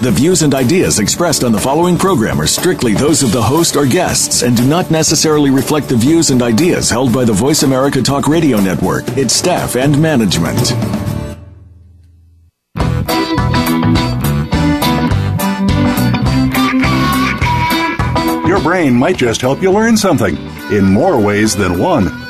The 0.00 0.10
views 0.10 0.40
and 0.40 0.54
ideas 0.54 0.98
expressed 0.98 1.44
on 1.44 1.52
the 1.52 1.60
following 1.60 1.98
program 1.98 2.40
are 2.40 2.46
strictly 2.46 2.94
those 2.94 3.22
of 3.22 3.32
the 3.32 3.42
host 3.42 3.76
or 3.76 3.84
guests 3.84 4.40
and 4.40 4.56
do 4.56 4.64
not 4.64 4.90
necessarily 4.90 5.50
reflect 5.50 5.90
the 5.90 5.96
views 5.96 6.30
and 6.30 6.40
ideas 6.40 6.88
held 6.88 7.12
by 7.12 7.26
the 7.26 7.34
Voice 7.34 7.64
America 7.64 8.00
Talk 8.00 8.26
Radio 8.26 8.58
Network, 8.60 9.06
its 9.18 9.34
staff, 9.34 9.76
and 9.76 10.00
management. 10.00 10.70
Your 18.48 18.62
brain 18.62 18.94
might 18.94 19.18
just 19.18 19.42
help 19.42 19.60
you 19.60 19.70
learn 19.70 19.98
something 19.98 20.34
in 20.72 20.86
more 20.86 21.20
ways 21.20 21.54
than 21.54 21.78
one. 21.78 22.29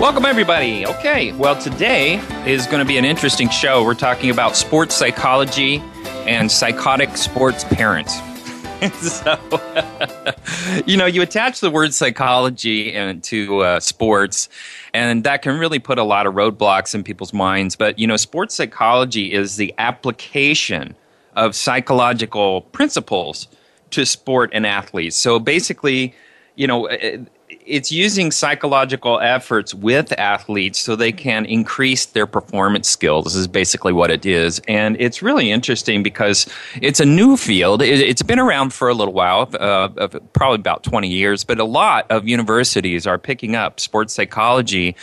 Welcome, 0.00 0.24
everybody. 0.24 0.84
Okay, 0.84 1.32
well, 1.32 1.54
today 1.54 2.16
is 2.44 2.66
going 2.66 2.80
to 2.80 2.84
be 2.84 2.98
an 2.98 3.04
interesting 3.04 3.48
show. 3.48 3.84
We're 3.84 3.94
talking 3.94 4.30
about 4.30 4.56
sports 4.56 4.96
psychology 4.96 5.76
and 6.26 6.50
psychotic 6.50 7.16
sports 7.16 7.62
parents. 7.62 8.18
so, 9.00 9.38
you 10.86 10.96
know, 10.96 11.06
you 11.06 11.22
attach 11.22 11.60
the 11.60 11.70
word 11.70 11.94
psychology 11.94 12.92
and 12.92 13.22
to 13.24 13.60
uh, 13.60 13.80
sports, 13.80 14.48
and 14.92 15.22
that 15.22 15.42
can 15.42 15.58
really 15.58 15.78
put 15.78 15.98
a 15.98 16.04
lot 16.04 16.26
of 16.26 16.34
roadblocks 16.34 16.94
in 16.94 17.04
people's 17.04 17.32
minds. 17.32 17.76
But 17.76 17.98
you 17.98 18.06
know, 18.08 18.16
sports 18.16 18.56
psychology 18.56 19.32
is 19.32 19.56
the 19.56 19.72
application 19.78 20.96
of 21.36 21.54
psychological 21.54 22.62
principles 22.62 23.46
to 23.90 24.04
sport 24.04 24.50
and 24.52 24.66
athletes. 24.66 25.16
So 25.16 25.38
basically, 25.38 26.14
you 26.56 26.66
know, 26.66 26.88
it's 27.66 27.92
using 27.92 28.30
psychological 28.30 29.20
efforts 29.20 29.74
with 29.74 30.12
athletes 30.18 30.78
so 30.78 30.96
they 30.96 31.12
can 31.12 31.44
increase 31.46 32.06
their 32.06 32.26
performance 32.26 32.88
skills. 32.88 33.24
This 33.24 33.36
is 33.36 33.48
basically 33.48 33.92
what 33.92 34.10
it 34.10 34.26
is. 34.26 34.60
And 34.68 34.96
it's 35.00 35.22
really 35.22 35.50
interesting 35.50 36.02
because 36.02 36.46
it's 36.80 37.00
a 37.00 37.06
new 37.06 37.36
field. 37.36 37.82
It, 37.82 38.06
has 38.06 38.22
been 38.22 38.38
around 38.38 38.72
for 38.72 38.88
a 38.88 38.94
little 38.94 39.14
while 39.14 39.48
uh, 39.58 39.88
probably 40.32 40.56
about 40.56 40.82
20 40.82 41.08
years 41.08 41.44
but 41.44 41.58
a 41.58 41.64
lot 41.64 42.06
of 42.10 42.28
universities 42.28 43.06
are 43.06 43.18
picking 43.18 43.54
up 43.54 43.80
sports 43.80 44.14
psychology 44.14 44.94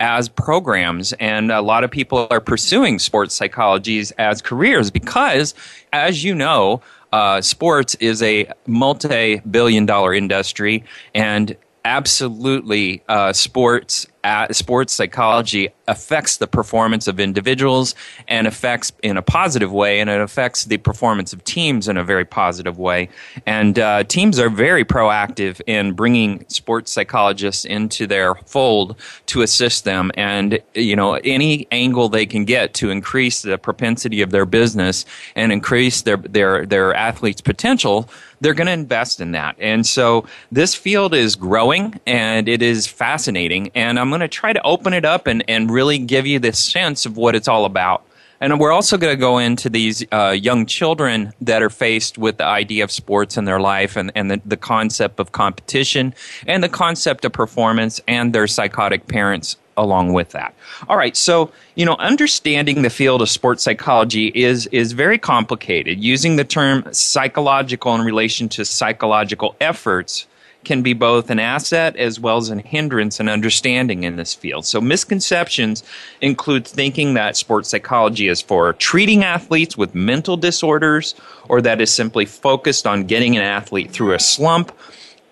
as 0.00 0.28
programs 0.28 1.12
and 1.14 1.50
a 1.50 1.60
lot 1.60 1.84
of 1.84 1.90
people 1.90 2.26
are 2.30 2.40
pursuing 2.40 2.98
sports 2.98 3.38
psychologies 3.38 4.12
as 4.18 4.40
careers 4.40 4.90
because 4.90 5.54
as 5.92 6.22
you 6.24 6.34
know 6.34 6.80
uh, 7.12 7.40
sports 7.40 7.94
is 7.96 8.22
a 8.22 8.50
multi-billion 8.66 9.86
dollar 9.86 10.14
industry 10.14 10.84
and 11.14 11.56
absolutely 11.88 13.02
uh, 13.08 13.32
sports 13.32 14.06
uh, 14.22 14.46
sports 14.52 14.92
psychology 14.92 15.70
affects 15.88 16.36
the 16.36 16.46
performance 16.46 17.08
of 17.08 17.18
individuals 17.18 17.94
and 18.28 18.46
affects 18.46 18.92
in 19.02 19.16
a 19.16 19.22
positive 19.22 19.72
way 19.72 20.00
and 20.00 20.08
it 20.08 20.20
affects 20.20 20.66
the 20.66 20.76
performance 20.76 21.32
of 21.32 21.42
teams 21.44 21.88
in 21.88 21.96
a 21.96 22.04
very 22.04 22.24
positive 22.24 22.78
way 22.78 23.08
and 23.46 23.78
uh, 23.78 24.04
teams 24.04 24.38
are 24.38 24.50
very 24.50 24.84
proactive 24.84 25.60
in 25.66 25.92
bringing 25.92 26.44
sports 26.48 26.92
psychologists 26.92 27.64
into 27.64 28.06
their 28.06 28.34
fold 28.34 28.94
to 29.26 29.42
assist 29.42 29.84
them 29.84 30.12
and 30.14 30.60
you 30.74 30.94
know 30.94 31.14
any 31.24 31.66
angle 31.72 32.08
they 32.08 32.26
can 32.26 32.44
get 32.44 32.74
to 32.74 32.90
increase 32.90 33.42
the 33.42 33.58
propensity 33.58 34.22
of 34.22 34.30
their 34.30 34.46
business 34.46 35.04
and 35.34 35.50
increase 35.50 36.02
their 36.02 36.18
their 36.18 36.66
their 36.66 36.94
athletes 36.94 37.40
potential 37.40 38.08
they're 38.40 38.54
going 38.54 38.66
to 38.66 38.72
invest 38.72 39.20
in 39.20 39.32
that. 39.32 39.56
And 39.58 39.86
so 39.86 40.26
this 40.52 40.74
field 40.74 41.14
is 41.14 41.36
growing 41.36 41.98
and 42.06 42.48
it 42.48 42.62
is 42.62 42.86
fascinating. 42.86 43.70
And 43.74 43.98
I'm 43.98 44.10
going 44.10 44.20
to 44.20 44.28
try 44.28 44.52
to 44.52 44.62
open 44.62 44.92
it 44.92 45.04
up 45.04 45.26
and, 45.26 45.44
and 45.48 45.70
really 45.78 45.98
give 45.98 46.26
you 46.26 46.40
this 46.40 46.58
sense 46.58 47.06
of 47.06 47.16
what 47.16 47.36
it's 47.36 47.46
all 47.46 47.64
about. 47.64 48.02
And 48.40 48.58
we're 48.58 48.72
also 48.72 48.96
going 48.96 49.12
to 49.12 49.20
go 49.20 49.38
into 49.38 49.70
these 49.70 50.04
uh, 50.12 50.30
young 50.30 50.66
children 50.66 51.32
that 51.40 51.62
are 51.62 51.70
faced 51.70 52.18
with 52.18 52.38
the 52.38 52.44
idea 52.44 52.82
of 52.82 52.90
sports 52.90 53.36
in 53.36 53.44
their 53.44 53.60
life 53.60 53.96
and, 53.96 54.10
and 54.16 54.30
the, 54.30 54.40
the 54.44 54.56
concept 54.56 55.20
of 55.20 55.30
competition 55.30 56.14
and 56.46 56.62
the 56.62 56.68
concept 56.68 57.24
of 57.24 57.32
performance 57.32 58.00
and 58.08 58.32
their 58.32 58.48
psychotic 58.48 59.06
parents 59.06 59.56
along 59.76 60.12
with 60.12 60.30
that. 60.30 60.52
All 60.88 60.96
right, 60.96 61.16
so 61.16 61.52
you 61.76 61.86
know, 61.86 61.94
understanding 61.98 62.82
the 62.82 62.90
field 62.90 63.22
of 63.22 63.30
sports 63.30 63.62
psychology 63.62 64.26
is 64.34 64.66
is 64.72 64.92
very 64.92 65.18
complicated. 65.18 66.02
Using 66.02 66.34
the 66.36 66.44
term 66.44 66.84
psychological 66.92 67.94
in 67.94 68.02
relation 68.02 68.48
to 68.50 68.64
psychological 68.64 69.54
efforts 69.60 70.26
can 70.64 70.82
be 70.82 70.92
both 70.92 71.30
an 71.30 71.38
asset 71.38 71.96
as 71.96 72.20
well 72.20 72.36
as 72.36 72.50
a 72.50 72.58
hindrance 72.58 73.20
in 73.20 73.28
understanding 73.28 74.04
in 74.04 74.16
this 74.16 74.34
field. 74.34 74.66
So 74.66 74.80
misconceptions 74.80 75.82
include 76.20 76.66
thinking 76.66 77.14
that 77.14 77.36
sports 77.36 77.70
psychology 77.70 78.28
is 78.28 78.40
for 78.40 78.72
treating 78.74 79.24
athletes 79.24 79.76
with 79.76 79.94
mental 79.94 80.36
disorders 80.36 81.14
or 81.48 81.62
that 81.62 81.80
is 81.80 81.92
simply 81.92 82.26
focused 82.26 82.86
on 82.86 83.04
getting 83.04 83.36
an 83.36 83.42
athlete 83.42 83.90
through 83.90 84.14
a 84.14 84.18
slump 84.18 84.72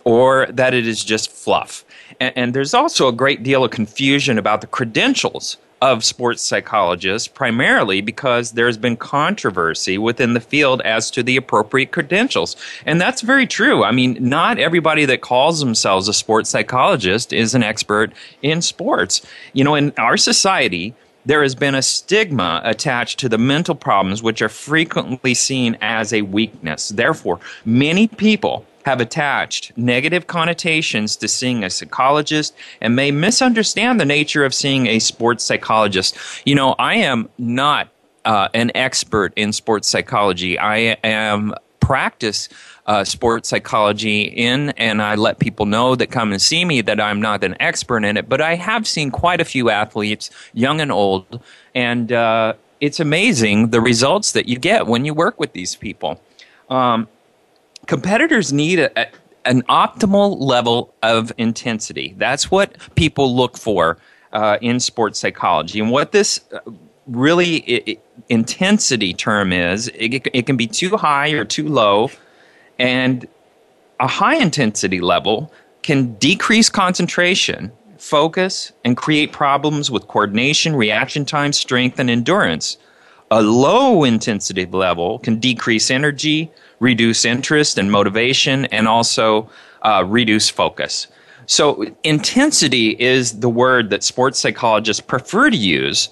or 0.04 0.46
that 0.46 0.72
it 0.72 0.86
is 0.86 1.04
just 1.04 1.30
fluff. 1.30 1.84
And, 2.20 2.32
and 2.36 2.54
there's 2.54 2.74
also 2.74 3.08
a 3.08 3.12
great 3.12 3.42
deal 3.42 3.64
of 3.64 3.72
confusion 3.72 4.38
about 4.38 4.60
the 4.60 4.66
credentials 4.68 5.58
of 5.92 6.04
sports 6.04 6.42
psychologists, 6.42 7.28
primarily 7.28 8.00
because 8.00 8.52
there's 8.52 8.76
been 8.76 8.96
controversy 8.96 9.98
within 9.98 10.34
the 10.34 10.40
field 10.40 10.80
as 10.82 11.10
to 11.12 11.22
the 11.22 11.36
appropriate 11.36 11.92
credentials. 11.92 12.56
And 12.84 13.00
that's 13.00 13.22
very 13.22 13.46
true. 13.46 13.84
I 13.84 13.92
mean, 13.92 14.16
not 14.20 14.58
everybody 14.58 15.04
that 15.06 15.20
calls 15.20 15.60
themselves 15.60 16.08
a 16.08 16.14
sports 16.14 16.50
psychologist 16.50 17.32
is 17.32 17.54
an 17.54 17.62
expert 17.62 18.12
in 18.42 18.62
sports. 18.62 19.24
You 19.52 19.64
know, 19.64 19.74
in 19.74 19.92
our 19.98 20.16
society, 20.16 20.94
there 21.26 21.42
has 21.42 21.54
been 21.54 21.74
a 21.74 21.82
stigma 21.82 22.62
attached 22.64 23.18
to 23.18 23.28
the 23.28 23.36
mental 23.36 23.74
problems, 23.74 24.22
which 24.22 24.40
are 24.40 24.48
frequently 24.48 25.34
seen 25.34 25.76
as 25.80 26.12
a 26.12 26.22
weakness. 26.22 26.88
Therefore, 26.88 27.40
many 27.64 28.06
people 28.08 28.64
have 28.84 29.00
attached 29.00 29.76
negative 29.76 30.28
connotations 30.28 31.16
to 31.16 31.26
seeing 31.26 31.64
a 31.64 31.70
psychologist 31.70 32.54
and 32.80 32.94
may 32.94 33.10
misunderstand 33.10 33.98
the 33.98 34.04
nature 34.04 34.44
of 34.44 34.54
seeing 34.54 34.86
a 34.86 35.00
sports 35.00 35.42
psychologist. 35.42 36.16
You 36.46 36.54
know, 36.54 36.76
I 36.78 36.94
am 36.94 37.28
not 37.36 37.88
uh, 38.24 38.48
an 38.54 38.70
expert 38.76 39.32
in 39.34 39.52
sports 39.52 39.88
psychology. 39.88 40.56
I 40.58 40.96
am 41.02 41.52
practice 41.86 42.48
uh, 42.86 43.04
sports 43.04 43.48
psychology 43.48 44.22
in, 44.22 44.70
and 44.70 45.00
I 45.00 45.14
let 45.14 45.38
people 45.38 45.66
know 45.66 45.94
that 45.94 46.10
come 46.10 46.32
and 46.32 46.42
see 46.42 46.64
me 46.64 46.80
that 46.80 47.00
I'm 47.00 47.20
not 47.20 47.44
an 47.44 47.54
expert 47.60 48.02
in 48.02 48.16
it. 48.16 48.28
But 48.28 48.40
I 48.40 48.56
have 48.56 48.88
seen 48.88 49.12
quite 49.12 49.40
a 49.40 49.44
few 49.44 49.70
athletes, 49.70 50.30
young 50.52 50.80
and 50.80 50.90
old, 50.90 51.40
and 51.76 52.10
uh, 52.10 52.54
it's 52.80 52.98
amazing 52.98 53.70
the 53.70 53.80
results 53.80 54.32
that 54.32 54.48
you 54.48 54.58
get 54.58 54.88
when 54.88 55.04
you 55.04 55.14
work 55.14 55.38
with 55.38 55.52
these 55.52 55.76
people. 55.76 56.20
Um, 56.68 57.06
competitors 57.86 58.52
need 58.52 58.80
a, 58.80 58.90
a, 59.00 59.06
an 59.44 59.62
optimal 59.68 60.40
level 60.40 60.92
of 61.04 61.32
intensity. 61.38 62.16
That's 62.18 62.50
what 62.50 62.76
people 62.96 63.36
look 63.36 63.56
for 63.56 63.98
uh, 64.32 64.58
in 64.60 64.80
sports 64.80 65.20
psychology. 65.20 65.78
And 65.78 65.92
what 65.92 66.10
this 66.10 66.40
uh, 66.52 66.58
really 67.06 67.56
it, 67.56 68.00
intensity 68.28 69.14
term 69.14 69.52
is, 69.52 69.88
it, 69.88 70.26
it 70.32 70.46
can 70.46 70.56
be 70.56 70.66
too 70.66 70.96
high 70.96 71.30
or 71.30 71.44
too 71.44 71.68
low. 71.68 72.10
And 72.78 73.26
a 74.00 74.06
high 74.06 74.36
intensity 74.36 75.00
level 75.00 75.52
can 75.82 76.14
decrease 76.14 76.68
concentration, 76.68 77.72
focus, 77.98 78.72
and 78.84 78.96
create 78.96 79.32
problems 79.32 79.90
with 79.90 80.08
coordination, 80.08 80.74
reaction 80.74 81.24
time, 81.24 81.52
strength, 81.52 81.98
and 81.98 82.10
endurance. 82.10 82.76
A 83.30 83.42
low 83.42 84.04
intensity 84.04 84.66
level 84.66 85.18
can 85.20 85.38
decrease 85.38 85.90
energy, 85.90 86.50
reduce 86.80 87.24
interest 87.24 87.78
and 87.78 87.90
motivation, 87.90 88.66
and 88.66 88.86
also 88.86 89.48
uh, 89.82 90.04
reduce 90.06 90.48
focus. 90.48 91.06
So, 91.46 91.86
intensity 92.02 92.90
is 93.00 93.38
the 93.38 93.48
word 93.48 93.90
that 93.90 94.02
sports 94.02 94.40
psychologists 94.40 95.00
prefer 95.00 95.50
to 95.50 95.56
use 95.56 96.08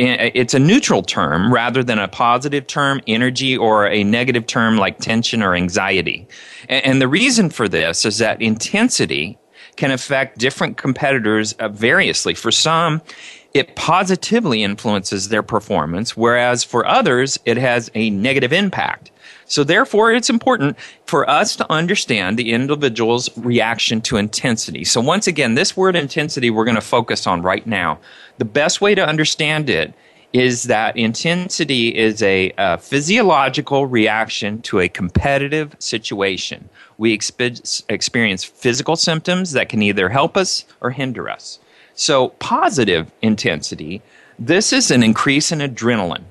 it's 0.00 0.54
a 0.54 0.58
neutral 0.58 1.02
term 1.02 1.52
rather 1.52 1.82
than 1.84 1.98
a 1.98 2.08
positive 2.08 2.66
term, 2.66 3.00
energy, 3.06 3.56
or 3.56 3.86
a 3.86 4.02
negative 4.04 4.46
term 4.46 4.76
like 4.76 4.98
tension 4.98 5.42
or 5.42 5.54
anxiety. 5.54 6.26
And 6.68 7.00
the 7.00 7.08
reason 7.08 7.50
for 7.50 7.68
this 7.68 8.04
is 8.04 8.18
that 8.18 8.40
intensity 8.40 9.38
can 9.76 9.90
affect 9.90 10.38
different 10.38 10.76
competitors 10.76 11.52
uh, 11.54 11.68
variously. 11.68 12.34
For 12.34 12.50
some, 12.50 13.02
it 13.54 13.76
positively 13.76 14.62
influences 14.62 15.28
their 15.28 15.42
performance, 15.42 16.16
whereas 16.16 16.64
for 16.64 16.86
others, 16.86 17.38
it 17.44 17.56
has 17.56 17.90
a 17.94 18.10
negative 18.10 18.52
impact. 18.52 19.10
So 19.50 19.64
therefore, 19.64 20.12
it's 20.12 20.30
important 20.30 20.78
for 21.06 21.28
us 21.28 21.56
to 21.56 21.72
understand 21.72 22.38
the 22.38 22.52
individual's 22.52 23.36
reaction 23.36 24.00
to 24.02 24.16
intensity. 24.16 24.84
So 24.84 25.00
once 25.00 25.26
again, 25.26 25.56
this 25.56 25.76
word 25.76 25.96
intensity 25.96 26.50
we're 26.50 26.64
going 26.64 26.76
to 26.76 26.80
focus 26.80 27.26
on 27.26 27.42
right 27.42 27.66
now. 27.66 27.98
The 28.38 28.44
best 28.44 28.80
way 28.80 28.94
to 28.94 29.04
understand 29.04 29.68
it 29.68 29.92
is 30.32 30.62
that 30.64 30.96
intensity 30.96 31.88
is 31.88 32.22
a, 32.22 32.52
a 32.58 32.78
physiological 32.78 33.86
reaction 33.86 34.62
to 34.62 34.78
a 34.78 34.88
competitive 34.88 35.74
situation. 35.80 36.68
We 36.98 37.18
exp- 37.18 37.82
experience 37.88 38.44
physical 38.44 38.94
symptoms 38.94 39.50
that 39.50 39.68
can 39.68 39.82
either 39.82 40.10
help 40.10 40.36
us 40.36 40.64
or 40.80 40.92
hinder 40.92 41.28
us. 41.28 41.58
So, 41.94 42.28
positive 42.38 43.10
intensity, 43.20 44.00
this 44.38 44.72
is 44.72 44.92
an 44.92 45.02
increase 45.02 45.50
in 45.50 45.58
adrenaline, 45.58 46.22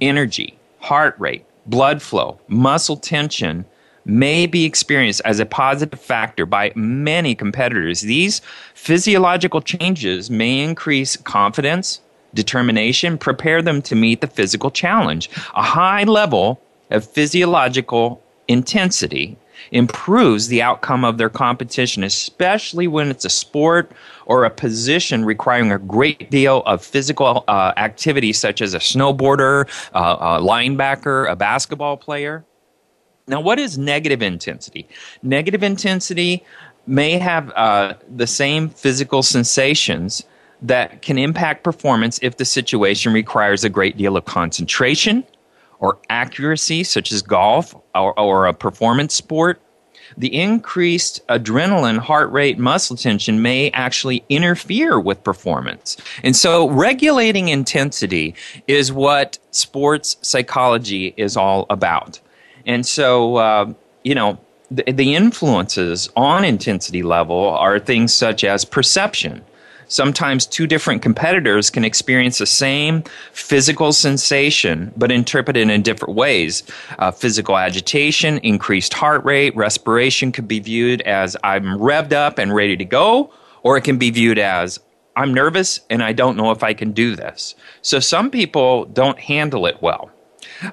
energy, 0.00 0.58
heart 0.80 1.14
rate, 1.20 1.44
blood 1.66 2.02
flow, 2.02 2.38
muscle 2.48 2.96
tension 2.96 3.64
may 4.04 4.46
be 4.46 4.64
experienced 4.64 5.22
as 5.24 5.40
a 5.40 5.46
positive 5.46 5.98
factor 5.98 6.44
by 6.44 6.72
many 6.74 7.34
competitors. 7.34 8.02
These 8.02 8.42
physiological 8.74 9.62
changes 9.62 10.30
may 10.30 10.60
increase 10.60 11.16
confidence, 11.16 12.00
determination, 12.34 13.16
prepare 13.16 13.62
them 13.62 13.80
to 13.82 13.94
meet 13.94 14.20
the 14.20 14.26
physical 14.26 14.70
challenge. 14.70 15.30
A 15.54 15.62
high 15.62 16.04
level 16.04 16.60
of 16.90 17.08
physiological 17.08 18.22
intensity 18.46 19.38
improves 19.70 20.48
the 20.48 20.62
outcome 20.62 21.04
of 21.04 21.18
their 21.18 21.28
competition, 21.28 22.04
especially 22.04 22.86
when 22.86 23.10
it's 23.10 23.24
a 23.24 23.30
sport 23.30 23.90
or 24.26 24.44
a 24.44 24.50
position 24.50 25.24
requiring 25.24 25.72
a 25.72 25.78
great 25.78 26.30
deal 26.30 26.62
of 26.66 26.82
physical 26.84 27.44
uh, 27.48 27.72
activity, 27.76 28.32
such 28.32 28.60
as 28.60 28.74
a 28.74 28.78
snowboarder, 28.78 29.68
uh, 29.94 30.38
a 30.38 30.42
linebacker, 30.42 31.30
a 31.30 31.36
basketball 31.36 31.96
player. 31.96 32.44
Now, 33.26 33.40
what 33.40 33.58
is 33.58 33.78
negative 33.78 34.22
intensity? 34.22 34.86
Negative 35.22 35.62
intensity 35.62 36.44
may 36.86 37.18
have 37.18 37.50
uh, 37.52 37.94
the 38.14 38.26
same 38.26 38.68
physical 38.68 39.22
sensations 39.22 40.24
that 40.60 41.02
can 41.02 41.18
impact 41.18 41.62
performance 41.64 42.18
if 42.22 42.36
the 42.36 42.44
situation 42.44 43.12
requires 43.12 43.64
a 43.64 43.68
great 43.68 43.96
deal 43.96 44.16
of 44.16 44.24
concentration 44.24 45.24
or 45.78 45.98
accuracy, 46.08 46.84
such 46.84 47.12
as 47.12 47.22
golf 47.22 47.74
or, 47.94 48.18
or 48.18 48.46
a 48.46 48.54
performance 48.54 49.14
sport, 49.14 49.60
the 50.16 50.34
increased 50.34 51.26
adrenaline, 51.28 51.98
heart 51.98 52.30
rate, 52.30 52.58
muscle 52.58 52.96
tension 52.96 53.42
may 53.42 53.70
actually 53.70 54.24
interfere 54.28 55.00
with 55.00 55.22
performance. 55.24 55.96
And 56.22 56.36
so, 56.36 56.68
regulating 56.68 57.48
intensity 57.48 58.34
is 58.68 58.92
what 58.92 59.38
sports 59.50 60.16
psychology 60.22 61.14
is 61.16 61.36
all 61.36 61.66
about. 61.70 62.20
And 62.66 62.86
so, 62.86 63.36
uh, 63.36 63.72
you 64.04 64.14
know, 64.14 64.38
the, 64.70 64.84
the 64.90 65.14
influences 65.14 66.08
on 66.16 66.44
intensity 66.44 67.02
level 67.02 67.50
are 67.50 67.78
things 67.78 68.12
such 68.12 68.44
as 68.44 68.64
perception 68.64 69.44
Sometimes 69.88 70.46
two 70.46 70.66
different 70.66 71.02
competitors 71.02 71.70
can 71.70 71.84
experience 71.84 72.38
the 72.38 72.46
same 72.46 73.02
physical 73.32 73.92
sensation, 73.92 74.92
but 74.96 75.12
interpret 75.12 75.56
it 75.56 75.68
in 75.68 75.82
different 75.82 76.14
ways. 76.14 76.62
Uh, 76.98 77.10
physical 77.10 77.56
agitation, 77.56 78.38
increased 78.38 78.94
heart 78.94 79.24
rate, 79.24 79.54
respiration 79.56 80.32
could 80.32 80.48
be 80.48 80.60
viewed 80.60 81.02
as 81.02 81.36
I'm 81.44 81.64
revved 81.64 82.12
up 82.12 82.38
and 82.38 82.54
ready 82.54 82.76
to 82.76 82.84
go, 82.84 83.32
or 83.62 83.76
it 83.76 83.82
can 83.82 83.98
be 83.98 84.10
viewed 84.10 84.38
as 84.38 84.78
I'm 85.16 85.32
nervous 85.32 85.80
and 85.90 86.02
I 86.02 86.12
don't 86.12 86.36
know 86.36 86.50
if 86.50 86.62
I 86.62 86.74
can 86.74 86.92
do 86.92 87.14
this. 87.14 87.54
So 87.82 88.00
some 88.00 88.30
people 88.30 88.86
don't 88.86 89.18
handle 89.18 89.66
it 89.66 89.80
well. 89.80 90.10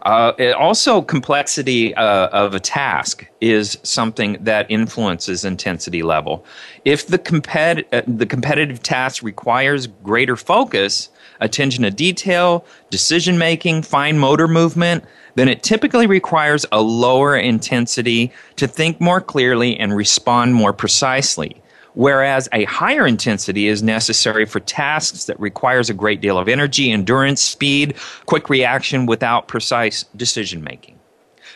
Uh, 0.04 0.54
also, 0.58 1.02
complexity 1.02 1.94
uh, 1.96 2.28
of 2.28 2.54
a 2.54 2.60
task 2.60 3.28
is 3.42 3.78
something 3.84 4.38
that 4.42 4.66
influences 4.70 5.46
intensity 5.46 6.04
level. 6.04 6.46
If 6.86 7.08
the, 7.08 7.20
compet- 7.20 7.86
uh, 7.92 8.02
the 8.08 8.26
competitive 8.26 8.82
task 8.82 9.24
requires 9.24 9.88
greater 9.88 10.36
focus, 10.36 11.10
attention 11.40 11.84
to 11.84 11.92
detail, 11.92 12.66
decision 12.90 13.38
making, 13.38 13.82
fine 13.84 14.18
motor 14.18 14.48
movement, 14.48 15.04
then 15.36 15.48
it 15.48 15.64
typically 15.64 16.08
requires 16.08 16.66
a 16.72 16.82
lower 16.82 17.36
intensity 17.36 18.32
to 18.58 18.68
think 18.68 19.00
more 19.00 19.22
clearly 19.22 19.80
and 19.80 19.96
respond 19.96 20.54
more 20.54 20.74
precisely 20.74 21.62
whereas 21.94 22.48
a 22.52 22.64
higher 22.66 23.06
intensity 23.06 23.68
is 23.68 23.84
necessary 23.84 24.46
for 24.46 24.60
tasks 24.60 25.26
that 25.26 25.40
requires 25.40 25.90
a 25.90 25.94
great 25.94 26.22
deal 26.22 26.38
of 26.38 26.48
energy, 26.48 26.92
endurance, 26.92 27.42
speed, 27.42 27.96
quick 28.26 28.50
reaction 28.50 29.06
without 29.06 29.48
precise 29.48 30.04
decision 30.16 30.64
making. 30.64 31.00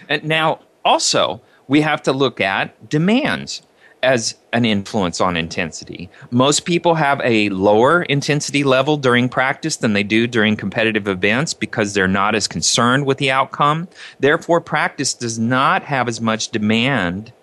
And 0.10 0.24
now 0.24 0.60
also 0.84 1.42
we 1.68 1.82
have 1.82 2.02
to 2.04 2.12
look 2.12 2.42
at 2.42 2.90
demands 2.90 3.62
as 4.04 4.36
an 4.54 4.66
influence 4.66 5.20
on 5.20 5.36
intensity. 5.36 6.10
Most 6.30 6.64
people 6.66 6.94
have 6.94 7.20
a 7.24 7.50
lower 7.50 8.04
intensity 8.04 8.64
level 8.64 8.98
during 8.98 9.28
practice 9.28 9.78
than 9.78 9.94
they 9.94 10.04
do 10.04 10.28
during 10.28 10.56
competitive 10.56 11.08
events 11.08 11.54
because 11.56 11.94
they're 11.94 12.08
not 12.08 12.36
as 12.36 12.48
concerned 12.48 13.06
with 13.08 13.18
the 13.18 13.32
outcome. 13.32 13.88
Therefore, 14.20 14.62
practice 14.62 15.14
does 15.16 15.40
not 15.40 15.84
have 15.84 16.08
as 16.08 16.22
much 16.22 16.50
demand 16.50 17.34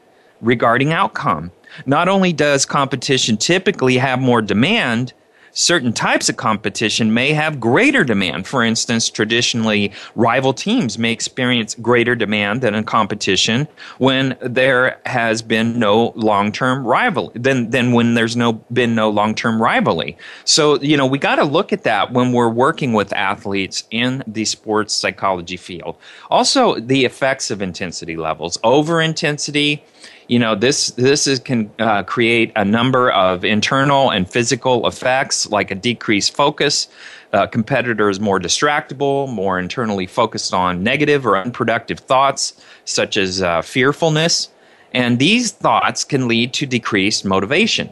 regarding 0.40 0.92
outcome. 0.92 1.50
Not 1.86 2.08
only 2.08 2.32
does 2.32 2.66
competition 2.66 3.36
typically 3.36 3.96
have 3.98 4.20
more 4.20 4.42
demand, 4.42 5.12
certain 5.52 5.92
types 5.92 6.28
of 6.28 6.36
competition 6.36 7.12
may 7.12 7.32
have 7.32 7.60
greater 7.60 8.04
demand. 8.04 8.46
For 8.46 8.64
instance, 8.64 9.08
traditionally, 9.08 9.92
rival 10.14 10.52
teams 10.52 10.98
may 10.98 11.12
experience 11.12 11.74
greater 11.74 12.14
demand 12.14 12.62
than 12.62 12.74
a 12.74 12.82
competition 12.82 13.68
when 13.98 14.36
there 14.40 15.00
has 15.06 15.42
been 15.42 15.78
no 15.78 16.12
long-term 16.16 16.86
rivalry 16.86 17.32
than, 17.34 17.70
than 17.70 17.92
when 17.92 18.14
there's 18.14 18.36
no 18.36 18.52
been 18.72 18.94
no 18.94 19.10
long-term 19.10 19.60
rivalry. 19.60 20.16
So, 20.44 20.80
you 20.80 20.96
know, 20.96 21.06
we 21.06 21.18
got 21.18 21.36
to 21.36 21.44
look 21.44 21.72
at 21.72 21.84
that 21.84 22.12
when 22.12 22.32
we're 22.32 22.48
working 22.48 22.92
with 22.92 23.12
athletes 23.12 23.84
in 23.90 24.22
the 24.26 24.44
sports 24.44 24.94
psychology 24.94 25.56
field. 25.56 25.96
Also, 26.30 26.78
the 26.80 27.04
effects 27.04 27.50
of 27.50 27.62
intensity 27.62 28.16
levels. 28.16 28.58
Over 28.64 29.00
intensity 29.00 29.84
you 30.32 30.38
know 30.38 30.54
this 30.54 30.92
this 30.92 31.26
is, 31.26 31.38
can 31.40 31.70
uh, 31.78 32.02
create 32.04 32.52
a 32.56 32.64
number 32.64 33.10
of 33.10 33.44
internal 33.44 34.10
and 34.10 34.30
physical 34.30 34.86
effects 34.86 35.50
like 35.50 35.70
a 35.70 35.74
decreased 35.74 36.34
focus. 36.34 36.88
Uh, 37.34 37.46
competitors 37.46 38.18
more 38.18 38.40
distractible 38.40 39.28
more 39.28 39.58
internally 39.58 40.06
focused 40.06 40.54
on 40.54 40.82
negative 40.82 41.26
or 41.26 41.36
unproductive 41.36 41.98
thoughts 41.98 42.54
such 42.86 43.18
as 43.18 43.42
uh, 43.42 43.60
fearfulness. 43.60 44.48
And 44.94 45.18
these 45.18 45.52
thoughts 45.52 46.02
can 46.02 46.28
lead 46.28 46.54
to 46.54 46.66
decreased 46.66 47.26
motivation. 47.26 47.90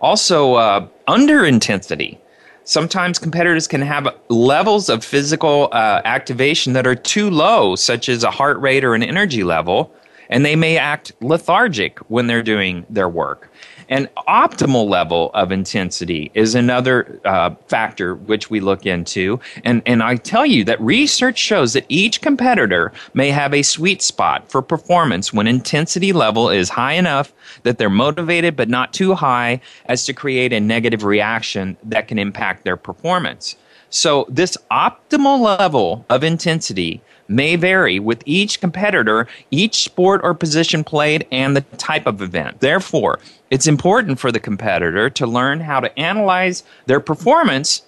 Also 0.00 0.54
uh, 0.54 0.86
under 1.06 1.44
intensity. 1.44 2.18
Sometimes 2.64 3.18
competitors 3.18 3.68
can 3.68 3.82
have 3.82 4.08
levels 4.28 4.88
of 4.88 5.04
physical 5.04 5.68
uh, 5.72 6.00
activation 6.04 6.72
that 6.72 6.86
are 6.86 6.96
too 6.96 7.28
low 7.28 7.76
such 7.76 8.08
as 8.08 8.24
a 8.24 8.30
heart 8.30 8.58
rate 8.60 8.82
or 8.82 8.94
an 8.94 9.02
energy 9.02 9.44
level 9.44 9.92
and 10.28 10.44
they 10.44 10.56
may 10.56 10.78
act 10.78 11.12
lethargic 11.20 11.98
when 12.10 12.26
they're 12.26 12.42
doing 12.42 12.84
their 12.90 13.08
work. 13.08 13.50
An 13.88 14.08
optimal 14.26 14.88
level 14.88 15.30
of 15.32 15.52
intensity 15.52 16.32
is 16.34 16.54
another 16.56 17.20
uh, 17.24 17.54
factor 17.68 18.16
which 18.16 18.50
we 18.50 18.58
look 18.58 18.84
into. 18.84 19.38
And, 19.64 19.80
and 19.86 20.02
I 20.02 20.16
tell 20.16 20.44
you 20.44 20.64
that 20.64 20.80
research 20.80 21.38
shows 21.38 21.72
that 21.74 21.86
each 21.88 22.20
competitor 22.20 22.92
may 23.14 23.30
have 23.30 23.54
a 23.54 23.62
sweet 23.62 24.02
spot 24.02 24.50
for 24.50 24.60
performance 24.60 25.32
when 25.32 25.46
intensity 25.46 26.12
level 26.12 26.50
is 26.50 26.68
high 26.68 26.94
enough 26.94 27.32
that 27.62 27.78
they're 27.78 27.88
motivated 27.88 28.56
but 28.56 28.68
not 28.68 28.92
too 28.92 29.14
high 29.14 29.60
as 29.84 30.04
to 30.06 30.12
create 30.12 30.52
a 30.52 30.60
negative 30.60 31.04
reaction 31.04 31.76
that 31.84 32.08
can 32.08 32.18
impact 32.18 32.64
their 32.64 32.76
performance. 32.76 33.56
So, 33.88 34.26
this 34.28 34.56
optimal 34.70 35.40
level 35.40 36.04
of 36.10 36.24
intensity 36.24 37.00
may 37.28 37.56
vary 37.56 37.98
with 37.98 38.22
each 38.26 38.60
competitor, 38.60 39.26
each 39.50 39.84
sport 39.84 40.20
or 40.22 40.34
position 40.34 40.84
played, 40.84 41.26
and 41.30 41.56
the 41.56 41.62
type 41.76 42.06
of 42.06 42.22
event. 42.22 42.60
Therefore, 42.60 43.18
it's 43.50 43.66
important 43.66 44.18
for 44.18 44.32
the 44.32 44.40
competitor 44.40 45.10
to 45.10 45.26
learn 45.26 45.60
how 45.60 45.80
to 45.80 45.98
analyze 45.98 46.64
their 46.86 47.00
performance 47.00 47.82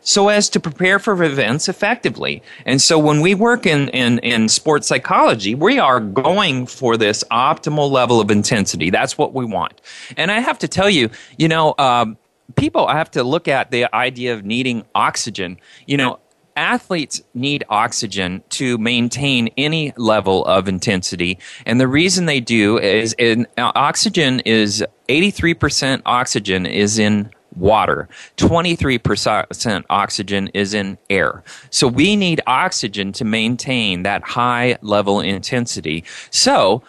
so 0.00 0.28
as 0.28 0.48
to 0.48 0.60
prepare 0.60 0.98
for 0.98 1.22
events 1.22 1.68
effectively. 1.68 2.42
And 2.64 2.80
so 2.80 2.98
when 2.98 3.20
we 3.20 3.34
work 3.34 3.66
in, 3.66 3.88
in, 3.90 4.18
in 4.20 4.48
sports 4.48 4.86
psychology, 4.86 5.54
we 5.54 5.78
are 5.78 6.00
going 6.00 6.66
for 6.66 6.96
this 6.96 7.24
optimal 7.30 7.90
level 7.90 8.20
of 8.20 8.30
intensity. 8.30 8.90
That's 8.90 9.18
what 9.18 9.34
we 9.34 9.44
want. 9.44 9.80
And 10.16 10.30
I 10.30 10.40
have 10.40 10.58
to 10.60 10.68
tell 10.68 10.88
you, 10.88 11.10
you 11.36 11.48
know, 11.48 11.74
um, 11.78 12.16
people 12.56 12.86
I 12.86 12.96
have 12.96 13.10
to 13.12 13.24
look 13.24 13.48
at 13.48 13.70
the 13.70 13.94
idea 13.94 14.34
of 14.34 14.44
needing 14.44 14.84
oxygen. 14.94 15.58
You 15.86 15.96
know, 15.96 16.20
athletes 16.58 17.22
need 17.34 17.64
oxygen 17.68 18.42
to 18.50 18.76
maintain 18.78 19.48
any 19.56 19.92
level 19.96 20.44
of 20.44 20.68
intensity. 20.68 21.38
And 21.64 21.80
the 21.80 21.88
reason 21.88 22.26
they 22.26 22.40
do 22.40 22.78
is 22.78 23.14
in, 23.16 23.46
uh, 23.56 23.70
oxygen 23.74 24.40
is 24.40 24.84
83% 25.08 26.02
oxygen 26.04 26.66
is 26.66 26.98
in 26.98 27.30
water. 27.56 28.08
23% 28.36 29.84
oxygen 29.88 30.48
is 30.48 30.74
in 30.74 30.98
air. 31.08 31.42
So 31.70 31.86
we 31.86 32.16
need 32.16 32.40
oxygen 32.46 33.12
to 33.12 33.24
maintain 33.24 34.02
that 34.02 34.22
high 34.22 34.78
level 34.82 35.20
intensity. 35.20 36.04
So 36.30 36.82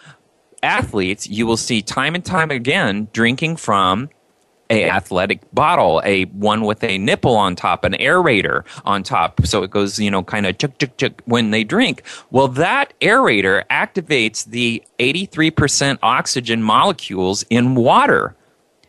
athletes, 0.62 1.28
you 1.28 1.46
will 1.46 1.56
see 1.56 1.80
time 1.80 2.14
and 2.14 2.24
time 2.24 2.50
again 2.50 3.08
drinking 3.12 3.56
from 3.56 4.10
a 4.70 4.88
athletic 4.88 5.40
bottle, 5.52 6.00
a 6.04 6.24
one 6.26 6.62
with 6.62 6.82
a 6.84 6.96
nipple 6.96 7.36
on 7.36 7.56
top, 7.56 7.84
an 7.84 7.92
aerator 7.94 8.64
on 8.84 9.02
top, 9.02 9.44
so 9.44 9.62
it 9.62 9.70
goes, 9.70 9.98
you 9.98 10.10
know, 10.10 10.22
kind 10.22 10.46
of 10.46 10.56
chuk 10.58 10.78
chuk 10.78 10.96
chuk 10.96 11.20
when 11.24 11.50
they 11.50 11.64
drink. 11.64 12.02
Well, 12.30 12.48
that 12.48 12.94
aerator 13.00 13.64
activates 13.66 14.44
the 14.44 14.82
83% 14.98 15.98
oxygen 16.02 16.62
molecules 16.62 17.44
in 17.50 17.74
water. 17.74 18.36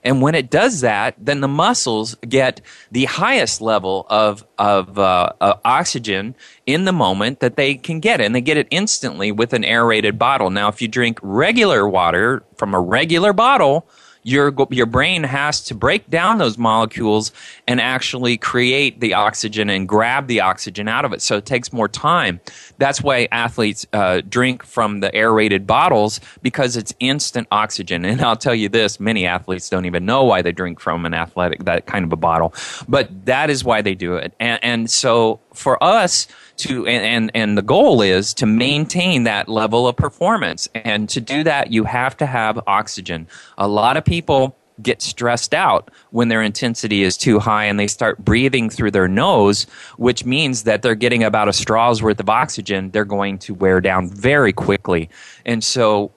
And 0.04 0.22
when 0.22 0.34
it 0.34 0.50
does 0.50 0.82
that, 0.82 1.14
then 1.20 1.42
the 1.42 1.48
muscles 1.48 2.16
get 2.28 2.60
the 2.92 3.06
highest 3.06 3.62
level 3.62 4.08
of, 4.10 4.44
of 4.58 4.98
uh, 4.98 5.34
uh, 5.40 5.54
oxygen 5.64 6.34
in 6.66 6.86
the 6.86 6.92
moment 6.92 7.40
that 7.40 7.56
they 7.56 7.76
can 7.76 8.00
get. 8.00 8.20
it. 8.20 8.26
And 8.26 8.34
they 8.34 8.42
get 8.42 8.58
it 8.58 8.68
instantly 8.72 9.32
with 9.32 9.54
an 9.54 9.64
aerated 9.64 10.18
bottle. 10.18 10.50
Now, 10.50 10.70
if 10.70 10.82
you 10.82 10.88
drink 10.88 11.20
regular 11.22 11.88
water 11.88 12.44
from 12.56 12.74
a 12.74 12.80
regular 12.80 13.32
bottle, 13.32 13.88
your 14.24 14.54
your 14.70 14.86
brain 14.86 15.24
has 15.24 15.62
to 15.66 15.76
break 15.76 16.10
down 16.10 16.38
those 16.38 16.58
molecules 16.58 17.32
and 17.68 17.82
actually 17.82 18.38
create 18.38 19.00
the 19.00 19.14
oxygen 19.14 19.70
and 19.70 19.88
grab 19.88 20.28
the 20.28 20.42
oxygen 20.42 20.88
out 20.88 21.06
of 21.06 21.14
it. 21.14 21.22
So 21.22 21.38
it 21.38 21.46
takes 21.46 21.74
more 21.74 21.88
time. 21.88 22.40
That's 22.78 23.02
why 23.02 23.28
athletes 23.32 23.86
uh, 23.94 24.22
drink 24.28 24.64
from 24.64 25.00
the 25.00 25.14
aerated 25.16 25.66
bottles 25.66 26.20
because 26.42 26.78
it's 26.78 26.94
instant 27.00 27.48
oxygen. 27.52 28.06
And 28.06 28.22
I'll 28.22 28.36
tell 28.36 28.56
you 28.56 28.70
this: 28.70 29.00
many 29.00 29.26
athletes 29.26 29.70
don't 29.70 29.86
even 29.86 30.06
know 30.06 30.24
why 30.24 30.42
they 30.42 30.52
drink 30.52 30.80
from 30.80 31.06
an 31.06 31.14
athletic 31.14 31.66
that 31.66 31.86
kind 31.86 32.06
of 32.06 32.12
a 32.12 32.18
bottle, 32.18 32.54
but 32.88 33.26
that 33.26 33.50
is 33.50 33.64
why 33.64 33.82
they 33.82 33.96
do 33.96 34.16
it. 34.16 34.34
And, 34.40 34.64
and 34.64 34.92
so 34.92 35.40
for 35.54 35.82
us 35.84 36.28
to 36.62 36.86
and 36.88 37.32
and 37.34 37.58
the 37.58 37.62
goal 37.62 38.02
is 38.02 38.34
to 38.34 38.46
maintain 38.46 39.24
that 39.24 39.48
level 39.48 39.88
of 39.88 39.96
performance 39.96 40.68
and 40.74 41.10
to 41.10 41.20
do 41.20 41.44
that 41.44 41.72
you 41.72 41.84
have 41.84 42.16
to 42.18 42.26
have 42.26 42.60
oxygen 42.68 43.28
a 43.58 43.68
lot 43.68 43.98
of 43.98 44.06
people 44.06 44.56
get 44.82 45.02
stressed 45.02 45.54
out 45.54 45.92
when 46.12 46.28
their 46.28 46.42
intensity 46.42 47.04
is 47.04 47.18
too 47.18 47.40
high 47.40 47.66
and 47.66 47.80
they 47.80 47.88
start 47.88 48.24
breathing 48.24 48.70
through 48.70 48.92
their 48.92 49.08
nose, 49.08 49.66
which 49.98 50.26
means 50.26 50.64
that 50.64 50.82
they're 50.82 50.96
getting 50.96 51.24
about 51.24 51.48
a 51.48 51.54
straw's 51.54 52.02
worth 52.02 52.20
of 52.20 52.30
oxygen. 52.30 52.92
They're 52.92 53.06
going 53.06 53.38
to 53.40 53.54
wear 53.54 53.82
down 53.82 54.10
very 54.10 54.54
quickly. 54.54 55.10
And 55.46 55.64
so, 55.64 56.12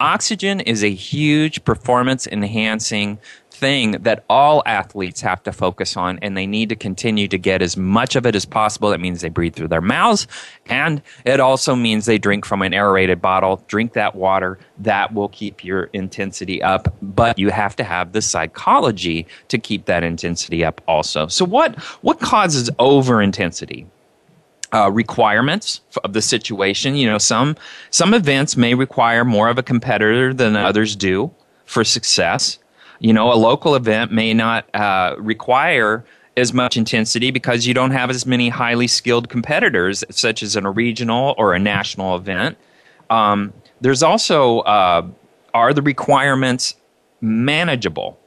oxygen 0.00 0.60
is 0.60 0.84
a 0.84 0.90
huge 0.90 1.64
performance 1.64 2.26
enhancing 2.26 3.18
thing 3.54 3.92
that 4.02 4.24
all 4.28 4.62
athletes 4.66 5.20
have 5.20 5.42
to 5.44 5.52
focus 5.52 5.96
on, 5.96 6.18
and 6.20 6.36
they 6.36 6.46
need 6.46 6.68
to 6.68 6.76
continue 6.76 7.28
to 7.28 7.38
get 7.38 7.62
as 7.62 7.76
much 7.76 8.16
of 8.16 8.26
it 8.26 8.34
as 8.34 8.44
possible. 8.44 8.90
That 8.90 9.00
means 9.00 9.20
they 9.20 9.28
breathe 9.28 9.54
through 9.54 9.68
their 9.68 9.80
mouths, 9.80 10.26
and 10.66 11.00
it 11.24 11.40
also 11.40 11.74
means 11.74 12.06
they 12.06 12.18
drink 12.18 12.44
from 12.44 12.62
an 12.62 12.74
aerated 12.74 13.22
bottle. 13.22 13.64
Drink 13.68 13.92
that 13.94 14.14
water. 14.14 14.58
That 14.78 15.14
will 15.14 15.28
keep 15.28 15.64
your 15.64 15.84
intensity 15.92 16.62
up, 16.62 16.94
but 17.00 17.38
you 17.38 17.50
have 17.50 17.76
to 17.76 17.84
have 17.84 18.12
the 18.12 18.22
psychology 18.22 19.26
to 19.48 19.58
keep 19.58 19.86
that 19.86 20.02
intensity 20.02 20.64
up 20.64 20.80
also. 20.88 21.28
So, 21.28 21.44
what, 21.44 21.76
what 22.02 22.20
causes 22.20 22.70
over 22.78 23.22
intensity? 23.22 23.86
Uh, 24.72 24.90
requirements 24.90 25.82
of 26.02 26.14
the 26.14 26.22
situation. 26.22 26.96
You 26.96 27.06
know, 27.06 27.18
some 27.18 27.56
some 27.90 28.12
events 28.12 28.56
may 28.56 28.74
require 28.74 29.24
more 29.24 29.48
of 29.48 29.56
a 29.56 29.62
competitor 29.62 30.34
than 30.34 30.56
others 30.56 30.96
do 30.96 31.30
for 31.64 31.84
success. 31.84 32.58
You 33.04 33.12
know, 33.12 33.30
a 33.30 33.36
local 33.36 33.74
event 33.74 34.12
may 34.12 34.32
not 34.32 34.64
uh, 34.74 35.16
require 35.18 36.06
as 36.38 36.54
much 36.54 36.78
intensity 36.78 37.30
because 37.30 37.66
you 37.66 37.74
don't 37.74 37.90
have 37.90 38.08
as 38.08 38.24
many 38.24 38.48
highly 38.48 38.86
skilled 38.86 39.28
competitors, 39.28 40.02
such 40.08 40.42
as 40.42 40.56
in 40.56 40.64
a 40.64 40.70
regional 40.70 41.34
or 41.36 41.52
a 41.52 41.58
national 41.58 42.16
event. 42.16 42.56
Um, 43.10 43.52
there's 43.82 44.02
also 44.02 44.60
uh, 44.60 45.06
are 45.52 45.74
the 45.74 45.82
requirements 45.82 46.76
manageable? 47.20 48.18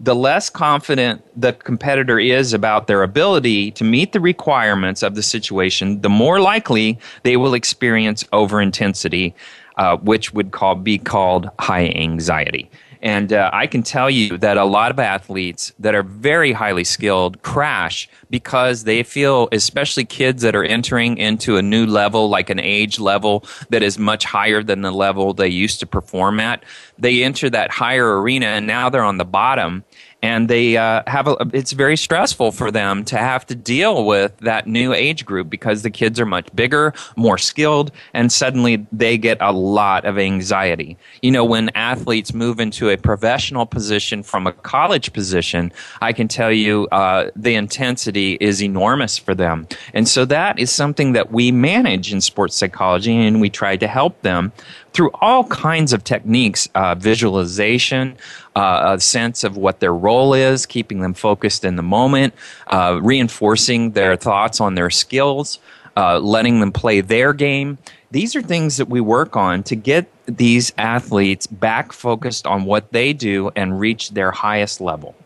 The 0.00 0.14
less 0.14 0.48
confident 0.48 1.22
the 1.38 1.52
competitor 1.52 2.18
is 2.18 2.54
about 2.54 2.86
their 2.86 3.02
ability 3.02 3.72
to 3.72 3.84
meet 3.84 4.12
the 4.12 4.20
requirements 4.20 5.02
of 5.02 5.16
the 5.16 5.22
situation, 5.22 6.00
the 6.00 6.08
more 6.08 6.40
likely 6.40 6.98
they 7.24 7.36
will 7.36 7.52
experience 7.52 8.24
overintensity, 8.32 9.34
uh, 9.76 9.98
which 9.98 10.32
would 10.32 10.50
call, 10.52 10.76
be 10.76 10.96
called 10.96 11.50
high 11.58 11.88
anxiety. 11.88 12.70
And 13.04 13.34
uh, 13.34 13.50
I 13.52 13.66
can 13.66 13.82
tell 13.82 14.08
you 14.08 14.38
that 14.38 14.56
a 14.56 14.64
lot 14.64 14.90
of 14.90 14.98
athletes 14.98 15.74
that 15.78 15.94
are 15.94 16.02
very 16.02 16.52
highly 16.52 16.84
skilled 16.84 17.42
crash 17.42 18.08
because 18.30 18.84
they 18.84 19.02
feel, 19.02 19.46
especially 19.52 20.06
kids 20.06 20.40
that 20.40 20.56
are 20.56 20.64
entering 20.64 21.18
into 21.18 21.58
a 21.58 21.62
new 21.62 21.84
level, 21.84 22.30
like 22.30 22.48
an 22.48 22.58
age 22.58 22.98
level 22.98 23.44
that 23.68 23.82
is 23.82 23.98
much 23.98 24.24
higher 24.24 24.62
than 24.62 24.80
the 24.80 24.90
level 24.90 25.34
they 25.34 25.48
used 25.48 25.80
to 25.80 25.86
perform 25.86 26.40
at. 26.40 26.64
They 26.98 27.22
enter 27.22 27.50
that 27.50 27.70
higher 27.70 28.22
arena 28.22 28.46
and 28.46 28.66
now 28.66 28.88
they're 28.88 29.04
on 29.04 29.18
the 29.18 29.26
bottom 29.26 29.84
and 30.24 30.48
they 30.48 30.78
uh, 30.78 31.02
have 31.06 31.28
a, 31.28 31.36
it's 31.52 31.72
very 31.72 31.98
stressful 31.98 32.50
for 32.50 32.70
them 32.70 33.04
to 33.04 33.18
have 33.18 33.44
to 33.44 33.54
deal 33.54 34.06
with 34.06 34.34
that 34.38 34.66
new 34.66 34.94
age 34.94 35.26
group 35.26 35.50
because 35.50 35.82
the 35.82 35.90
kids 35.90 36.18
are 36.18 36.24
much 36.24 36.48
bigger, 36.56 36.94
more 37.14 37.36
skilled, 37.36 37.92
and 38.14 38.32
suddenly 38.32 38.86
they 38.90 39.18
get 39.18 39.36
a 39.42 39.52
lot 39.52 40.06
of 40.06 40.16
anxiety. 40.16 40.96
You 41.20 41.30
know, 41.30 41.44
when 41.44 41.68
athletes 41.74 42.32
move 42.32 42.58
into 42.58 42.88
a 42.88 42.96
professional 42.96 43.66
position 43.66 44.22
from 44.22 44.46
a 44.46 44.52
college 44.54 45.12
position, 45.12 45.70
I 46.00 46.14
can 46.14 46.26
tell 46.26 46.50
you 46.50 46.88
uh, 46.90 47.28
the 47.36 47.54
intensity 47.54 48.38
is 48.40 48.62
enormous 48.62 49.18
for 49.18 49.34
them, 49.34 49.68
and 49.92 50.08
so 50.08 50.24
that 50.24 50.58
is 50.58 50.72
something 50.72 51.12
that 51.12 51.32
we 51.32 51.52
manage 51.52 52.14
in 52.14 52.22
sports 52.22 52.56
psychology, 52.56 53.14
and 53.14 53.42
we 53.42 53.50
try 53.50 53.76
to 53.76 53.86
help 53.86 54.22
them 54.22 54.52
through 54.94 55.10
all 55.20 55.44
kinds 55.44 55.92
of 55.92 56.04
techniques 56.04 56.68
uh, 56.76 56.94
visualization, 56.94 58.16
uh, 58.54 58.94
a 58.94 59.00
sense 59.00 59.42
of 59.42 59.56
what 59.56 59.80
their 59.80 59.92
role 59.92 60.32
is, 60.32 60.64
keeping 60.64 61.00
them 61.00 61.12
focused 61.12 61.64
in 61.64 61.74
the 61.74 61.82
moment, 61.82 62.32
uh, 62.68 62.98
reinforcing 63.02 63.90
their 63.90 64.16
thoughts 64.16 64.60
on 64.60 64.76
their 64.76 64.90
skills, 64.90 65.58
uh, 65.96 66.18
letting 66.20 66.60
them 66.60 66.70
play 66.70 67.00
their 67.00 67.32
game. 67.32 67.76
These 68.12 68.36
are 68.36 68.42
things 68.42 68.76
that 68.76 68.88
we 68.88 69.00
work 69.00 69.36
on 69.36 69.64
to 69.64 69.74
get 69.74 70.08
these 70.26 70.72
athletes 70.78 71.48
back 71.48 71.92
focused 71.92 72.46
on 72.46 72.64
what 72.64 72.92
they 72.92 73.12
do 73.12 73.50
and 73.56 73.80
reach 73.80 74.10
their 74.10 74.30
highest 74.30 74.80
level. 74.80 75.16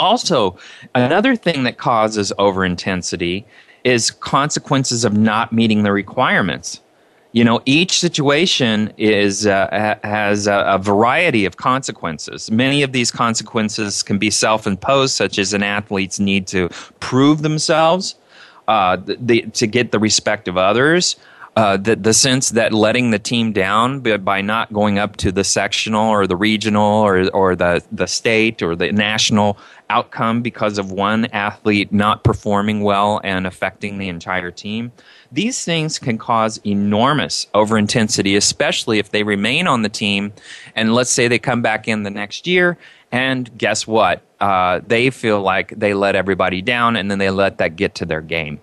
Also, 0.00 0.58
another 0.94 1.36
thing 1.36 1.62
that 1.62 1.78
causes 1.78 2.32
overintensity 2.38 3.44
is 3.84 4.10
consequences 4.10 5.04
of 5.04 5.16
not 5.16 5.52
meeting 5.52 5.84
the 5.84 5.92
requirements 5.92 6.80
you 7.36 7.44
know 7.44 7.60
each 7.66 7.98
situation 8.00 8.90
is 8.96 9.46
uh, 9.46 9.98
has 10.02 10.46
a, 10.46 10.64
a, 10.66 10.78
variety 10.78 11.44
of 11.44 11.58
consequences. 11.58 12.50
Many 12.50 12.82
of 12.82 12.92
these 12.92 13.10
consequences 13.10 14.02
can 14.02 14.16
be 14.16 14.30
self-imposed 14.30 15.14
such 15.14 15.38
as 15.38 15.52
an 15.52 15.62
athlete's 15.62 16.18
need 16.18 16.46
to 16.46 16.70
prove 16.98 17.42
themselves 17.42 18.14
uh, 18.68 18.96
the, 19.06 19.42
to 19.52 19.66
get 19.66 19.92
the 19.92 19.98
respect 19.98 20.48
of 20.48 20.56
others 20.56 21.16
uh, 21.56 21.78
the, 21.78 21.96
the 21.96 22.12
sense 22.12 22.50
that 22.50 22.74
letting 22.74 23.10
the 23.10 23.18
team 23.18 23.50
down 23.50 24.00
by 24.00 24.42
not 24.42 24.70
going 24.74 24.98
up 24.98 25.16
to 25.16 25.32
the 25.32 25.42
sectional 25.42 26.10
or 26.10 26.26
the 26.26 26.36
regional 26.36 27.02
or, 27.02 27.30
or 27.30 27.56
the, 27.56 27.82
the 27.90 28.06
state 28.06 28.62
or 28.62 28.76
the 28.76 28.92
national 28.92 29.56
outcome 29.88 30.42
because 30.42 30.76
of 30.76 30.92
one 30.92 31.24
athlete 31.26 31.90
not 31.90 32.22
performing 32.24 32.82
well 32.82 33.22
and 33.24 33.46
affecting 33.46 33.96
the 33.96 34.08
entire 34.08 34.50
team 34.50 34.92
these 35.32 35.64
things 35.64 35.98
can 35.98 36.18
cause 36.18 36.58
enormous 36.64 37.46
overintensity, 37.54 38.36
especially 38.36 38.98
if 38.98 39.10
they 39.10 39.22
remain 39.22 39.66
on 39.66 39.82
the 39.82 39.88
team. 39.88 40.32
And 40.74 40.94
let's 40.94 41.10
say 41.10 41.28
they 41.28 41.38
come 41.38 41.62
back 41.62 41.88
in 41.88 42.02
the 42.02 42.10
next 42.10 42.46
year, 42.46 42.78
and 43.12 43.56
guess 43.58 43.86
what? 43.86 44.22
Uh, 44.40 44.80
they 44.86 45.10
feel 45.10 45.40
like 45.40 45.70
they 45.70 45.94
let 45.94 46.14
everybody 46.16 46.62
down, 46.62 46.96
and 46.96 47.10
then 47.10 47.18
they 47.18 47.30
let 47.30 47.58
that 47.58 47.76
get 47.76 47.94
to 47.96 48.04
their 48.04 48.20
game 48.20 48.60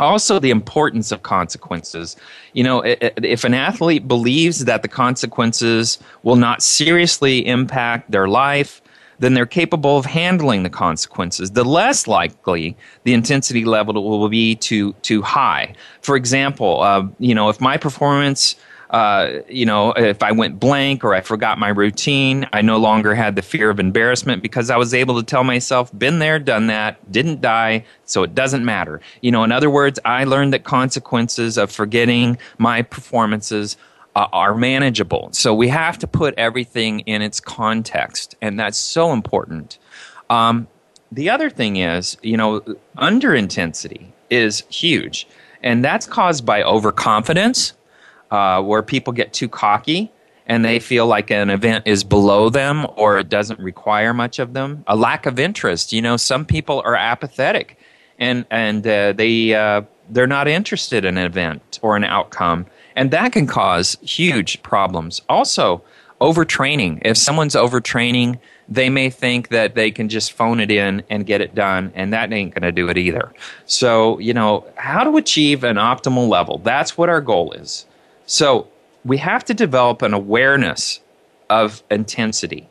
also 0.00 0.38
the 0.38 0.50
importance 0.50 1.12
of 1.12 1.22
consequences 1.22 2.16
you 2.52 2.64
know 2.64 2.82
if 2.84 3.44
an 3.44 3.54
athlete 3.54 4.08
believes 4.08 4.64
that 4.64 4.82
the 4.82 4.88
consequences 4.88 5.98
will 6.22 6.36
not 6.36 6.62
seriously 6.62 7.46
impact 7.46 8.10
their 8.10 8.26
life 8.26 8.82
then 9.18 9.34
they're 9.34 9.46
capable 9.46 9.96
of 9.98 10.06
handling 10.06 10.62
the 10.62 10.70
consequences. 10.70 11.52
The 11.52 11.64
less 11.64 12.06
likely 12.06 12.76
the 13.04 13.14
intensity 13.14 13.64
level 13.64 13.94
will 13.94 14.28
be 14.28 14.54
too 14.54 14.92
too 15.02 15.22
high. 15.22 15.74
For 16.00 16.16
example, 16.16 16.82
uh, 16.82 17.06
you 17.18 17.34
know, 17.34 17.48
if 17.48 17.60
my 17.60 17.76
performance 17.76 18.56
uh, 18.94 19.40
you 19.48 19.66
know, 19.66 19.90
if 19.92 20.22
I 20.22 20.30
went 20.30 20.60
blank 20.60 21.02
or 21.02 21.14
I 21.14 21.20
forgot 21.20 21.58
my 21.58 21.68
routine, 21.68 22.46
I 22.52 22.62
no 22.62 22.76
longer 22.76 23.12
had 23.16 23.34
the 23.34 23.42
fear 23.42 23.68
of 23.68 23.80
embarrassment 23.80 24.40
because 24.40 24.70
I 24.70 24.76
was 24.76 24.94
able 24.94 25.16
to 25.16 25.24
tell 25.24 25.42
myself, 25.42 25.90
been 25.98 26.20
there, 26.20 26.38
done 26.38 26.68
that, 26.68 27.10
didn't 27.10 27.40
die, 27.40 27.84
so 28.04 28.22
it 28.22 28.36
doesn't 28.36 28.64
matter. 28.64 29.00
You 29.20 29.32
know, 29.32 29.42
in 29.42 29.50
other 29.50 29.68
words, 29.68 29.98
I 30.04 30.22
learned 30.22 30.52
that 30.52 30.62
consequences 30.62 31.58
of 31.58 31.72
forgetting 31.72 32.38
my 32.58 32.82
performances 32.82 33.76
uh, 34.14 34.28
are 34.32 34.54
manageable. 34.54 35.28
So 35.32 35.54
we 35.54 35.68
have 35.68 35.98
to 35.98 36.06
put 36.06 36.34
everything 36.36 37.00
in 37.00 37.22
its 37.22 37.40
context, 37.40 38.36
and 38.40 38.58
that's 38.58 38.78
so 38.78 39.12
important. 39.12 39.78
Um, 40.30 40.68
the 41.12 41.30
other 41.30 41.50
thing 41.50 41.76
is, 41.76 42.16
you 42.22 42.36
know, 42.36 42.62
under 42.96 43.34
intensity 43.34 44.12
is 44.30 44.64
huge, 44.68 45.26
and 45.62 45.84
that's 45.84 46.06
caused 46.06 46.44
by 46.44 46.62
overconfidence 46.62 47.72
uh, 48.30 48.62
where 48.62 48.82
people 48.82 49.12
get 49.12 49.32
too 49.32 49.48
cocky 49.48 50.10
and 50.46 50.64
they 50.64 50.78
feel 50.78 51.06
like 51.06 51.30
an 51.30 51.50
event 51.50 51.86
is 51.86 52.04
below 52.04 52.50
them 52.50 52.86
or 52.96 53.18
it 53.18 53.28
doesn't 53.28 53.58
require 53.60 54.12
much 54.12 54.38
of 54.38 54.52
them. 54.52 54.84
A 54.86 54.96
lack 54.96 55.24
of 55.24 55.38
interest. 55.38 55.92
You 55.92 56.02
know, 56.02 56.16
some 56.16 56.44
people 56.44 56.82
are 56.84 56.96
apathetic 56.96 57.78
and 58.18 58.44
and 58.50 58.86
uh, 58.86 59.12
they 59.12 59.54
uh, 59.54 59.82
they're 60.10 60.26
not 60.26 60.48
interested 60.48 61.04
in 61.04 61.16
an 61.18 61.24
event 61.24 61.78
or 61.82 61.96
an 61.96 62.04
outcome, 62.04 62.66
and 62.96 63.10
that 63.10 63.32
can 63.32 63.46
cause 63.46 63.96
huge 64.02 64.62
problems. 64.62 65.22
Also, 65.28 65.82
overtraining. 66.20 67.00
If 67.04 67.16
someone's 67.16 67.54
overtraining, 67.54 68.38
they 68.68 68.88
may 68.88 69.10
think 69.10 69.48
that 69.48 69.74
they 69.74 69.90
can 69.90 70.08
just 70.08 70.32
phone 70.32 70.60
it 70.60 70.70
in 70.70 71.02
and 71.10 71.26
get 71.26 71.40
it 71.40 71.54
done, 71.54 71.92
and 71.94 72.12
that 72.12 72.32
ain't 72.32 72.54
going 72.54 72.62
to 72.62 72.72
do 72.72 72.88
it 72.88 72.96
either. 72.96 73.32
So, 73.66 74.18
you 74.18 74.32
know, 74.32 74.64
how 74.76 75.04
to 75.04 75.16
achieve 75.16 75.64
an 75.64 75.76
optimal 75.76 76.28
level. 76.28 76.58
That's 76.58 76.96
what 76.96 77.08
our 77.08 77.20
goal 77.20 77.52
is. 77.52 77.86
So 78.26 78.68
we 79.04 79.18
have 79.18 79.44
to 79.46 79.54
develop 79.54 80.00
an 80.02 80.14
awareness 80.14 81.00
of 81.50 81.82
intensity. 81.90 82.68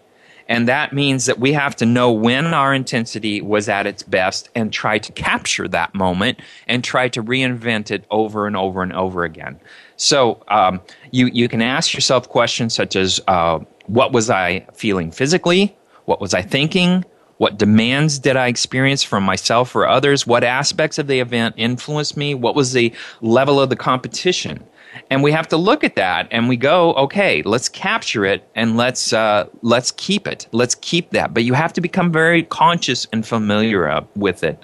And 0.50 0.68
that 0.68 0.92
means 0.92 1.26
that 1.28 1.40
we 1.40 1.54
have 1.54 1.76
to 1.78 1.86
know 1.86 2.12
when 2.12 2.48
our 2.48 2.74
intensity 2.74 3.40
was 3.40 3.70
at 3.70 3.88
its 3.88 4.04
best 4.04 4.50
and 4.56 4.74
try 4.74 4.98
to 4.98 5.12
capture 5.14 5.68
that 5.70 5.96
moment 5.96 6.40
and 6.68 6.84
try 6.84 7.08
to 7.10 7.24
reinvent 7.24 7.92
it 7.92 8.04
over 8.12 8.46
and 8.46 8.58
over 8.58 8.84
and 8.84 8.94
over 8.94 9.24
again. 9.24 9.60
So 10.04 10.44
um, 10.50 10.82
you, 11.12 11.28
you 11.28 11.48
can 11.48 11.62
ask 11.62 11.94
yourself 11.94 12.28
questions 12.28 12.74
such 12.74 12.98
as 12.98 13.22
uh, 13.30 13.60
What 13.86 14.12
was 14.12 14.30
I 14.30 14.68
feeling 14.74 15.12
physically? 15.12 15.78
What 16.06 16.20
was 16.20 16.34
I 16.34 16.42
thinking? 16.42 17.06
What 17.38 17.58
demands 17.58 18.20
did 18.20 18.36
I 18.36 18.48
experience 18.48 19.02
from 19.02 19.24
myself 19.24 19.74
or 19.74 19.88
others? 19.88 20.28
What 20.28 20.44
aspects 20.44 20.98
of 20.98 21.08
the 21.08 21.22
event 21.22 21.56
influenced 21.58 22.18
me? 22.18 22.36
What 22.36 22.54
was 22.54 22.74
the 22.74 22.94
level 23.22 23.62
of 23.62 23.70
the 23.70 23.78
competition? 23.78 24.64
and 25.10 25.24
we 25.24 25.32
have 25.32 25.48
to 25.48 25.58
look 25.58 25.84
at 25.84 25.96
that 25.96 26.28
and 26.30 26.48
we 26.48 26.56
go 26.56 26.94
okay 26.94 27.42
let's 27.44 27.68
capture 27.68 28.26
it 28.26 28.48
and 28.54 28.78
let's 28.78 29.12
uh, 29.12 29.48
let's 29.64 29.90
keep 29.90 30.28
it 30.28 30.48
let's 30.52 30.76
keep 30.76 31.10
that 31.10 31.34
but 31.34 31.44
you 31.44 31.56
have 31.56 31.74
to 31.74 31.82
become 31.82 32.12
very 32.12 32.44
conscious 32.44 33.08
and 33.12 33.26
familiar 33.26 33.90
uh, 33.90 34.06
with 34.16 34.44
it 34.44 34.62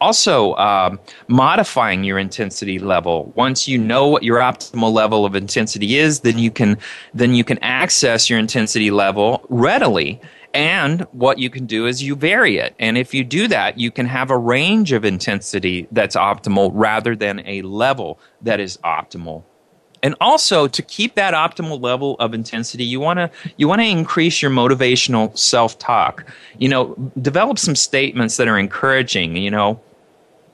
also 0.00 0.54
um, 0.56 0.98
modifying 1.28 2.04
your 2.04 2.18
intensity 2.18 2.78
level. 2.78 3.32
Once 3.36 3.66
you 3.68 3.78
know 3.78 4.08
what 4.08 4.22
your 4.22 4.38
optimal 4.38 4.92
level 4.92 5.24
of 5.24 5.34
intensity 5.34 5.96
is 5.96 6.20
then 6.20 6.38
you 6.38 6.50
can 6.50 6.78
then 7.12 7.34
you 7.34 7.44
can 7.44 7.58
access 7.58 8.28
your 8.28 8.38
intensity 8.38 8.90
level 8.90 9.44
readily. 9.48 10.20
And 10.52 11.00
what 11.10 11.38
you 11.38 11.50
can 11.50 11.66
do 11.66 11.86
is 11.86 12.00
you 12.02 12.14
vary 12.14 12.58
it. 12.58 12.76
And 12.78 12.96
if 12.96 13.12
you 13.12 13.24
do 13.24 13.48
that, 13.48 13.76
you 13.76 13.90
can 13.90 14.06
have 14.06 14.30
a 14.30 14.38
range 14.38 14.92
of 14.92 15.04
intensity 15.04 15.88
that's 15.90 16.14
optimal 16.14 16.70
rather 16.72 17.16
than 17.16 17.42
a 17.44 17.62
level 17.62 18.20
that 18.42 18.60
is 18.60 18.76
optimal 18.84 19.42
and 20.04 20.14
also 20.20 20.68
to 20.68 20.82
keep 20.82 21.14
that 21.14 21.32
optimal 21.32 21.80
level 21.80 22.14
of 22.20 22.34
intensity 22.34 22.84
you 22.84 23.00
want 23.00 23.16
to 23.16 23.30
you 23.56 23.66
want 23.66 23.80
to 23.80 23.86
increase 23.86 24.42
your 24.42 24.50
motivational 24.50 25.36
self-talk. 25.36 26.24
You 26.58 26.68
know 26.68 26.94
develop 27.20 27.58
some 27.58 27.74
statements 27.74 28.36
that 28.36 28.46
are 28.46 28.58
encouraging 28.58 29.36
you 29.36 29.50
know. 29.50 29.80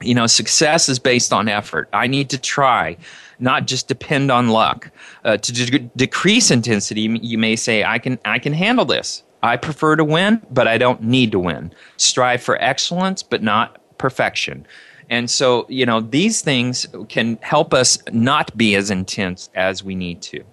You 0.03 0.15
know 0.15 0.27
success 0.27 0.89
is 0.89 0.99
based 0.99 1.31
on 1.31 1.47
effort. 1.47 1.91
I 1.93 2.07
need 2.07 2.31
to 2.31 2.39
try 2.39 2.97
not 3.39 3.67
just 3.67 3.87
depend 3.89 4.31
on 4.31 4.49
luck. 4.49 4.91
Uh, 5.25 5.37
to 5.37 5.53
de- 5.53 5.91
decrease 5.97 6.51
intensity 6.51 7.03
you 7.21 7.37
may 7.37 7.57
say 7.57 7.85
i 7.85 7.99
can 7.99 8.19
i 8.25 8.39
can 8.39 8.55
handle 8.55 8.87
this. 8.87 9.23
I 9.43 9.57
prefer 9.57 9.97
to 9.97 10.05
win 10.05 10.41
but 10.51 10.69
i 10.69 10.79
don't 10.79 11.03
need 11.03 11.33
to 11.33 11.41
win. 11.41 11.73
Strive 11.97 12.43
for 12.43 12.57
excellence 12.63 13.23
but 13.23 13.43
not 13.43 13.77
perfection 13.99 14.67
and 15.11 15.29
so, 15.29 15.67
you 15.69 15.85
know, 15.85 16.01
these 16.01 16.41
things 16.41 16.87
can 17.09 17.37
help 17.43 17.75
us 17.75 17.99
not 18.13 18.57
be 18.57 18.77
as 18.77 18.91
intense 18.91 19.51
as 19.57 19.83
we 19.83 19.97
need 19.97 20.23
to. 20.23 20.45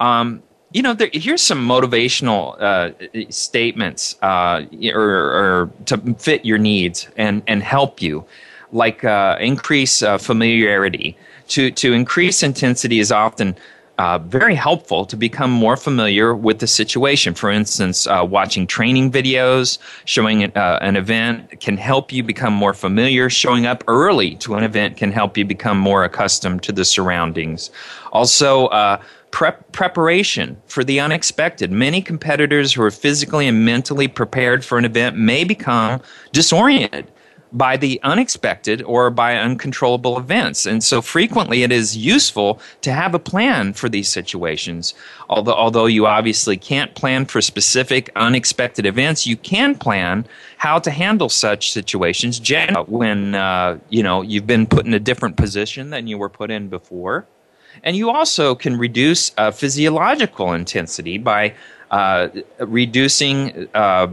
Um, 0.00 0.42
you 0.72 0.82
know, 0.82 0.94
there, 0.94 1.10
here's 1.12 1.42
some 1.42 1.68
motivational 1.68 2.60
uh, 2.60 3.30
statements 3.30 4.16
uh, 4.22 4.62
or, 4.92 5.02
or, 5.02 5.70
to 5.86 6.14
fit 6.14 6.44
your 6.44 6.58
needs 6.58 7.08
and, 7.16 7.42
and 7.46 7.62
help 7.62 8.02
you, 8.02 8.24
like 8.72 9.04
uh, 9.04 9.36
increase 9.38 10.02
uh, 10.02 10.18
familiarity. 10.18 11.16
To, 11.48 11.70
to 11.70 11.92
increase 11.92 12.42
intensity 12.42 13.00
is 13.00 13.12
often 13.12 13.54
uh, 13.98 14.18
very 14.18 14.54
helpful 14.54 15.04
to 15.06 15.16
become 15.16 15.50
more 15.50 15.76
familiar 15.76 16.34
with 16.34 16.58
the 16.58 16.66
situation. 16.66 17.34
For 17.34 17.50
instance, 17.50 18.06
uh, 18.06 18.26
watching 18.28 18.66
training 18.66 19.12
videos, 19.12 19.78
showing 20.04 20.44
uh, 20.44 20.78
an 20.82 20.96
event 20.96 21.60
can 21.60 21.76
help 21.76 22.12
you 22.12 22.22
become 22.22 22.52
more 22.52 22.74
familiar. 22.74 23.30
Showing 23.30 23.66
up 23.66 23.84
early 23.86 24.34
to 24.36 24.54
an 24.54 24.64
event 24.64 24.96
can 24.96 25.12
help 25.12 25.36
you 25.36 25.44
become 25.44 25.78
more 25.78 26.04
accustomed 26.04 26.62
to 26.64 26.72
the 26.72 26.84
surroundings. 26.84 27.70
Also, 28.12 28.66
uh, 28.66 29.00
Prep, 29.30 29.72
preparation 29.72 30.56
for 30.66 30.84
the 30.84 31.00
unexpected. 31.00 31.72
Many 31.72 32.00
competitors 32.00 32.72
who 32.72 32.82
are 32.82 32.90
physically 32.92 33.48
and 33.48 33.64
mentally 33.64 34.06
prepared 34.06 34.64
for 34.64 34.78
an 34.78 34.84
event 34.84 35.16
may 35.16 35.42
become 35.42 36.00
disoriented 36.30 37.10
by 37.54 37.76
the 37.76 38.00
unexpected 38.02 38.82
or 38.82 39.10
by 39.10 39.36
uncontrollable 39.36 40.18
events. 40.18 40.66
And 40.66 40.82
so 40.82 41.00
frequently 41.00 41.62
it 41.62 41.70
is 41.70 41.96
useful 41.96 42.60
to 42.82 42.92
have 42.92 43.14
a 43.14 43.18
plan 43.20 43.72
for 43.72 43.88
these 43.88 44.08
situations. 44.08 44.92
Although, 45.30 45.54
although 45.54 45.86
you 45.86 46.06
obviously 46.06 46.56
can't 46.56 46.94
plan 46.96 47.24
for 47.24 47.40
specific 47.40 48.10
unexpected 48.16 48.84
events, 48.84 49.24
you 49.24 49.36
can 49.36 49.76
plan 49.76 50.26
how 50.58 50.80
to 50.80 50.90
handle 50.90 51.28
such 51.28 51.70
situations 51.70 52.40
when, 52.88 53.36
uh, 53.36 53.78
you 53.88 54.02
know, 54.02 54.22
you've 54.22 54.46
been 54.46 54.66
put 54.66 54.84
in 54.84 54.92
a 54.92 55.00
different 55.00 55.36
position 55.36 55.90
than 55.90 56.08
you 56.08 56.18
were 56.18 56.28
put 56.28 56.50
in 56.50 56.68
before. 56.68 57.24
And 57.84 57.96
you 57.96 58.10
also 58.10 58.54
can 58.54 58.78
reduce 58.78 59.32
uh, 59.38 59.50
physiological 59.50 60.52
intensity 60.52 61.18
by 61.18 61.54
uh, 61.90 62.28
reducing 62.58 63.68
uh, 63.74 64.08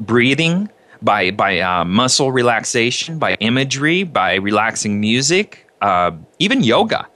breathing, 0.00 0.68
by 1.04 1.30
by 1.30 1.60
uh, 1.60 1.84
muscle 1.84 2.32
relaxation, 2.32 3.18
by 3.18 3.34
imagery, 3.34 4.02
by 4.02 4.34
relaxing 4.34 5.00
music, 5.00 5.68
uh, 5.80 6.10
even 6.38 6.62
yoga. 6.62 7.06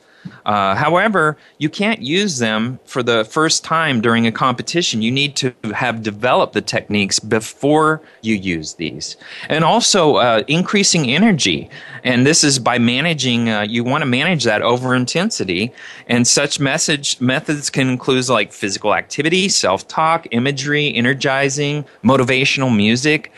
Uh, 0.44 0.74
however, 0.74 1.36
you 1.58 1.68
can't 1.68 2.00
use 2.02 2.38
them 2.38 2.78
for 2.84 3.02
the 3.02 3.24
first 3.24 3.64
time 3.64 4.00
during 4.00 4.26
a 4.26 4.32
competition. 4.32 5.02
You 5.02 5.10
need 5.10 5.36
to 5.36 5.54
have 5.74 6.02
developed 6.02 6.54
the 6.54 6.60
techniques 6.60 7.18
before 7.18 8.00
you 8.22 8.34
use 8.34 8.74
these. 8.74 9.16
And 9.48 9.64
also, 9.64 10.16
uh, 10.16 10.42
increasing 10.48 11.10
energy. 11.10 11.68
And 12.04 12.26
this 12.26 12.44
is 12.44 12.58
by 12.58 12.78
managing, 12.78 13.48
uh, 13.48 13.62
you 13.62 13.84
want 13.84 14.02
to 14.02 14.06
manage 14.06 14.44
that 14.44 14.62
over 14.62 14.94
intensity. 14.94 15.72
And 16.08 16.26
such 16.26 16.60
message 16.60 17.20
methods 17.20 17.70
can 17.70 17.88
include 17.88 18.28
like 18.28 18.52
physical 18.52 18.94
activity, 18.94 19.48
self 19.48 19.86
talk, 19.86 20.26
imagery, 20.30 20.94
energizing, 20.94 21.84
motivational 22.02 22.74
music 22.74 23.32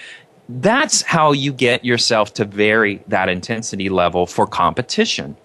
that's 0.50 1.02
how 1.02 1.32
you 1.32 1.52
get 1.52 1.84
yourself 1.84 2.34
to 2.34 2.44
vary 2.44 3.02
that 3.06 3.28
intensity 3.28 3.88
level 3.88 4.26
for 4.26 4.46
competition. 4.46 5.36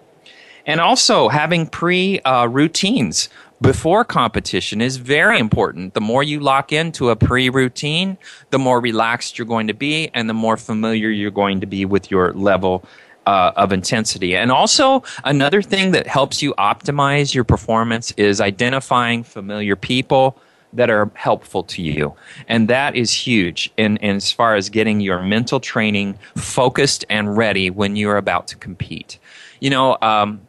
And 0.66 0.80
also, 0.80 1.28
having 1.28 1.68
pre 1.68 2.18
uh, 2.20 2.48
routines 2.48 3.28
before 3.60 4.04
competition 4.04 4.80
is 4.80 4.96
very 4.96 5.38
important. 5.38 5.94
The 5.94 6.00
more 6.00 6.22
you 6.22 6.40
lock 6.40 6.72
into 6.72 7.10
a 7.10 7.16
pre 7.16 7.48
routine, 7.48 8.18
the 8.50 8.58
more 8.58 8.80
relaxed 8.80 9.38
you're 9.38 9.46
going 9.46 9.68
to 9.68 9.74
be 9.74 10.10
and 10.12 10.28
the 10.28 10.34
more 10.34 10.56
familiar 10.56 11.08
you're 11.08 11.30
going 11.30 11.60
to 11.60 11.66
be 11.66 11.84
with 11.84 12.10
your 12.10 12.32
level 12.32 12.84
uh, 13.26 13.52
of 13.56 13.72
intensity. 13.72 14.36
And 14.36 14.50
also, 14.50 15.04
another 15.24 15.62
thing 15.62 15.92
that 15.92 16.06
helps 16.06 16.42
you 16.42 16.52
optimize 16.54 17.32
your 17.32 17.44
performance 17.44 18.12
is 18.12 18.40
identifying 18.40 19.22
familiar 19.22 19.76
people 19.76 20.36
that 20.72 20.90
are 20.90 21.10
helpful 21.14 21.62
to 21.62 21.82
you. 21.82 22.14
And 22.48 22.68
that 22.68 22.94
is 22.94 23.12
huge 23.12 23.70
in, 23.76 23.96
in 23.98 24.16
as 24.16 24.30
far 24.30 24.56
as 24.56 24.68
getting 24.68 25.00
your 25.00 25.22
mental 25.22 25.60
training 25.60 26.18
focused 26.36 27.04
and 27.08 27.36
ready 27.36 27.70
when 27.70 27.96
you're 27.96 28.16
about 28.16 28.48
to 28.48 28.56
compete. 28.56 29.18
You 29.60 29.70
know, 29.70 29.96
um, 30.02 30.46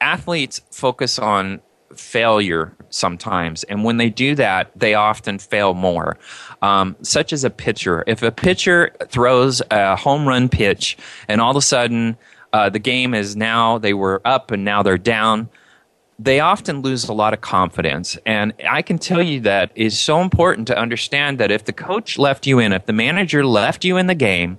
athletes 0.00 0.60
focus 0.70 1.18
on 1.18 1.60
failure 1.96 2.74
sometimes, 2.90 3.64
and 3.64 3.84
when 3.84 3.96
they 3.96 4.10
do 4.10 4.34
that, 4.34 4.70
they 4.76 4.94
often 4.94 5.38
fail 5.38 5.74
more. 5.74 6.18
Um, 6.60 6.96
such 7.02 7.32
as 7.32 7.44
a 7.44 7.50
pitcher. 7.50 8.04
If 8.06 8.22
a 8.22 8.30
pitcher 8.30 8.92
throws 9.08 9.62
a 9.70 9.96
home 9.96 10.26
run 10.26 10.48
pitch 10.48 10.96
and 11.28 11.40
all 11.40 11.50
of 11.50 11.56
a 11.56 11.62
sudden 11.62 12.16
uh, 12.52 12.68
the 12.68 12.78
game 12.78 13.14
is 13.14 13.36
now, 13.36 13.78
they 13.78 13.94
were 13.94 14.20
up 14.24 14.50
and 14.50 14.64
now 14.64 14.82
they're 14.82 14.98
down 14.98 15.48
they 16.18 16.40
often 16.40 16.82
lose 16.82 17.08
a 17.08 17.12
lot 17.12 17.32
of 17.32 17.40
confidence. 17.40 18.16
And 18.26 18.52
I 18.68 18.82
can 18.82 18.98
tell 18.98 19.22
you 19.22 19.40
that 19.40 19.72
is 19.74 19.98
so 19.98 20.20
important 20.20 20.66
to 20.68 20.78
understand 20.78 21.38
that 21.38 21.50
if 21.50 21.64
the 21.64 21.72
coach 21.72 22.18
left 22.18 22.46
you 22.46 22.58
in, 22.58 22.72
if 22.72 22.86
the 22.86 22.92
manager 22.92 23.44
left 23.44 23.84
you 23.84 23.96
in 23.96 24.06
the 24.06 24.14
game, 24.14 24.58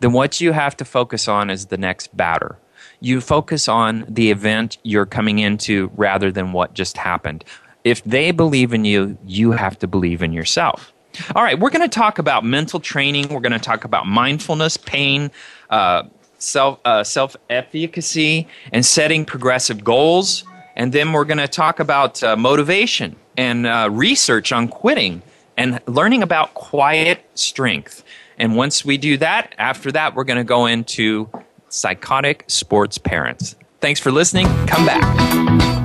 then 0.00 0.12
what 0.12 0.40
you 0.40 0.52
have 0.52 0.76
to 0.78 0.84
focus 0.84 1.28
on 1.28 1.50
is 1.50 1.66
the 1.66 1.78
next 1.78 2.16
batter. 2.16 2.58
You 3.00 3.20
focus 3.20 3.68
on 3.68 4.04
the 4.08 4.30
event 4.30 4.78
you're 4.82 5.06
coming 5.06 5.38
into 5.38 5.90
rather 5.96 6.32
than 6.32 6.52
what 6.52 6.74
just 6.74 6.96
happened. 6.96 7.44
If 7.84 8.02
they 8.04 8.32
believe 8.32 8.74
in 8.74 8.84
you, 8.84 9.16
you 9.24 9.52
have 9.52 9.78
to 9.78 9.86
believe 9.86 10.22
in 10.22 10.32
yourself. 10.32 10.92
All 11.34 11.42
right, 11.42 11.58
we're 11.58 11.70
going 11.70 11.88
to 11.88 11.94
talk 11.94 12.18
about 12.18 12.44
mental 12.44 12.80
training. 12.80 13.28
We're 13.28 13.40
going 13.40 13.52
to 13.52 13.58
talk 13.58 13.84
about 13.84 14.06
mindfulness, 14.06 14.76
pain, 14.76 15.30
uh, 15.70 16.04
self 16.38 16.80
uh, 16.84 17.02
self 17.02 17.36
efficacy, 17.50 18.46
and 18.72 18.84
setting 18.84 19.24
progressive 19.24 19.82
goals. 19.82 20.44
And 20.78 20.92
then 20.92 21.12
we're 21.12 21.24
going 21.24 21.38
to 21.38 21.48
talk 21.48 21.80
about 21.80 22.22
uh, 22.22 22.36
motivation 22.36 23.16
and 23.36 23.66
uh, 23.66 23.88
research 23.90 24.52
on 24.52 24.68
quitting 24.68 25.22
and 25.56 25.80
learning 25.86 26.22
about 26.22 26.54
quiet 26.54 27.20
strength. 27.34 28.04
And 28.38 28.54
once 28.56 28.84
we 28.84 28.96
do 28.96 29.16
that, 29.16 29.54
after 29.58 29.90
that, 29.92 30.14
we're 30.14 30.24
going 30.24 30.38
to 30.38 30.44
go 30.44 30.66
into 30.66 31.28
psychotic 31.68 32.44
sports 32.46 32.96
parents. 32.96 33.56
Thanks 33.80 34.00
for 34.00 34.12
listening. 34.12 34.46
Come 34.66 34.86
back. 34.86 35.77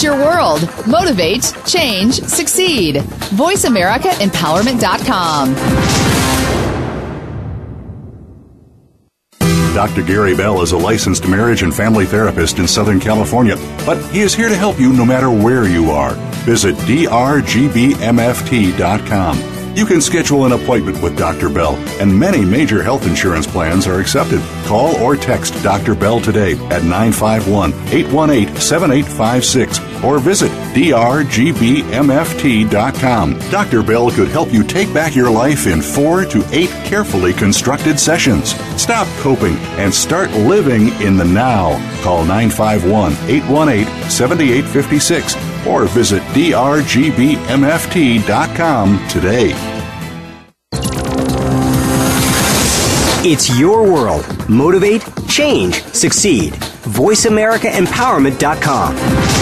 Your 0.00 0.14
world. 0.14 0.62
Motivate, 0.86 1.52
change, 1.66 2.20
succeed. 2.20 2.96
VoiceAmericaEmpowerment.com. 3.34 5.54
Dr. 9.74 10.02
Gary 10.02 10.36
Bell 10.36 10.60
is 10.62 10.72
a 10.72 10.78
licensed 10.78 11.26
marriage 11.26 11.62
and 11.62 11.74
family 11.74 12.04
therapist 12.06 12.58
in 12.58 12.68
Southern 12.68 13.00
California, 13.00 13.56
but 13.86 13.96
he 14.12 14.20
is 14.20 14.34
here 14.34 14.48
to 14.48 14.56
help 14.56 14.78
you 14.78 14.92
no 14.92 15.04
matter 15.04 15.30
where 15.30 15.66
you 15.66 15.90
are. 15.90 16.14
Visit 16.44 16.76
drgbmft.com. 16.76 17.22
You 19.74 19.86
can 19.86 20.02
schedule 20.02 20.44
an 20.44 20.52
appointment 20.52 21.02
with 21.02 21.16
Dr. 21.16 21.48
Bell, 21.48 21.76
and 21.98 22.18
many 22.18 22.44
major 22.44 22.82
health 22.82 23.06
insurance 23.06 23.46
plans 23.46 23.86
are 23.86 24.00
accepted. 24.00 24.40
Call 24.66 24.96
or 24.96 25.16
text 25.16 25.54
Dr. 25.62 25.94
Bell 25.94 26.20
today 26.20 26.52
at 26.68 26.84
951 26.84 27.72
818 27.88 28.54
7856 28.56 29.91
or 30.04 30.18
visit 30.18 30.50
drgbmft.com. 30.74 31.38
Dr. 33.50 33.82
Bell 33.82 34.10
could 34.10 34.28
help 34.28 34.52
you 34.52 34.62
take 34.64 34.92
back 34.92 35.14
your 35.14 35.30
life 35.30 35.66
in 35.66 35.80
four 35.80 36.24
to 36.26 36.44
eight 36.50 36.70
carefully 36.84 37.32
constructed 37.32 37.98
sessions. 38.00 38.54
Stop 38.80 39.06
coping 39.18 39.56
and 39.78 39.92
start 39.92 40.30
living 40.32 40.88
in 41.00 41.16
the 41.16 41.24
now. 41.24 41.78
Call 42.02 42.24
951 42.24 43.12
818 43.28 43.86
7856 44.10 45.36
or 45.66 45.86
visit 45.86 46.22
drgbmft.com 46.34 47.38
today. 49.08 49.52
It's 53.24 53.56
your 53.56 53.84
world. 53.84 54.26
Motivate, 54.48 55.04
change, 55.28 55.80
succeed. 55.84 56.54
VoiceAmericaEmpowerment.com. 56.54 59.41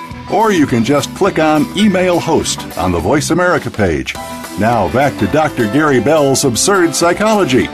Or 0.33 0.51
you 0.51 0.65
can 0.65 0.83
just 0.83 1.13
click 1.15 1.39
on 1.39 1.65
Email 1.77 2.19
Host 2.19 2.61
on 2.77 2.91
the 2.91 2.99
Voice 2.99 3.31
America 3.31 3.69
page. 3.69 4.15
Now 4.59 4.91
back 4.93 5.17
to 5.19 5.27
Dr. 5.27 5.65
Gary 5.73 5.99
Bell's 5.99 6.45
Absurd 6.45 6.95
Psychology. 6.95 7.67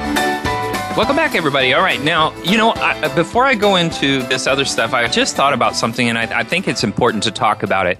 Welcome 0.97 1.15
back, 1.15 1.35
everybody. 1.35 1.75
All 1.75 1.83
right, 1.83 2.01
now, 2.01 2.35
you 2.41 2.57
know, 2.57 2.71
I, 2.71 3.13
before 3.13 3.45
I 3.45 3.53
go 3.53 3.75
into 3.75 4.23
this 4.23 4.47
other 4.47 4.65
stuff, 4.65 4.93
I 4.93 5.07
just 5.07 5.35
thought 5.35 5.53
about 5.53 5.75
something, 5.75 6.09
and 6.09 6.17
I, 6.17 6.39
I 6.39 6.43
think 6.43 6.67
it's 6.67 6.83
important 6.83 7.21
to 7.23 7.31
talk 7.31 7.61
about 7.61 7.85
it. 7.85 7.99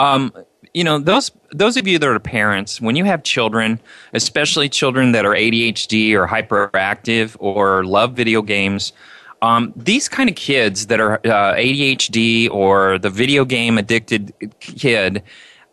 Um, 0.00 0.32
you 0.72 0.82
know, 0.82 0.98
those 0.98 1.30
those 1.52 1.76
of 1.76 1.86
you 1.86 2.00
that 2.00 2.08
are 2.08 2.18
parents, 2.18 2.80
when 2.80 2.96
you 2.96 3.04
have 3.04 3.22
children, 3.22 3.78
especially 4.12 4.68
children 4.68 5.12
that 5.12 5.24
are 5.24 5.34
ADHD 5.34 6.14
or 6.14 6.26
hyperactive 6.26 7.36
or 7.38 7.84
love 7.84 8.14
video 8.14 8.42
games, 8.42 8.92
um, 9.42 9.72
these 9.76 10.08
kind 10.08 10.28
of 10.28 10.36
kids 10.36 10.86
that 10.86 11.00
are 11.00 11.14
uh, 11.24 11.54
ADHD 11.54 12.50
or 12.50 12.98
the 12.98 13.10
video 13.10 13.44
game 13.44 13.78
addicted 13.78 14.32
kid 14.60 15.22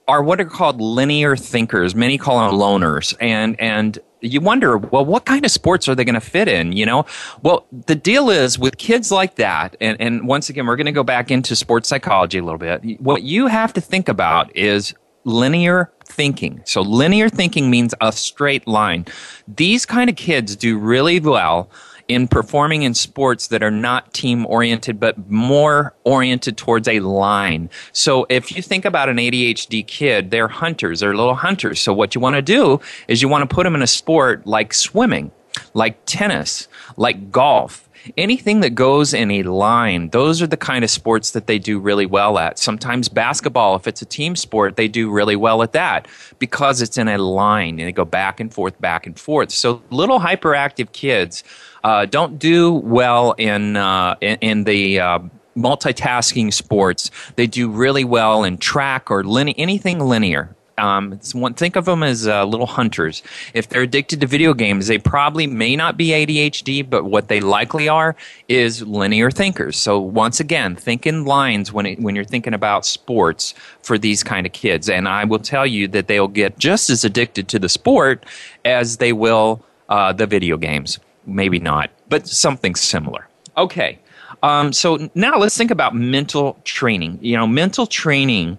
are 0.07 0.23
what 0.23 0.41
are 0.41 0.45
called 0.45 0.81
linear 0.81 1.35
thinkers. 1.35 1.95
Many 1.95 2.17
call 2.17 2.49
them 2.49 2.59
loners, 2.59 3.15
and 3.21 3.59
and 3.59 3.99
you 4.21 4.39
wonder, 4.41 4.77
well, 4.77 5.05
what 5.05 5.25
kind 5.25 5.45
of 5.45 5.51
sports 5.51 5.87
are 5.87 5.95
they 5.95 6.03
going 6.03 6.15
to 6.15 6.21
fit 6.21 6.47
in? 6.47 6.73
You 6.73 6.85
know, 6.85 7.05
well, 7.41 7.65
the 7.87 7.95
deal 7.95 8.29
is 8.29 8.59
with 8.59 8.77
kids 8.77 9.11
like 9.11 9.35
that, 9.35 9.75
and 9.79 9.99
and 9.99 10.27
once 10.27 10.49
again, 10.49 10.65
we're 10.65 10.75
going 10.75 10.85
to 10.85 10.91
go 10.91 11.03
back 11.03 11.31
into 11.31 11.55
sports 11.55 11.87
psychology 11.87 12.37
a 12.37 12.43
little 12.43 12.59
bit. 12.59 12.99
What 13.01 13.23
you 13.23 13.47
have 13.47 13.73
to 13.73 13.81
think 13.81 14.09
about 14.09 14.55
is 14.55 14.93
linear 15.23 15.91
thinking. 16.05 16.61
So 16.65 16.81
linear 16.81 17.29
thinking 17.29 17.69
means 17.69 17.93
a 18.01 18.11
straight 18.11 18.67
line. 18.67 19.05
These 19.47 19.85
kind 19.85 20.09
of 20.09 20.15
kids 20.15 20.55
do 20.55 20.77
really 20.77 21.19
well 21.19 21.69
in 22.11 22.27
performing 22.27 22.83
in 22.83 22.93
sports 22.93 23.47
that 23.47 23.63
are 23.63 23.71
not 23.71 24.13
team 24.13 24.45
oriented 24.45 24.99
but 24.99 25.29
more 25.29 25.93
oriented 26.03 26.57
towards 26.57 26.87
a 26.87 26.99
line. 26.99 27.69
So 27.93 28.25
if 28.29 28.55
you 28.55 28.61
think 28.61 28.85
about 28.85 29.09
an 29.09 29.17
ADHD 29.17 29.85
kid, 29.87 30.31
they're 30.31 30.47
hunters, 30.47 30.99
they're 30.99 31.15
little 31.15 31.35
hunters. 31.35 31.79
So 31.79 31.93
what 31.93 32.13
you 32.13 32.21
want 32.21 32.35
to 32.35 32.41
do 32.41 32.81
is 33.07 33.21
you 33.21 33.29
want 33.29 33.49
to 33.49 33.53
put 33.53 33.63
them 33.63 33.75
in 33.75 33.81
a 33.81 33.87
sport 33.87 34.45
like 34.45 34.73
swimming, 34.73 35.31
like 35.73 35.97
tennis, 36.05 36.67
like 36.97 37.31
golf 37.31 37.87
anything 38.17 38.61
that 38.61 38.71
goes 38.71 39.13
in 39.13 39.31
a 39.31 39.43
line, 39.43 40.09
those 40.09 40.41
are 40.41 40.47
the 40.47 40.57
kind 40.57 40.83
of 40.83 40.89
sports 40.89 41.31
that 41.31 41.47
they 41.47 41.59
do 41.59 41.79
really 41.79 42.05
well 42.05 42.37
at. 42.37 42.57
Sometimes 42.59 43.09
basketball, 43.09 43.75
if 43.75 43.87
it's 43.87 44.01
a 44.01 44.05
team 44.05 44.35
sport, 44.35 44.75
they 44.75 44.87
do 44.87 45.09
really 45.09 45.35
well 45.35 45.61
at 45.61 45.73
that 45.73 46.07
because 46.39 46.81
it's 46.81 46.97
in 46.97 47.07
a 47.07 47.17
line 47.17 47.79
and 47.79 47.87
they 47.87 47.91
go 47.91 48.05
back 48.05 48.39
and 48.39 48.53
forth, 48.53 48.79
back 48.81 49.05
and 49.05 49.19
forth. 49.19 49.51
So 49.51 49.81
little 49.89 50.19
hyperactive 50.19 50.91
kids 50.91 51.43
uh, 51.83 52.05
don't 52.05 52.37
do 52.39 52.73
well 52.73 53.33
in 53.33 53.75
uh, 53.75 54.15
in, 54.21 54.37
in, 54.41 54.63
the 54.65 54.99
uh, 54.99 55.19
multitasking 55.55 56.53
sports. 56.53 57.11
They 57.35 57.47
do 57.47 57.69
really 57.69 58.03
well 58.03 58.43
in 58.43 58.57
track 58.57 59.09
or 59.09 59.23
line- 59.23 59.49
anything 59.49 59.99
linear. 59.99 60.55
Um, 60.77 61.19
one, 61.33 61.53
think 61.53 61.75
of 61.75 61.85
them 61.85 62.01
as 62.01 62.27
uh, 62.27 62.43
little 62.45 62.65
hunters. 62.65 63.21
If 63.53 63.69
they're 63.69 63.83
addicted 63.83 64.21
to 64.21 64.27
video 64.27 64.53
games, 64.53 64.87
they 64.87 64.97
probably 64.97 65.45
may 65.45 65.75
not 65.75 65.95
be 65.95 66.07
ADHD, 66.07 66.89
but 66.89 67.05
what 67.05 67.27
they 67.27 67.39
likely 67.39 67.87
are 67.87 68.15
is 68.47 68.81
linear 68.81 69.29
thinkers. 69.29 69.77
So 69.77 69.99
once 69.99 70.39
again, 70.39 70.75
think 70.75 71.05
in 71.05 71.25
lines 71.25 71.71
when 71.71 71.85
it, 71.85 71.99
when 71.99 72.15
you're 72.15 72.25
thinking 72.25 72.55
about 72.55 72.85
sports 72.85 73.53
for 73.83 73.97
these 73.97 74.23
kind 74.23 74.47
of 74.47 74.53
kids. 74.53 74.89
And 74.89 75.07
I 75.07 75.25
will 75.25 75.39
tell 75.39 75.67
you 75.67 75.87
that 75.89 76.07
they'll 76.07 76.27
get 76.27 76.57
just 76.57 76.89
as 76.89 77.03
addicted 77.03 77.47
to 77.49 77.59
the 77.59 77.69
sport 77.69 78.25
as 78.65 78.97
they 78.97 79.13
will 79.13 79.63
uh, 79.89 80.13
the 80.13 80.25
video 80.25 80.57
games 80.57 80.99
maybe 81.25 81.59
not, 81.59 81.89
but 82.09 82.27
something 82.27 82.75
similar. 82.75 83.27
Okay. 83.57 83.99
Um, 84.43 84.73
so 84.73 85.09
now 85.13 85.37
let's 85.37 85.57
think 85.57 85.71
about 85.71 85.95
mental 85.95 86.59
training. 86.63 87.19
You 87.21 87.37
know, 87.37 87.47
mental 87.47 87.85
training 87.85 88.57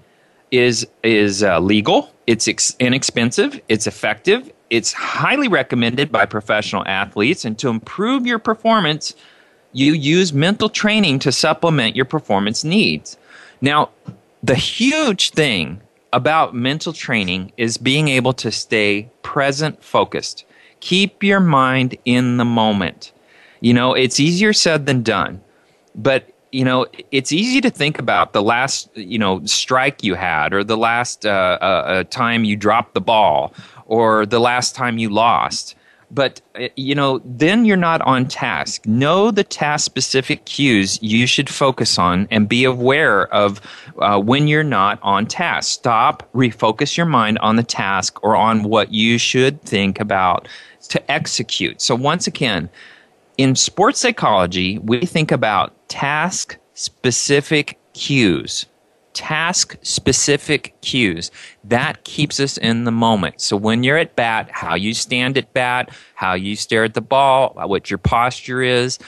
is 0.51 0.87
is 1.03 1.43
uh, 1.43 1.59
legal. 1.59 2.13
It's 2.27 2.47
ex- 2.47 2.77
inexpensive. 2.79 3.61
It's 3.69 3.87
effective. 3.87 4.53
It's 4.71 4.93
highly 4.93 5.49
recommended 5.49 6.13
by 6.13 6.27
professional 6.27 6.87
athletes. 6.87 7.45
And 7.45 7.59
to 7.59 7.69
improve 7.69 8.27
your 8.27 8.39
performance, 8.39 9.15
you 9.73 9.93
use 9.93 10.33
mental 10.33 10.69
training 10.69 11.19
to 11.21 11.33
supplement 11.33 11.97
your 11.97 12.05
performance 12.05 12.63
needs. 12.65 13.17
Now, 13.61 13.91
the 14.43 14.55
huge 14.55 15.31
thing 15.31 15.81
about 16.13 16.55
mental 16.55 16.93
training 16.93 17.53
is 17.57 17.77
being 17.79 18.09
able 18.09 18.35
to 18.35 18.53
stay 18.53 19.11
present 19.23 19.83
focused. 19.83 20.45
Keep 20.83 21.23
your 21.23 21.39
mind 21.39 21.97
in 22.05 22.39
the 22.39 22.45
moment. 22.45 23.13
You 23.61 23.73
know, 23.73 23.95
it's 23.95 24.19
easier 24.19 24.53
said 24.53 24.85
than 24.87 25.05
done. 25.05 25.41
But 25.95 26.29
you 26.51 26.65
know, 26.65 26.87
it's 27.13 27.31
easy 27.31 27.61
to 27.61 27.71
think 27.71 27.99
about 28.01 28.33
the 28.33 28.43
last, 28.43 28.91
you 28.95 29.19
know, 29.19 29.45
strike 29.47 30.03
you 30.03 30.17
had, 30.17 30.53
or 30.53 30.65
the 30.65 30.77
last 30.77 31.25
uh, 31.25 31.57
uh, 31.63 31.65
uh 31.65 32.05
time 32.05 32.45
you 32.45 32.57
dropped 32.57 32.95
the 32.95 33.01
ball, 33.01 33.55
or 33.87 34.27
the 34.27 34.41
last 34.41 34.75
time 34.75 34.99
you 34.99 35.09
lost. 35.09 35.77
But, 36.11 36.43
uh, 36.61 36.69
you 36.77 36.95
know, 36.95 37.23
then 37.25 37.65
you're 37.65 37.79
not 37.79 38.03
on 38.03 38.27
task. 38.27 38.85
Know 38.87 39.31
the 39.31 39.45
task 39.45 39.87
specific 39.87 40.45
cues 40.45 41.03
you 41.03 41.27
should 41.27 41.49
focus 41.49 41.99
on 41.99 42.29
and 42.31 42.49
be 42.49 42.65
aware 42.65 43.33
of 43.33 43.63
uh, 43.99 44.21
when 44.21 44.47
you're 44.47 44.63
not 44.63 44.99
on 45.03 45.27
task. 45.27 45.71
Stop, 45.71 46.29
refocus 46.35 46.99
your 46.99 47.07
mind 47.07 47.39
on 47.39 47.57
the 47.57 47.63
task 47.63 48.23
or 48.23 48.37
on 48.37 48.65
what 48.65 48.93
you 48.93 49.17
should 49.17 49.63
think 49.63 50.01
about 50.01 50.49
to 50.89 51.11
execute. 51.11 51.81
So, 51.81 51.95
once 51.95 52.27
again, 52.27 52.69
in 53.39 53.57
sports 53.57 54.01
psychology, 54.01 54.79
we 54.79 55.07
think 55.07 55.33
about 55.33 55.73
task 55.89 56.57
specific 56.75 57.79
cues. 57.95 58.67
Task 59.15 59.77
specific 59.83 60.75
cues. 60.81 61.31
That 61.65 62.05
keeps 62.05 62.41
us 62.41 62.57
in 62.57 62.85
the 62.85 62.93
moment. 62.93 63.41
So 63.41 63.57
when 63.57 63.83
you're 63.83 63.99
at 63.99 64.17
bat, 64.17 64.49
how 64.51 64.75
you 64.75 64.95
stand 64.95 65.37
at 65.37 65.53
bat, 65.53 65.91
how 66.15 66.33
you 66.33 66.57
stare 66.57 66.85
at 66.85 66.95
the 66.95 67.03
ball, 67.03 67.53
what 67.55 67.91
your 67.91 67.99
posture 67.99 68.63
is, 68.63 68.99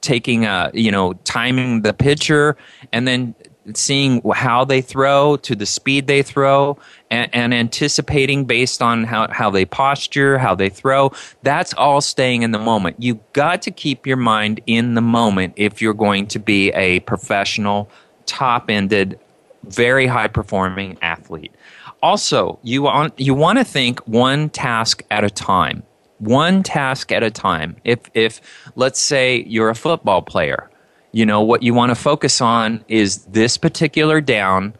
taking 0.00 0.44
a, 0.44 0.70
you 0.74 0.90
know, 0.90 1.12
timing 1.24 1.82
the 1.82 1.92
pitcher, 1.92 2.56
and 2.92 3.06
then 3.06 3.34
seeing 3.74 4.20
how 4.34 4.64
they 4.64 4.80
throw 4.80 5.36
to 5.36 5.54
the 5.54 5.66
speed 5.66 6.06
they 6.06 6.22
throw 6.22 6.76
and, 7.10 7.30
and, 7.32 7.54
anticipating 7.54 8.44
based 8.44 8.82
on 8.82 9.04
how, 9.04 9.28
how 9.30 9.50
they 9.50 9.64
posture, 9.64 10.38
how 10.38 10.54
they 10.54 10.68
throw. 10.68 11.12
That's 11.42 11.72
all 11.74 12.00
staying 12.00 12.42
in 12.42 12.50
the 12.50 12.58
moment. 12.58 12.96
You 12.98 13.20
got 13.32 13.62
to 13.62 13.70
keep 13.70 14.06
your 14.06 14.16
mind 14.16 14.60
in 14.66 14.94
the 14.94 15.00
moment 15.00 15.54
if 15.56 15.80
you're 15.80 15.94
going 15.94 16.26
to 16.28 16.38
be 16.38 16.70
a 16.72 17.00
professional, 17.00 17.88
top 18.26 18.68
ended, 18.68 19.18
very 19.64 20.06
high 20.06 20.28
performing 20.28 20.98
athlete. 21.02 21.52
Also, 22.02 22.58
you 22.62 22.82
want, 22.82 23.18
you 23.18 23.34
want 23.34 23.58
to 23.58 23.64
think 23.64 24.00
one 24.08 24.50
task 24.50 25.04
at 25.10 25.22
a 25.22 25.30
time. 25.30 25.84
One 26.18 26.62
task 26.62 27.12
at 27.12 27.22
a 27.22 27.30
time. 27.30 27.76
If, 27.84 28.00
if, 28.14 28.40
let's 28.74 28.98
say 28.98 29.44
you're 29.46 29.68
a 29.68 29.74
football 29.74 30.22
player, 30.22 30.68
you 31.12 31.26
know 31.26 31.42
what 31.42 31.62
you 31.62 31.74
want 31.74 31.90
to 31.90 31.94
focus 31.94 32.40
on 32.40 32.84
is 32.88 33.24
this 33.26 33.56
particular 33.56 34.20
down 34.20 34.74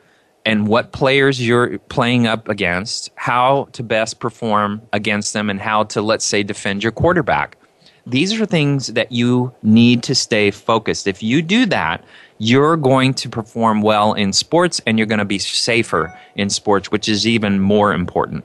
and 0.45 0.66
what 0.66 0.92
players 0.92 1.47
you're 1.47 1.79
playing 1.79 2.27
up 2.27 2.49
against 2.49 3.11
how 3.14 3.68
to 3.73 3.83
best 3.83 4.18
perform 4.18 4.83
against 4.92 5.35
them 5.35 5.49
and 5.49 5.61
how 5.61 5.85
to 5.85 6.03
let's 6.03 6.25
say 6.25 6.42
defend 6.42 6.83
your 6.83 6.92
quarterback. 6.92 7.57
These 8.05 8.40
are 8.40 8.47
things 8.47 8.88
that 8.88 9.12
you 9.12 9.55
need 9.62 10.03
to 10.05 10.14
stay 10.14 10.51
focused. 10.51 11.07
If 11.07 11.23
you 11.23 11.42
do 11.42 11.66
that 11.66 12.05
you're 12.38 12.77
going 12.77 13.14
to 13.14 13.29
perform 13.29 13.83
well 13.83 14.14
in 14.14 14.33
sports 14.33 14.81
and 14.85 14.99
you're 14.99 15.07
going 15.07 15.21
to 15.21 15.25
be 15.25 15.38
safer 15.38 16.18
in 16.35 16.51
sports 16.51 16.90
which 16.90 17.09
is 17.09 17.25
even 17.27 17.61
more 17.61 17.92
important. 17.92 18.45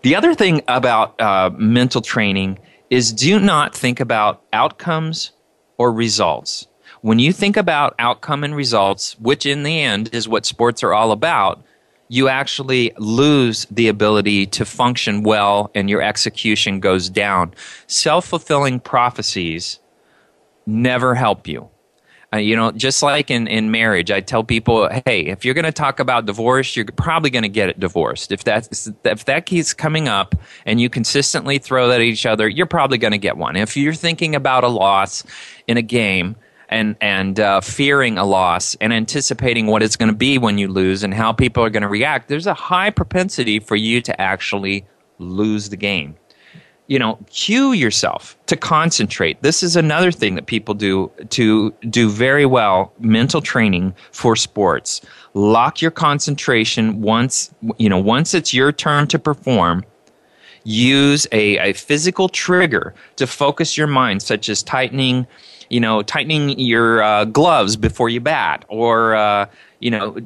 The 0.00 0.14
other 0.14 0.34
thing 0.34 0.62
about 0.68 1.20
uh, 1.20 1.50
mental 1.58 2.00
training 2.00 2.58
is 2.88 3.12
do 3.12 3.38
not 3.38 3.74
think 3.74 4.00
about 4.00 4.42
outcomes 4.54 5.32
or 5.76 5.92
results 5.92 6.68
when 7.02 7.18
you 7.18 7.32
think 7.32 7.56
about 7.56 7.94
outcome 7.98 8.44
and 8.44 8.54
results, 8.54 9.18
which 9.18 9.46
in 9.46 9.62
the 9.62 9.80
end 9.80 10.10
is 10.12 10.28
what 10.28 10.46
sports 10.46 10.82
are 10.82 10.92
all 10.92 11.12
about, 11.12 11.62
you 12.08 12.28
actually 12.28 12.92
lose 12.98 13.66
the 13.70 13.88
ability 13.88 14.46
to 14.46 14.64
function 14.64 15.22
well 15.22 15.70
and 15.74 15.90
your 15.90 16.02
execution 16.02 16.80
goes 16.80 17.08
down. 17.10 17.52
Self 17.86 18.26
fulfilling 18.26 18.80
prophecies 18.80 19.80
never 20.66 21.14
help 21.14 21.48
you. 21.48 21.68
Uh, 22.34 22.38
you 22.38 22.56
know, 22.56 22.72
just 22.72 23.02
like 23.02 23.30
in, 23.30 23.46
in 23.46 23.70
marriage, 23.70 24.10
I 24.10 24.20
tell 24.20 24.42
people, 24.42 24.88
hey, 25.06 25.26
if 25.26 25.44
you're 25.44 25.54
going 25.54 25.64
to 25.64 25.72
talk 25.72 26.00
about 26.00 26.26
divorce, 26.26 26.74
you're 26.74 26.84
probably 26.84 27.30
going 27.30 27.44
to 27.44 27.48
get 27.48 27.68
it 27.68 27.78
divorced. 27.78 28.32
If 28.32 28.42
that's 28.42 28.90
if 29.04 29.24
that 29.26 29.46
keeps 29.46 29.72
coming 29.72 30.08
up 30.08 30.34
and 30.64 30.80
you 30.80 30.90
consistently 30.90 31.58
throw 31.58 31.88
that 31.88 32.00
at 32.00 32.00
each 32.00 32.26
other, 32.26 32.48
you're 32.48 32.66
probably 32.66 32.98
going 32.98 33.12
to 33.12 33.18
get 33.18 33.36
one. 33.36 33.54
If 33.54 33.76
you're 33.76 33.94
thinking 33.94 34.34
about 34.34 34.64
a 34.64 34.68
loss 34.68 35.22
in 35.68 35.76
a 35.76 35.82
game, 35.82 36.34
and 36.68 36.96
and 37.00 37.38
uh, 37.40 37.60
fearing 37.60 38.18
a 38.18 38.24
loss 38.24 38.76
and 38.80 38.92
anticipating 38.92 39.66
what 39.66 39.82
it's 39.82 39.96
going 39.96 40.10
to 40.10 40.16
be 40.16 40.38
when 40.38 40.58
you 40.58 40.68
lose 40.68 41.02
and 41.02 41.14
how 41.14 41.32
people 41.32 41.62
are 41.62 41.70
going 41.70 41.82
to 41.82 41.88
react, 41.88 42.28
there's 42.28 42.46
a 42.46 42.54
high 42.54 42.90
propensity 42.90 43.58
for 43.60 43.76
you 43.76 44.00
to 44.02 44.20
actually 44.20 44.86
lose 45.18 45.68
the 45.68 45.76
game. 45.76 46.16
You 46.88 47.00
know, 47.00 47.18
cue 47.30 47.72
yourself 47.72 48.38
to 48.46 48.56
concentrate. 48.56 49.42
This 49.42 49.64
is 49.64 49.74
another 49.74 50.12
thing 50.12 50.36
that 50.36 50.46
people 50.46 50.72
do 50.74 51.10
to 51.30 51.72
do 51.90 52.08
very 52.08 52.46
well 52.46 52.92
mental 53.00 53.40
training 53.40 53.94
for 54.12 54.36
sports. 54.36 55.00
Lock 55.34 55.82
your 55.82 55.90
concentration 55.90 57.00
once, 57.02 57.52
you 57.78 57.88
know, 57.88 57.98
once 57.98 58.34
it's 58.34 58.54
your 58.54 58.70
turn 58.70 59.08
to 59.08 59.18
perform 59.18 59.84
use 60.66 61.28
a, 61.30 61.58
a 61.58 61.72
physical 61.74 62.28
trigger 62.28 62.92
to 63.14 63.26
focus 63.26 63.76
your 63.76 63.86
mind, 63.86 64.20
such 64.20 64.48
as 64.48 64.62
tightening 64.62 65.26
you 65.70 65.80
know, 65.80 66.02
tightening 66.02 66.58
your 66.58 67.02
uh, 67.02 67.24
gloves 67.24 67.76
before 67.76 68.08
you 68.08 68.20
bat, 68.20 68.64
or 68.68 69.14
uh, 69.14 69.46
you 69.80 69.90
know, 69.90 70.16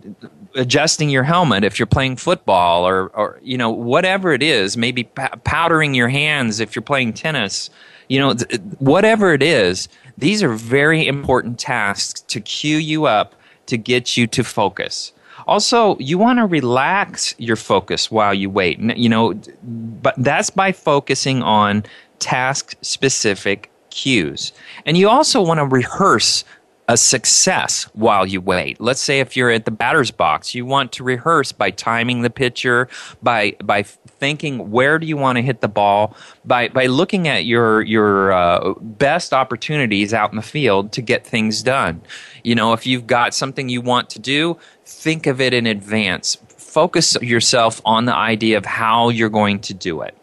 adjusting 0.55 1.11
your 1.11 1.23
helmet 1.23 1.65
if 1.65 1.79
you're 1.79 1.87
playing 1.87 2.17
football, 2.17 2.87
or 2.87 3.09
or 3.09 3.39
you 3.43 3.57
know, 3.57 3.71
whatever 3.71 4.33
it 4.33 4.43
is, 4.43 4.77
maybe 4.77 5.05
powdering 5.45 5.95
your 5.95 6.09
hands 6.09 6.61
if 6.61 6.75
you're 6.75 6.83
playing 6.83 7.13
tennis. 7.13 7.71
You 8.09 8.19
know, 8.19 8.35
whatever 8.79 9.33
it 9.33 9.43
is, 9.43 9.89
these 10.19 10.43
are 10.43 10.53
very 10.53 11.07
important 11.07 11.61
tasks 11.61 12.21
to 12.23 12.41
cue 12.41 12.79
you 12.79 13.07
up 13.07 13.35
to 13.67 13.79
get 13.79 14.17
you 14.17 14.27
to 14.27 14.43
focus. 14.43 15.13
Also, 15.47 15.97
you 15.99 16.19
want 16.19 16.39
to 16.39 16.47
relax 16.47 17.35
your 17.39 17.57
focus 17.57 18.11
while 18.11 18.35
you 18.35 18.51
wait. 18.51 18.79
You 18.81 19.09
know, 19.09 19.41
but 19.63 20.15
that's 20.19 20.51
by 20.51 20.73
focusing 20.73 21.43
on 21.43 21.85
task 22.19 22.75
specific 22.83 23.70
cues. 23.91 24.53
And 24.87 24.97
you 24.97 25.09
also 25.09 25.43
want 25.43 25.59
to 25.59 25.67
rehearse 25.67 26.45
a 26.91 26.97
success 26.97 27.85
while 27.93 28.27
you 28.27 28.41
wait. 28.41 28.81
Let's 28.81 29.01
say 29.01 29.21
if 29.21 29.37
you're 29.37 29.53
at 29.53 29.65
the 29.65 29.71
batter's 29.71 30.11
box, 30.11 30.57
you 30.57 30.67
want 30.67 30.91
to 30.93 31.05
rehearse 31.05 31.53
by 31.53 31.71
timing 31.71 32.23
the 32.23 32.31
pitcher, 32.31 32.89
by 33.23 33.55
by 33.63 33.85
thinking 33.85 34.73
where 34.73 34.99
do 34.99 35.07
you 35.07 35.17
want 35.17 35.37
to 35.37 35.43
hit 35.43 35.61
the 35.61 35.69
ball, 35.69 36.17
by 36.45 36.67
by 36.67 36.87
looking 36.87 37.29
at 37.29 37.45
your 37.45 37.83
your 37.83 38.33
uh, 38.33 38.75
best 38.81 39.33
opportunities 39.33 40.13
out 40.13 40.31
in 40.31 40.37
the 40.37 40.43
field 40.43 40.91
to 40.91 41.01
get 41.01 41.25
things 41.25 41.63
done. 41.63 42.03
You 42.43 42.57
know, 42.57 42.73
if 42.73 42.85
you've 42.87 43.07
got 43.07 43.35
something 43.35 43.69
you 43.69 43.81
want 43.81 44.11
to 44.11 44.19
do, 44.19 44.59
think 44.85 45.29
of 45.29 45.41
it 45.41 45.55
in 45.55 45.69
advance. 45.69 46.39
Focus 46.57 47.17
yourself 47.23 47.81
on 47.85 48.07
the 48.07 48.17
idea 48.17 48.59
of 48.59 48.67
how 48.67 49.11
you're 49.11 49.29
going 49.29 49.61
to 49.61 49.75
do 49.75 50.03
it 50.03 50.17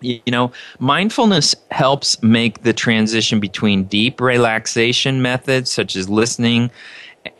you 0.00 0.20
know 0.28 0.52
mindfulness 0.78 1.54
helps 1.70 2.22
make 2.22 2.62
the 2.62 2.72
transition 2.72 3.40
between 3.40 3.84
deep 3.84 4.20
relaxation 4.20 5.22
methods 5.22 5.70
such 5.70 5.96
as 5.96 6.08
listening 6.08 6.70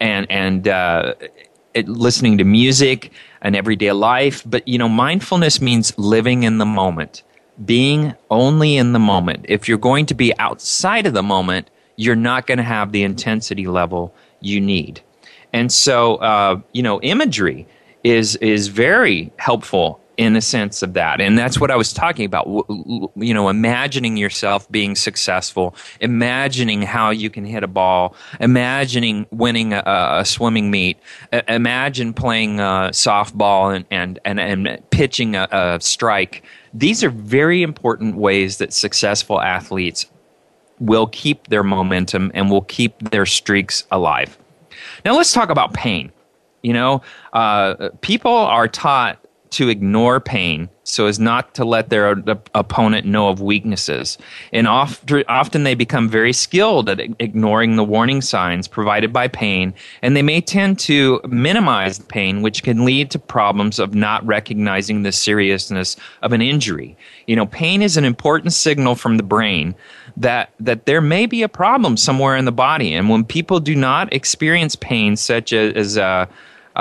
and 0.00 0.26
and 0.30 0.68
uh, 0.68 1.14
listening 1.86 2.38
to 2.38 2.44
music 2.44 3.12
and 3.42 3.56
everyday 3.56 3.92
life. 3.92 4.42
But 4.46 4.66
you 4.66 4.78
know 4.78 4.88
mindfulness 4.88 5.60
means 5.60 5.96
living 5.98 6.42
in 6.44 6.58
the 6.58 6.66
moment 6.66 7.22
being 7.64 8.12
only 8.30 8.76
in 8.76 8.92
the 8.92 8.98
moment. 8.98 9.46
If 9.48 9.68
you're 9.68 9.78
going 9.78 10.06
to 10.06 10.14
be 10.14 10.36
outside 10.38 11.06
of 11.06 11.14
the 11.14 11.22
moment 11.22 11.70
you're 11.96 12.16
not 12.16 12.46
going 12.46 12.58
to 12.58 12.64
have 12.64 12.92
the 12.92 13.02
intensity 13.02 13.66
level 13.66 14.14
you 14.40 14.60
need. 14.60 15.00
And 15.52 15.70
so 15.70 16.16
uh, 16.16 16.60
you 16.72 16.82
know 16.82 17.00
imagery 17.02 17.66
is 18.02 18.36
is 18.36 18.68
very 18.68 19.32
helpful 19.38 20.00
in 20.16 20.36
a 20.36 20.40
sense 20.40 20.82
of 20.82 20.94
that. 20.94 21.20
And 21.20 21.38
that's 21.38 21.60
what 21.60 21.70
i 21.70 21.76
was 21.76 21.92
talking 21.92 22.24
about 22.24 22.46
you 23.16 23.34
know 23.34 23.48
imagining 23.48 24.16
yourself 24.16 24.70
being 24.70 24.94
successful 24.94 25.74
imagining 26.00 26.82
how 26.82 27.10
you 27.10 27.30
can 27.30 27.44
hit 27.44 27.62
a 27.62 27.66
ball 27.66 28.14
imagining 28.40 29.26
winning 29.30 29.72
a, 29.72 29.82
a 29.86 30.24
swimming 30.24 30.70
meet 30.70 30.98
imagine 31.48 32.12
playing 32.12 32.60
uh, 32.60 32.88
softball 32.90 33.74
and, 33.74 33.84
and, 33.90 34.20
and, 34.24 34.40
and 34.40 34.90
pitching 34.90 35.36
a, 35.36 35.48
a 35.50 35.78
strike. 35.80 36.42
These 36.72 37.04
are 37.04 37.10
very 37.10 37.62
important 37.62 38.16
ways 38.16 38.58
that 38.58 38.72
successful 38.72 39.40
athletes 39.40 40.06
will 40.80 41.06
keep 41.06 41.48
their 41.48 41.62
momentum 41.62 42.30
and 42.34 42.50
will 42.50 42.62
keep 42.62 42.98
their 43.10 43.26
streaks 43.26 43.84
alive. 43.90 44.36
Now 45.04 45.16
let's 45.16 45.32
talk 45.32 45.50
about 45.50 45.72
pain. 45.72 46.10
You 46.62 46.72
know 46.72 47.02
uh, 47.32 47.90
people 48.00 48.32
are 48.32 48.68
taught 48.68 49.23
to 49.54 49.68
ignore 49.68 50.20
pain 50.20 50.68
so 50.84 51.06
as 51.06 51.18
not 51.18 51.54
to 51.54 51.64
let 51.64 51.88
their 51.88 52.10
opponent 52.54 53.06
know 53.06 53.28
of 53.28 53.40
weaknesses. 53.40 54.18
And 54.52 54.68
often 54.68 55.64
they 55.64 55.74
become 55.74 56.08
very 56.08 56.32
skilled 56.32 56.88
at 56.88 57.00
ignoring 57.00 57.76
the 57.76 57.84
warning 57.84 58.20
signs 58.20 58.68
provided 58.68 59.12
by 59.12 59.28
pain, 59.28 59.74
and 60.02 60.14
they 60.14 60.22
may 60.22 60.40
tend 60.40 60.78
to 60.80 61.20
minimize 61.26 61.98
pain, 62.00 62.42
which 62.42 62.62
can 62.62 62.84
lead 62.84 63.10
to 63.12 63.18
problems 63.18 63.78
of 63.78 63.94
not 63.94 64.24
recognizing 64.26 65.02
the 65.02 65.12
seriousness 65.12 65.96
of 66.22 66.32
an 66.32 66.42
injury. 66.42 66.96
You 67.26 67.36
know, 67.36 67.46
pain 67.46 67.80
is 67.80 67.96
an 67.96 68.04
important 68.04 68.52
signal 68.52 68.94
from 68.94 69.16
the 69.16 69.22
brain 69.22 69.74
that 70.16 70.52
that 70.60 70.86
there 70.86 71.00
may 71.00 71.26
be 71.26 71.42
a 71.42 71.48
problem 71.48 71.96
somewhere 71.96 72.36
in 72.36 72.44
the 72.44 72.52
body, 72.52 72.94
and 72.94 73.08
when 73.08 73.24
people 73.24 73.58
do 73.58 73.74
not 73.74 74.12
experience 74.12 74.76
pain, 74.76 75.16
such 75.16 75.52
as, 75.52 75.74
as 75.74 75.98
uh, 75.98 76.26
uh, 76.76 76.78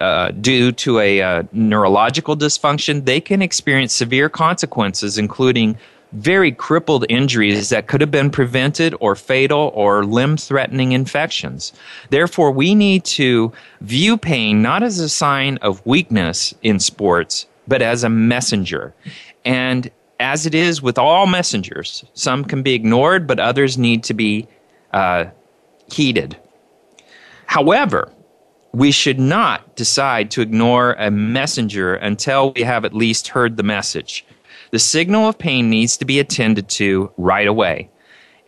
uh, 0.00 0.30
due 0.32 0.72
to 0.72 0.98
a 0.98 1.22
uh, 1.22 1.42
neurological 1.52 2.36
dysfunction, 2.36 3.04
they 3.04 3.20
can 3.20 3.40
experience 3.42 3.92
severe 3.92 4.28
consequences, 4.28 5.16
including 5.16 5.78
very 6.12 6.50
crippled 6.50 7.06
injuries 7.08 7.68
that 7.68 7.86
could 7.86 8.00
have 8.00 8.10
been 8.10 8.30
prevented 8.30 8.94
or 9.00 9.14
fatal 9.14 9.70
or 9.74 10.04
limb 10.04 10.36
threatening 10.36 10.92
infections. 10.92 11.72
Therefore, 12.10 12.50
we 12.50 12.74
need 12.74 13.04
to 13.04 13.52
view 13.80 14.16
pain 14.16 14.60
not 14.60 14.82
as 14.82 14.98
a 14.98 15.08
sign 15.08 15.56
of 15.58 15.84
weakness 15.86 16.52
in 16.62 16.80
sports, 16.80 17.46
but 17.68 17.80
as 17.80 18.02
a 18.02 18.08
messenger. 18.08 18.92
And 19.44 19.90
as 20.18 20.46
it 20.46 20.54
is 20.54 20.82
with 20.82 20.98
all 20.98 21.26
messengers, 21.26 22.04
some 22.14 22.44
can 22.44 22.62
be 22.62 22.74
ignored, 22.74 23.26
but 23.26 23.38
others 23.38 23.78
need 23.78 24.04
to 24.04 24.14
be 24.14 24.48
uh, 24.92 25.26
heeded. 25.90 26.36
However, 27.46 28.12
we 28.72 28.92
should 28.92 29.18
not 29.18 29.74
decide 29.76 30.30
to 30.32 30.40
ignore 30.40 30.92
a 30.94 31.10
messenger 31.10 31.94
until 31.94 32.52
we 32.52 32.62
have 32.62 32.84
at 32.84 32.94
least 32.94 33.28
heard 33.28 33.56
the 33.56 33.62
message. 33.62 34.24
The 34.70 34.78
signal 34.78 35.28
of 35.28 35.38
pain 35.38 35.68
needs 35.68 35.96
to 35.96 36.04
be 36.04 36.20
attended 36.20 36.68
to 36.70 37.12
right 37.16 37.48
away 37.48 37.90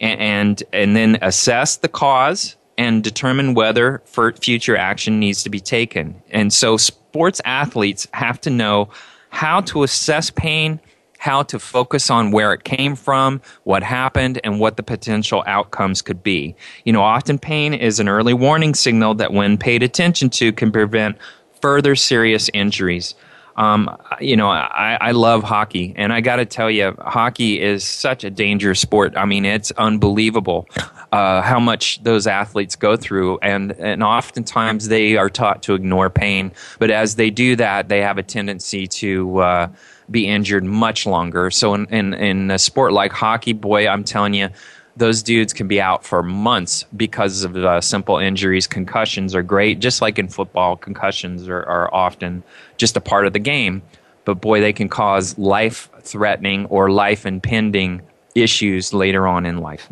and, 0.00 0.20
and, 0.20 0.62
and 0.72 0.96
then 0.96 1.18
assess 1.22 1.76
the 1.76 1.88
cause 1.88 2.56
and 2.78 3.02
determine 3.02 3.54
whether 3.54 4.02
future 4.40 4.76
action 4.76 5.18
needs 5.18 5.42
to 5.42 5.50
be 5.50 5.60
taken. 5.60 6.22
And 6.30 6.52
so 6.52 6.76
sports 6.76 7.40
athletes 7.44 8.06
have 8.12 8.40
to 8.42 8.50
know 8.50 8.90
how 9.30 9.60
to 9.62 9.82
assess 9.82 10.30
pain 10.30 10.80
how 11.22 11.40
to 11.40 11.56
focus 11.56 12.10
on 12.10 12.32
where 12.32 12.52
it 12.52 12.64
came 12.64 12.96
from, 12.96 13.40
what 13.62 13.84
happened, 13.84 14.40
and 14.42 14.58
what 14.58 14.76
the 14.76 14.82
potential 14.82 15.44
outcomes 15.46 16.02
could 16.02 16.20
be. 16.20 16.52
You 16.84 16.92
know, 16.92 17.02
often 17.02 17.38
pain 17.38 17.74
is 17.74 18.00
an 18.00 18.08
early 18.08 18.34
warning 18.34 18.74
signal 18.74 19.14
that, 19.14 19.32
when 19.32 19.56
paid 19.56 19.84
attention 19.84 20.30
to, 20.30 20.52
can 20.52 20.72
prevent 20.72 21.16
further 21.60 21.94
serious 21.94 22.50
injuries. 22.52 23.14
Um, 23.54 23.96
you 24.20 24.36
know, 24.36 24.48
I, 24.48 24.98
I 25.00 25.12
love 25.12 25.44
hockey, 25.44 25.94
and 25.96 26.12
I 26.12 26.22
got 26.22 26.36
to 26.36 26.44
tell 26.44 26.68
you, 26.68 26.96
hockey 26.98 27.60
is 27.60 27.84
such 27.84 28.24
a 28.24 28.30
dangerous 28.30 28.80
sport. 28.80 29.12
I 29.16 29.24
mean, 29.24 29.44
it's 29.44 29.70
unbelievable 29.72 30.66
uh, 31.12 31.42
how 31.42 31.60
much 31.60 32.02
those 32.02 32.26
athletes 32.26 32.74
go 32.74 32.96
through, 32.96 33.38
and 33.42 33.72
and 33.78 34.02
oftentimes 34.02 34.88
they 34.88 35.16
are 35.16 35.30
taught 35.30 35.62
to 35.64 35.74
ignore 35.74 36.10
pain. 36.10 36.50
But 36.80 36.90
as 36.90 37.14
they 37.14 37.30
do 37.30 37.54
that, 37.56 37.88
they 37.88 38.00
have 38.00 38.18
a 38.18 38.24
tendency 38.24 38.88
to 38.88 39.38
uh, 39.38 39.68
be 40.10 40.26
injured 40.26 40.64
much 40.64 41.06
longer. 41.06 41.50
So 41.50 41.74
in, 41.74 41.86
in, 41.86 42.14
in 42.14 42.50
a 42.50 42.58
sport 42.58 42.92
like 42.92 43.12
hockey, 43.12 43.52
boy, 43.52 43.88
I'm 43.88 44.04
telling 44.04 44.34
you, 44.34 44.48
those 44.96 45.22
dudes 45.22 45.52
can 45.52 45.68
be 45.68 45.80
out 45.80 46.04
for 46.04 46.22
months 46.22 46.84
because 46.96 47.44
of 47.44 47.56
uh, 47.56 47.80
simple 47.80 48.18
injuries. 48.18 48.66
Concussions 48.66 49.34
are 49.34 49.42
great, 49.42 49.78
just 49.78 50.02
like 50.02 50.18
in 50.18 50.28
football. 50.28 50.76
Concussions 50.76 51.48
are, 51.48 51.62
are 51.62 51.92
often 51.94 52.42
just 52.76 52.96
a 52.96 53.00
part 53.00 53.26
of 53.26 53.32
the 53.32 53.38
game, 53.38 53.82
but 54.24 54.34
boy, 54.34 54.60
they 54.60 54.72
can 54.72 54.88
cause 54.88 55.38
life 55.38 55.88
threatening 56.00 56.66
or 56.66 56.90
life 56.90 57.24
impending 57.24 58.02
issues 58.34 58.92
later 58.92 59.26
on 59.26 59.46
in 59.46 59.58
life. 59.58 59.88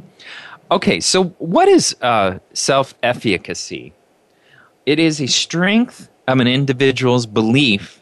Okay, 0.70 1.00
so 1.00 1.24
what 1.38 1.66
is 1.66 1.96
uh, 2.02 2.38
self 2.52 2.94
efficacy? 3.02 3.92
It 4.86 4.98
is 4.98 5.20
a 5.20 5.26
strength 5.26 6.08
of 6.28 6.40
an 6.40 6.46
individual's 6.46 7.26
belief 7.26 7.99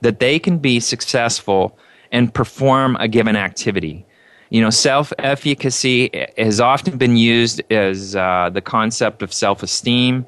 that 0.00 0.20
they 0.20 0.38
can 0.38 0.58
be 0.58 0.80
successful 0.80 1.76
and 2.12 2.32
perform 2.32 2.96
a 3.00 3.08
given 3.08 3.36
activity. 3.36 4.04
You 4.50 4.60
know, 4.60 4.70
self 4.70 5.12
efficacy 5.18 6.10
has 6.36 6.60
often 6.60 6.98
been 6.98 7.16
used 7.16 7.62
as 7.70 8.16
uh, 8.16 8.50
the 8.52 8.60
concept 8.60 9.22
of 9.22 9.32
self 9.32 9.62
esteem, 9.62 10.26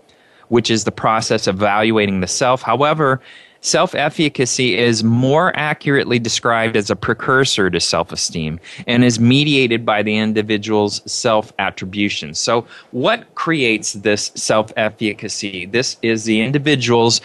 which 0.48 0.70
is 0.70 0.84
the 0.84 0.92
process 0.92 1.46
of 1.46 1.56
evaluating 1.56 2.20
the 2.20 2.28
self. 2.28 2.62
However, 2.62 3.20
self 3.62 3.94
efficacy 3.96 4.78
is 4.78 5.02
more 5.02 5.56
accurately 5.56 6.20
described 6.20 6.76
as 6.76 6.88
a 6.88 6.94
precursor 6.94 7.68
to 7.70 7.80
self 7.80 8.12
esteem 8.12 8.60
and 8.86 9.02
is 9.04 9.18
mediated 9.18 9.84
by 9.84 10.04
the 10.04 10.16
individual's 10.16 11.02
self 11.10 11.52
attribution. 11.58 12.34
So, 12.34 12.66
what 12.92 13.34
creates 13.34 13.94
this 13.94 14.30
self 14.36 14.72
efficacy? 14.76 15.66
This 15.66 15.96
is 16.02 16.24
the 16.24 16.42
individual's 16.42 17.20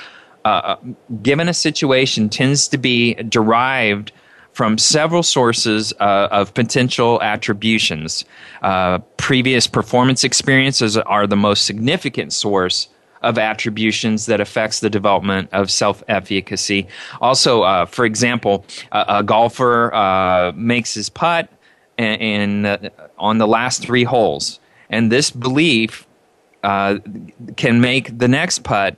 uh, 0.47 0.75
given 1.21 1.49
a 1.49 1.53
situation, 1.53 2.29
tends 2.29 2.67
to 2.69 2.77
be 2.77 3.15
derived 3.15 4.11
from 4.53 4.77
several 4.77 5.21
sources 5.21 5.93
uh, 5.99 6.27
of 6.31 6.53
potential 6.53 7.21
attributions. 7.21 8.25
Uh, 8.61 8.97
previous 9.17 9.67
performance 9.67 10.23
experiences 10.23 10.97
are 10.97 11.27
the 11.27 11.35
most 11.35 11.65
significant 11.65 12.33
source 12.33 12.87
of 13.21 13.37
attributions 13.37 14.25
that 14.25 14.39
affects 14.39 14.79
the 14.79 14.89
development 14.89 15.49
of 15.51 15.69
self-efficacy. 15.69 16.87
Also, 17.19 17.63
uh, 17.63 17.85
for 17.85 18.05
example, 18.05 18.65
a, 18.91 19.05
a 19.19 19.23
golfer 19.23 19.93
uh, 19.93 20.51
makes 20.55 20.93
his 20.93 21.09
putt 21.09 21.49
in 21.97 22.65
uh, 22.65 22.77
on 23.17 23.37
the 23.39 23.47
last 23.47 23.81
three 23.81 24.05
holes, 24.05 24.59
and 24.89 25.11
this 25.11 25.29
belief 25.31 26.07
can 27.63 27.81
make 27.81 28.17
the 28.17 28.27
next 28.27 28.63
putt 28.63 28.97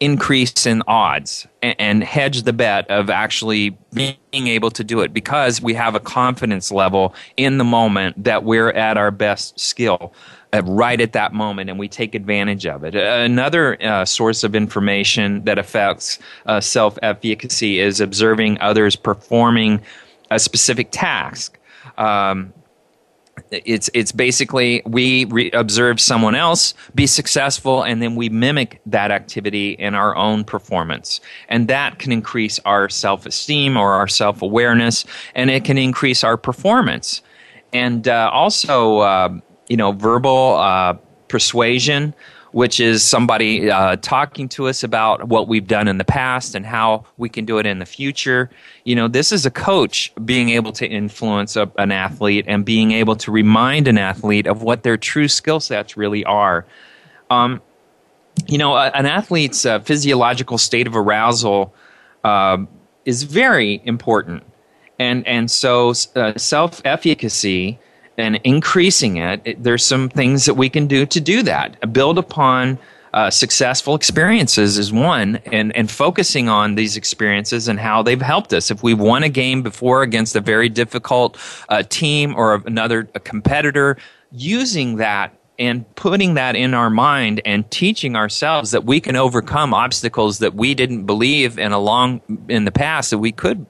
increase 0.00 0.66
in 0.66 0.82
odds 0.86 1.46
and, 1.62 1.76
and, 1.78 2.04
hedge 2.04 2.42
the 2.42 2.54
bet 2.54 2.90
of 2.90 3.10
actually 3.10 3.76
being 3.92 4.16
able 4.32 4.70
to 4.70 4.82
do 4.82 5.00
it 5.00 5.12
because 5.12 5.60
we 5.60 5.74
have 5.74 5.94
a 5.94 6.00
confidence 6.00 6.72
level 6.72 7.14
in 7.36 7.58
the 7.58 7.64
moment 7.64 8.24
that 8.24 8.42
we're 8.42 8.70
at 8.70 8.96
our 8.96 9.10
best 9.10 9.60
skill 9.60 10.14
uh, 10.54 10.62
right 10.64 11.00
at 11.02 11.12
that 11.12 11.34
moment 11.34 11.68
and 11.68 11.78
we 11.78 11.86
take 11.86 12.14
advantage 12.14 12.66
of 12.66 12.82
it. 12.82 12.94
Another 12.94 13.80
uh, 13.82 14.04
source 14.06 14.42
of 14.42 14.54
information 14.54 15.44
that 15.44 15.58
affects 15.58 16.18
uh, 16.46 16.60
self 16.60 16.98
efficacy 17.02 17.78
is 17.78 18.00
observing 18.00 18.58
others 18.60 18.96
performing 18.96 19.82
a 20.30 20.38
specific 20.38 20.88
task. 20.90 21.58
Um, 21.98 22.52
it's 23.50 23.90
it's 23.94 24.12
basically 24.12 24.82
we 24.86 25.24
re- 25.26 25.50
observe 25.52 26.00
someone 26.00 26.34
else 26.34 26.74
be 26.94 27.06
successful 27.06 27.82
and 27.82 28.02
then 28.02 28.14
we 28.14 28.28
mimic 28.28 28.80
that 28.86 29.10
activity 29.10 29.72
in 29.72 29.94
our 29.94 30.16
own 30.16 30.44
performance. 30.44 31.20
And 31.48 31.68
that 31.68 31.98
can 31.98 32.12
increase 32.12 32.58
our 32.60 32.88
self-esteem 32.88 33.76
or 33.76 33.92
our 33.94 34.08
self-awareness 34.08 35.04
and 35.34 35.50
it 35.50 35.64
can 35.64 35.78
increase 35.78 36.22
our 36.22 36.36
performance. 36.36 37.22
And 37.72 38.06
uh, 38.06 38.30
also 38.32 38.98
uh, 38.98 39.38
you 39.68 39.76
know 39.76 39.92
verbal 39.92 40.56
uh, 40.56 40.94
persuasion 41.28 42.14
which 42.52 42.80
is 42.80 43.02
somebody 43.02 43.70
uh, 43.70 43.96
talking 43.96 44.48
to 44.48 44.66
us 44.66 44.82
about 44.82 45.28
what 45.28 45.48
we've 45.48 45.66
done 45.66 45.86
in 45.88 45.98
the 45.98 46.04
past 46.04 46.54
and 46.54 46.66
how 46.66 47.04
we 47.16 47.28
can 47.28 47.44
do 47.44 47.58
it 47.58 47.66
in 47.66 47.78
the 47.78 47.86
future. 47.86 48.50
You 48.84 48.96
know, 48.96 49.08
this 49.08 49.30
is 49.32 49.46
a 49.46 49.50
coach 49.50 50.12
being 50.24 50.50
able 50.50 50.72
to 50.72 50.86
influence 50.86 51.56
a, 51.56 51.70
an 51.78 51.92
athlete 51.92 52.44
and 52.48 52.64
being 52.64 52.92
able 52.92 53.16
to 53.16 53.30
remind 53.30 53.86
an 53.88 53.98
athlete 53.98 54.46
of 54.46 54.62
what 54.62 54.82
their 54.82 54.96
true 54.96 55.28
skill 55.28 55.60
sets 55.60 55.96
really 55.96 56.24
are. 56.24 56.66
Um, 57.30 57.62
you 58.46 58.58
know, 58.58 58.74
a, 58.74 58.86
an 58.88 59.06
athlete's 59.06 59.64
uh, 59.64 59.80
physiological 59.80 60.58
state 60.58 60.86
of 60.86 60.96
arousal 60.96 61.74
uh, 62.24 62.58
is 63.04 63.22
very 63.22 63.80
important. 63.84 64.42
And, 64.98 65.26
and 65.26 65.50
so 65.50 65.94
uh, 66.16 66.36
self 66.36 66.82
efficacy 66.84 67.78
and 68.16 68.40
increasing 68.44 69.16
it, 69.16 69.40
it, 69.44 69.62
there's 69.62 69.84
some 69.84 70.08
things 70.08 70.44
that 70.44 70.54
we 70.54 70.68
can 70.68 70.86
do 70.86 71.06
to 71.06 71.20
do 71.20 71.42
that. 71.42 71.92
Build 71.92 72.18
upon 72.18 72.78
uh, 73.12 73.30
successful 73.30 73.94
experiences 73.94 74.78
is 74.78 74.92
one, 74.92 75.36
and, 75.46 75.74
and 75.74 75.90
focusing 75.90 76.48
on 76.48 76.76
these 76.76 76.96
experiences 76.96 77.66
and 77.66 77.80
how 77.80 78.02
they've 78.02 78.22
helped 78.22 78.52
us. 78.52 78.70
If 78.70 78.82
we've 78.82 78.98
won 78.98 79.22
a 79.24 79.28
game 79.28 79.62
before 79.62 80.02
against 80.02 80.36
a 80.36 80.40
very 80.40 80.68
difficult 80.68 81.36
uh, 81.68 81.82
team 81.82 82.34
or 82.36 82.62
another 82.66 83.04
competitor, 83.04 83.96
using 84.30 84.96
that 84.96 85.34
and 85.58 85.94
putting 85.94 86.34
that 86.34 86.56
in 86.56 86.72
our 86.72 86.88
mind 86.88 87.42
and 87.44 87.70
teaching 87.70 88.16
ourselves 88.16 88.70
that 88.70 88.84
we 88.84 89.00
can 89.00 89.16
overcome 89.16 89.74
obstacles 89.74 90.38
that 90.38 90.54
we 90.54 90.74
didn't 90.74 91.04
believe 91.04 91.58
in 91.58 91.72
a 91.72 91.78
long 91.78 92.20
in 92.48 92.64
the 92.64 92.72
past 92.72 93.10
that 93.10 93.18
we 93.18 93.32
could 93.32 93.66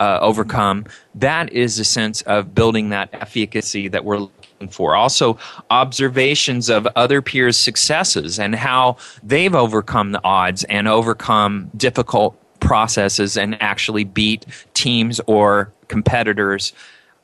uh, 0.00 0.18
overcome, 0.20 0.86
that 1.14 1.52
is 1.52 1.78
a 1.78 1.84
sense 1.84 2.22
of 2.22 2.54
building 2.54 2.90
that 2.90 3.08
efficacy 3.12 3.88
that 3.88 4.04
we're 4.04 4.18
looking 4.18 4.68
for. 4.68 4.94
Also, 4.94 5.38
observations 5.70 6.68
of 6.68 6.86
other 6.96 7.22
peers' 7.22 7.56
successes 7.56 8.38
and 8.38 8.54
how 8.54 8.96
they've 9.22 9.54
overcome 9.54 10.12
the 10.12 10.20
odds 10.24 10.64
and 10.64 10.88
overcome 10.88 11.70
difficult 11.76 12.36
processes 12.60 13.36
and 13.36 13.60
actually 13.62 14.04
beat 14.04 14.46
teams 14.72 15.20
or 15.26 15.72
competitors 15.88 16.72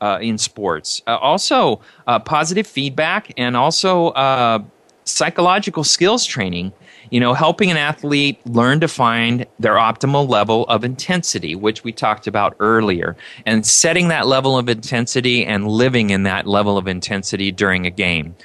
uh, 0.00 0.18
in 0.20 0.38
sports. 0.38 1.02
Uh, 1.06 1.16
also, 1.16 1.80
uh, 2.06 2.18
positive 2.18 2.66
feedback 2.66 3.32
and 3.36 3.56
also 3.56 4.08
uh, 4.08 4.62
psychological 5.04 5.84
skills 5.84 6.24
training. 6.24 6.72
You 7.10 7.20
know, 7.20 7.34
helping 7.34 7.70
an 7.70 7.76
athlete 7.76 8.40
learn 8.46 8.80
to 8.80 8.88
find 8.88 9.46
their 9.58 9.74
optimal 9.74 10.28
level 10.28 10.64
of 10.66 10.84
intensity, 10.84 11.54
which 11.54 11.82
we 11.82 11.92
talked 11.92 12.26
about 12.26 12.56
earlier, 12.60 13.16
and 13.44 13.66
setting 13.66 14.08
that 14.08 14.26
level 14.26 14.56
of 14.56 14.68
intensity 14.68 15.44
and 15.44 15.66
living 15.66 16.10
in 16.10 16.22
that 16.22 16.46
level 16.46 16.78
of 16.78 16.86
intensity 16.86 17.50
during 17.50 17.84
a 17.84 17.90
game. 17.90 18.36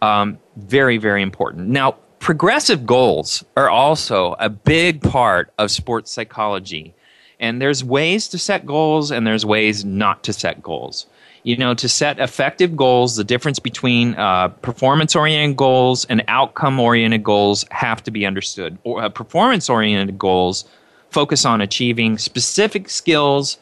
Um, 0.00 0.38
very, 0.56 0.96
very 0.96 1.22
important. 1.22 1.68
Now, 1.68 1.96
progressive 2.18 2.86
goals 2.86 3.44
are 3.56 3.70
also 3.70 4.34
a 4.38 4.48
big 4.48 5.02
part 5.02 5.52
of 5.58 5.70
sports 5.70 6.10
psychology. 6.10 6.94
And 7.40 7.62
there's 7.62 7.84
ways 7.84 8.28
to 8.28 8.38
set 8.38 8.66
goals 8.66 9.10
and 9.10 9.26
there's 9.26 9.46
ways 9.46 9.84
not 9.84 10.24
to 10.24 10.32
set 10.32 10.62
goals. 10.62 11.06
You 11.44 11.56
know, 11.56 11.74
to 11.74 11.88
set 11.88 12.18
effective 12.18 12.76
goals, 12.76 13.16
the 13.16 13.24
difference 13.24 13.58
between 13.58 14.14
uh, 14.14 14.48
performance 14.48 15.14
oriented 15.14 15.56
goals 15.56 16.04
and 16.06 16.22
outcome 16.28 16.80
oriented 16.80 17.22
goals 17.22 17.64
have 17.70 18.02
to 18.04 18.10
be 18.10 18.26
understood. 18.26 18.78
Or, 18.84 19.02
uh, 19.02 19.08
performance 19.08 19.70
oriented 19.70 20.18
goals 20.18 20.64
focus 21.10 21.44
on 21.44 21.60
achieving 21.60 22.18
specific 22.18 22.90
skills 22.90 23.58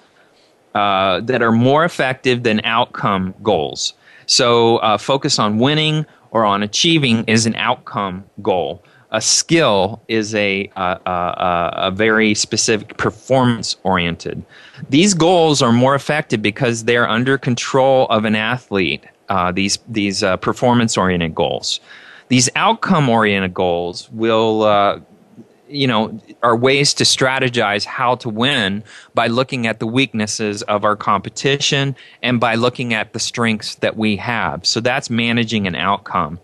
uh, 0.75 1.21
that 1.21 1.43
are 1.43 1.53
more 1.53 1.85
effective 1.85 2.43
than 2.43 2.61
outcome 2.65 3.35
goals. 3.43 3.95
So, 4.27 4.79
uh, 4.79 4.99
focus 4.99 5.39
on 5.39 5.59
winning 5.59 6.07
or 6.33 6.45
on 6.45 6.63
achieving 6.63 7.25
is 7.25 7.47
an 7.47 7.55
outcome 7.55 8.25
goal. 8.43 8.83
A 9.17 9.21
skill 9.23 10.03
is 10.09 10.35
a, 10.35 10.71
a, 10.77 11.01
a, 11.07 11.71
a 11.87 11.91
very 11.91 12.35
specific 12.35 12.99
performance 12.99 13.75
oriented. 13.83 14.45
These 14.91 15.15
goals 15.15 15.63
are 15.63 15.73
more 15.73 15.95
effective 15.95 16.43
because 16.43 16.85
they're 16.85 17.09
under 17.09 17.39
control 17.39 18.09
of 18.09 18.27
an 18.27 18.37
athlete, 18.37 19.05
uh, 19.31 19.53
these, 19.53 19.79
these 19.89 20.23
uh, 20.23 20.37
performance 20.37 20.99
oriented 20.99 21.35
goals. 21.35 21.81
These 22.29 22.51
outcome 22.57 23.09
oriented 23.09 23.55
goals 23.55 24.11
will 24.11 24.65
uh, 24.65 25.01
you 25.67 25.87
know 25.87 26.21
are 26.43 26.55
ways 26.55 26.93
to 26.95 27.05
strategize 27.05 27.85
how 27.85 28.17
to 28.17 28.29
win 28.29 28.85
by 29.15 29.29
looking 29.29 29.67
at 29.67 29.81
the 29.81 29.87
weaknesses 29.87 30.63
of 30.65 30.85
our 30.85 30.95
competition 30.95 31.97
and 32.23 32.39
by 32.39 32.55
looking 32.55 32.95
at 32.95 33.13
the 33.15 33.19
strengths 33.19 33.77
that 33.77 33.97
we 33.97 34.17
have 34.17 34.65
so 34.65 34.81
that's 34.81 35.11
managing 35.11 35.67
an 35.67 35.75
outcome 35.75 36.39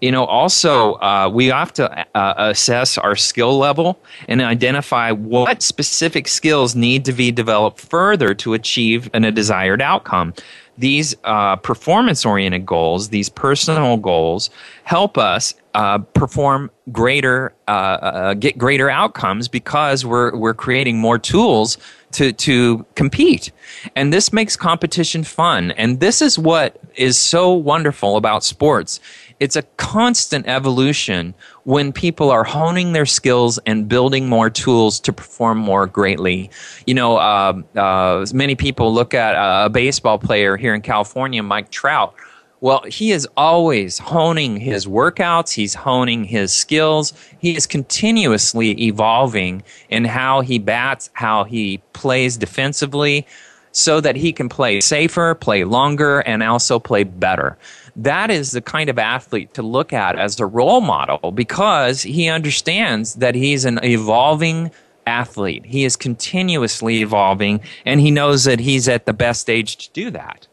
you 0.00 0.12
know 0.12 0.24
also 0.24 0.94
uh, 0.94 1.30
we 1.32 1.46
have 1.46 1.72
to 1.72 2.06
uh, 2.16 2.34
assess 2.36 2.98
our 2.98 3.16
skill 3.16 3.58
level 3.58 3.98
and 4.28 4.40
identify 4.40 5.10
what 5.10 5.62
specific 5.62 6.28
skills 6.28 6.74
need 6.74 7.04
to 7.04 7.12
be 7.12 7.30
developed 7.30 7.80
further 7.80 8.34
to 8.34 8.54
achieve 8.54 9.10
an, 9.12 9.24
a 9.24 9.32
desired 9.32 9.82
outcome 9.82 10.32
these 10.78 11.16
uh, 11.24 11.56
performance 11.56 12.24
oriented 12.24 12.64
goals, 12.64 13.08
these 13.08 13.28
personal 13.28 13.96
goals, 13.96 14.48
help 14.84 15.18
us 15.18 15.54
uh, 15.74 15.98
perform 15.98 16.70
greater, 16.92 17.52
uh, 17.66 17.70
uh, 17.70 18.34
get 18.34 18.56
greater 18.56 18.88
outcomes 18.88 19.48
because 19.48 20.06
we're, 20.06 20.34
we're 20.36 20.54
creating 20.54 20.98
more 20.98 21.18
tools 21.18 21.78
to, 22.12 22.32
to 22.32 22.86
compete. 22.94 23.50
And 23.96 24.12
this 24.12 24.32
makes 24.32 24.56
competition 24.56 25.24
fun. 25.24 25.72
And 25.72 26.00
this 26.00 26.22
is 26.22 26.38
what 26.38 26.80
is 26.94 27.18
so 27.18 27.52
wonderful 27.52 28.16
about 28.16 28.44
sports 28.44 29.00
it's 29.40 29.56
a 29.56 29.62
constant 29.76 30.46
evolution 30.46 31.34
when 31.64 31.92
people 31.92 32.30
are 32.30 32.44
honing 32.44 32.92
their 32.92 33.06
skills 33.06 33.58
and 33.66 33.88
building 33.88 34.28
more 34.28 34.50
tools 34.50 34.98
to 35.00 35.12
perform 35.12 35.58
more 35.58 35.86
greatly. 35.86 36.50
You 36.86 36.94
know, 36.94 37.16
uh, 37.16 37.60
uh, 37.76 38.26
many 38.32 38.54
people 38.54 38.92
look 38.92 39.14
at 39.14 39.34
a 39.36 39.68
baseball 39.68 40.18
player 40.18 40.56
here 40.56 40.74
in 40.74 40.82
California, 40.82 41.42
Mike 41.42 41.70
Trout. 41.70 42.14
Well, 42.60 42.82
he 42.88 43.12
is 43.12 43.28
always 43.36 43.98
honing 43.98 44.56
his 44.56 44.84
workouts, 44.86 45.52
he's 45.52 45.74
honing 45.74 46.24
his 46.24 46.52
skills, 46.52 47.12
he 47.38 47.54
is 47.54 47.68
continuously 47.68 48.70
evolving 48.82 49.62
in 49.90 50.04
how 50.04 50.40
he 50.40 50.58
bats, 50.58 51.08
how 51.12 51.44
he 51.44 51.80
plays 51.92 52.36
defensively, 52.36 53.24
so 53.70 54.00
that 54.00 54.16
he 54.16 54.32
can 54.32 54.48
play 54.48 54.80
safer, 54.80 55.36
play 55.36 55.62
longer, 55.62 56.18
and 56.20 56.42
also 56.42 56.80
play 56.80 57.04
better 57.04 57.56
that 57.98 58.30
is 58.30 58.52
the 58.52 58.62
kind 58.62 58.88
of 58.88 58.98
athlete 58.98 59.52
to 59.54 59.62
look 59.62 59.92
at 59.92 60.16
as 60.16 60.38
a 60.38 60.46
role 60.46 60.80
model 60.80 61.32
because 61.32 62.00
he 62.02 62.28
understands 62.28 63.16
that 63.16 63.34
he's 63.34 63.64
an 63.64 63.80
evolving 63.82 64.70
athlete. 65.04 65.66
He 65.66 65.84
is 65.84 65.96
continuously 65.96 67.00
evolving, 67.00 67.60
and 67.84 68.00
he 68.00 68.10
knows 68.10 68.44
that 68.44 68.60
he's 68.60 68.88
at 68.88 69.06
the 69.06 69.12
best 69.12 69.50
age 69.50 69.76
to 69.78 69.90
do 69.92 70.10
that. 70.12 70.46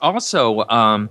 Also, 0.00 0.64
um, 0.68 1.10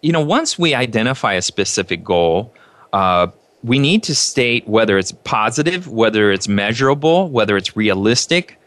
you 0.00 0.12
know, 0.12 0.20
once 0.20 0.58
we 0.58 0.74
identify 0.74 1.32
a 1.34 1.42
specific 1.42 2.04
goal, 2.04 2.54
uh, 2.92 3.26
we 3.64 3.80
need 3.80 4.04
to 4.04 4.14
state 4.14 4.68
whether 4.68 4.96
it's 4.96 5.10
positive, 5.10 5.88
whether 5.88 6.30
it's 6.30 6.46
measurable, 6.46 7.28
whether 7.30 7.56
it's 7.56 7.76
realistic, 7.76 8.60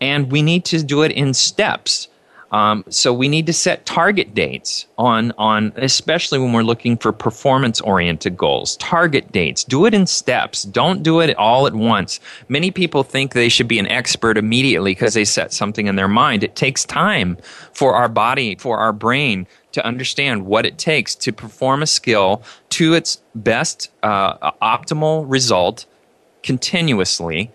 and 0.00 0.32
we 0.32 0.40
need 0.40 0.64
to 0.66 0.82
do 0.82 1.02
it 1.02 1.12
in 1.12 1.34
steps. 1.34 2.08
Um, 2.52 2.84
so 2.88 3.12
we 3.12 3.28
need 3.28 3.46
to 3.46 3.52
set 3.52 3.86
target 3.86 4.34
dates 4.34 4.86
on 4.98 5.32
on 5.36 5.72
especially 5.76 6.38
when 6.38 6.52
we're 6.52 6.62
looking 6.62 6.96
for 6.96 7.12
performance 7.12 7.80
oriented 7.80 8.36
goals. 8.36 8.76
Target 8.76 9.32
dates. 9.32 9.64
Do 9.64 9.86
it 9.86 9.94
in 9.94 10.06
steps. 10.06 10.62
Don't 10.62 11.02
do 11.02 11.20
it 11.20 11.36
all 11.36 11.66
at 11.66 11.74
once. 11.74 12.20
Many 12.48 12.70
people 12.70 13.02
think 13.02 13.32
they 13.32 13.48
should 13.48 13.68
be 13.68 13.78
an 13.78 13.88
expert 13.88 14.38
immediately 14.38 14.92
because 14.92 15.14
they 15.14 15.24
set 15.24 15.52
something 15.52 15.86
in 15.86 15.96
their 15.96 16.08
mind. 16.08 16.44
It 16.44 16.54
takes 16.54 16.84
time 16.84 17.36
for 17.72 17.94
our 17.94 18.08
body, 18.08 18.54
for 18.56 18.78
our 18.78 18.92
brain 18.92 19.46
to 19.72 19.84
understand 19.84 20.46
what 20.46 20.64
it 20.64 20.78
takes 20.78 21.14
to 21.16 21.32
perform 21.32 21.82
a 21.82 21.86
skill 21.86 22.42
to 22.70 22.94
its 22.94 23.20
best 23.34 23.90
uh, 24.02 24.52
optimal 24.62 25.24
result 25.28 25.84
continuously 26.42 27.50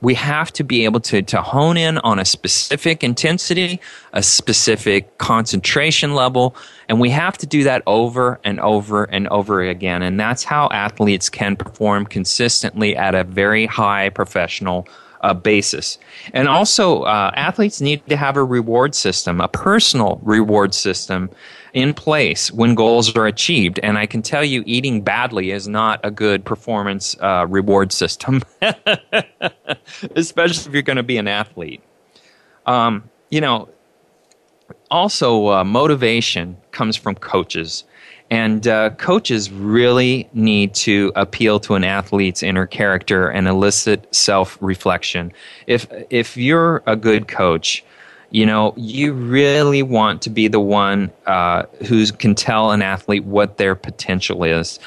we 0.00 0.14
have 0.14 0.52
to 0.52 0.64
be 0.64 0.84
able 0.84 1.00
to, 1.00 1.22
to 1.22 1.40
hone 1.40 1.76
in 1.76 1.98
on 1.98 2.18
a 2.18 2.24
specific 2.24 3.02
intensity, 3.02 3.80
a 4.12 4.22
specific 4.22 5.18
concentration 5.18 6.14
level, 6.14 6.54
and 6.88 7.00
we 7.00 7.10
have 7.10 7.38
to 7.38 7.46
do 7.46 7.64
that 7.64 7.82
over 7.86 8.38
and 8.44 8.60
over 8.60 9.04
and 9.04 9.26
over 9.28 9.62
again. 9.62 10.02
And 10.02 10.20
that's 10.20 10.44
how 10.44 10.68
athletes 10.70 11.30
can 11.30 11.56
perform 11.56 12.06
consistently 12.06 12.96
at 12.96 13.14
a 13.14 13.24
very 13.24 13.66
high 13.66 14.10
professional 14.10 14.86
uh, 15.22 15.34
basis. 15.34 15.98
And 16.34 16.46
also, 16.46 17.02
uh, 17.02 17.30
athletes 17.34 17.80
need 17.80 18.06
to 18.08 18.16
have 18.16 18.36
a 18.36 18.44
reward 18.44 18.94
system, 18.94 19.40
a 19.40 19.48
personal 19.48 20.20
reward 20.22 20.74
system 20.74 21.30
in 21.76 21.92
place 21.92 22.50
when 22.50 22.74
goals 22.74 23.14
are 23.14 23.26
achieved. 23.26 23.78
And 23.82 23.98
I 23.98 24.06
can 24.06 24.22
tell 24.22 24.42
you, 24.42 24.64
eating 24.66 25.02
badly 25.02 25.50
is 25.50 25.68
not 25.68 26.00
a 26.02 26.10
good 26.10 26.42
performance 26.42 27.14
uh, 27.20 27.46
reward 27.46 27.92
system, 27.92 28.42
especially 30.16 30.68
if 30.70 30.72
you're 30.72 30.82
going 30.82 30.96
to 30.96 31.02
be 31.02 31.18
an 31.18 31.28
athlete. 31.28 31.82
Um, 32.64 33.10
you 33.30 33.42
know, 33.42 33.68
also, 34.90 35.48
uh, 35.48 35.64
motivation 35.64 36.56
comes 36.72 36.96
from 36.96 37.14
coaches. 37.14 37.84
And 38.30 38.66
uh, 38.66 38.90
coaches 38.90 39.52
really 39.52 40.28
need 40.32 40.74
to 40.76 41.12
appeal 41.14 41.60
to 41.60 41.74
an 41.74 41.84
athlete's 41.84 42.42
inner 42.42 42.66
character 42.66 43.28
and 43.28 43.46
elicit 43.46 44.12
self 44.14 44.56
reflection. 44.62 45.30
If, 45.66 45.86
if 46.08 46.38
you're 46.38 46.82
a 46.86 46.96
good 46.96 47.28
coach, 47.28 47.84
you 48.30 48.46
know, 48.46 48.74
you 48.76 49.12
really 49.12 49.82
want 49.82 50.22
to 50.22 50.30
be 50.30 50.48
the 50.48 50.60
one 50.60 51.10
uh, 51.26 51.64
who 51.86 52.06
can 52.12 52.34
tell 52.34 52.72
an 52.72 52.82
athlete 52.82 53.24
what 53.24 53.56
their 53.56 53.74
potential 53.74 54.44
is. 54.44 54.78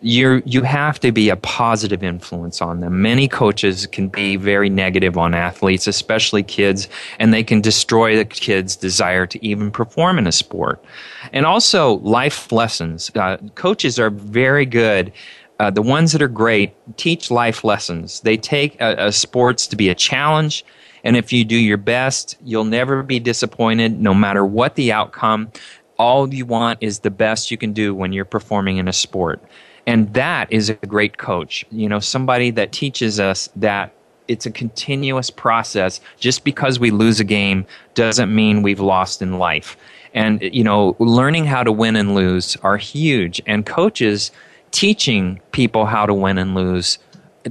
You 0.00 0.42
you 0.46 0.62
have 0.62 1.00
to 1.00 1.10
be 1.10 1.28
a 1.28 1.34
positive 1.34 2.04
influence 2.04 2.62
on 2.62 2.80
them. 2.80 3.02
Many 3.02 3.26
coaches 3.26 3.84
can 3.88 4.06
be 4.06 4.36
very 4.36 4.70
negative 4.70 5.18
on 5.18 5.34
athletes, 5.34 5.88
especially 5.88 6.44
kids, 6.44 6.88
and 7.18 7.34
they 7.34 7.42
can 7.42 7.60
destroy 7.60 8.14
the 8.14 8.24
kid's 8.24 8.76
desire 8.76 9.26
to 9.26 9.44
even 9.44 9.72
perform 9.72 10.18
in 10.18 10.28
a 10.28 10.32
sport. 10.32 10.84
And 11.32 11.44
also 11.44 11.94
life 11.98 12.52
lessons. 12.52 13.10
Uh, 13.16 13.38
coaches 13.56 13.98
are 13.98 14.10
very 14.10 14.66
good 14.66 15.12
uh, 15.58 15.70
the 15.70 15.82
ones 15.82 16.12
that 16.12 16.22
are 16.22 16.28
great 16.28 16.72
teach 16.96 17.30
life 17.30 17.64
lessons. 17.64 18.20
They 18.20 18.36
take 18.36 18.80
a, 18.80 19.06
a, 19.06 19.12
sports 19.12 19.66
to 19.68 19.76
be 19.76 19.88
a 19.88 19.94
challenge 19.94 20.64
and 21.04 21.16
if 21.16 21.32
you 21.32 21.44
do 21.44 21.56
your 21.56 21.76
best, 21.76 22.36
you'll 22.44 22.64
never 22.64 23.02
be 23.02 23.20
disappointed 23.20 24.00
no 24.00 24.14
matter 24.14 24.44
what 24.44 24.74
the 24.74 24.92
outcome. 24.92 25.50
All 25.98 26.32
you 26.32 26.46
want 26.46 26.78
is 26.80 27.00
the 27.00 27.10
best 27.10 27.50
you 27.50 27.56
can 27.56 27.72
do 27.72 27.94
when 27.94 28.12
you're 28.12 28.24
performing 28.24 28.76
in 28.76 28.88
a 28.88 28.92
sport. 28.92 29.42
And 29.86 30.12
that 30.14 30.52
is 30.52 30.68
a 30.68 30.74
great 30.74 31.18
coach. 31.18 31.64
You 31.70 31.88
know, 31.88 31.98
somebody 31.98 32.50
that 32.52 32.72
teaches 32.72 33.18
us 33.18 33.48
that 33.56 33.92
it's 34.28 34.44
a 34.44 34.50
continuous 34.50 35.30
process. 35.30 36.00
Just 36.20 36.44
because 36.44 36.78
we 36.78 36.90
lose 36.90 37.18
a 37.18 37.24
game 37.24 37.66
doesn't 37.94 38.32
mean 38.34 38.62
we've 38.62 38.80
lost 38.80 39.22
in 39.22 39.38
life. 39.38 39.76
And, 40.14 40.42
you 40.42 40.62
know, 40.62 40.94
learning 40.98 41.46
how 41.46 41.62
to 41.62 41.72
win 41.72 41.96
and 41.96 42.14
lose 42.14 42.56
are 42.56 42.76
huge. 42.76 43.40
And 43.46 43.64
coaches 43.64 44.30
teaching 44.70 45.40
people 45.52 45.86
how 45.86 46.04
to 46.04 46.12
win 46.12 46.36
and 46.36 46.54
lose 46.54 46.98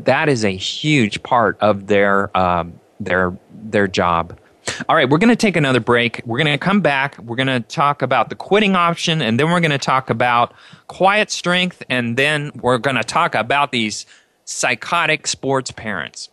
that 0.06 0.30
is 0.30 0.44
a 0.46 0.56
huge 0.56 1.22
part 1.24 1.58
of 1.60 1.88
their 1.88 2.36
um, 2.38 2.80
their 3.00 3.38
their 3.52 3.88
job. 3.88 4.38
All 4.90 4.96
right, 4.96 5.10
we're 5.10 5.18
going 5.18 5.30
to 5.30 5.36
take 5.36 5.56
another 5.56 5.80
break. 5.80 6.22
We're 6.26 6.38
going 6.38 6.52
to 6.52 6.58
come 6.58 6.82
back. 6.82 7.18
We're 7.20 7.38
going 7.38 7.48
to 7.48 7.62
talk 7.62 8.02
about 8.02 8.30
the 8.30 8.36
quitting 8.36 8.76
option, 8.76 9.22
and 9.22 9.40
then 9.40 9.50
we're 9.50 9.62
going 9.62 9.72
to 9.72 9.78
talk 9.78 10.10
about 10.10 10.54
quiet 10.88 11.32
strength, 11.32 11.84
and 11.90 12.18
then 12.18 12.52
we're 12.56 12.78
going 12.78 12.98
to 12.98 13.04
talk 13.04 13.34
about 13.34 13.72
these 13.72 14.06
psychotic 14.46 15.28
sports 15.28 15.72
parents. 15.72 16.30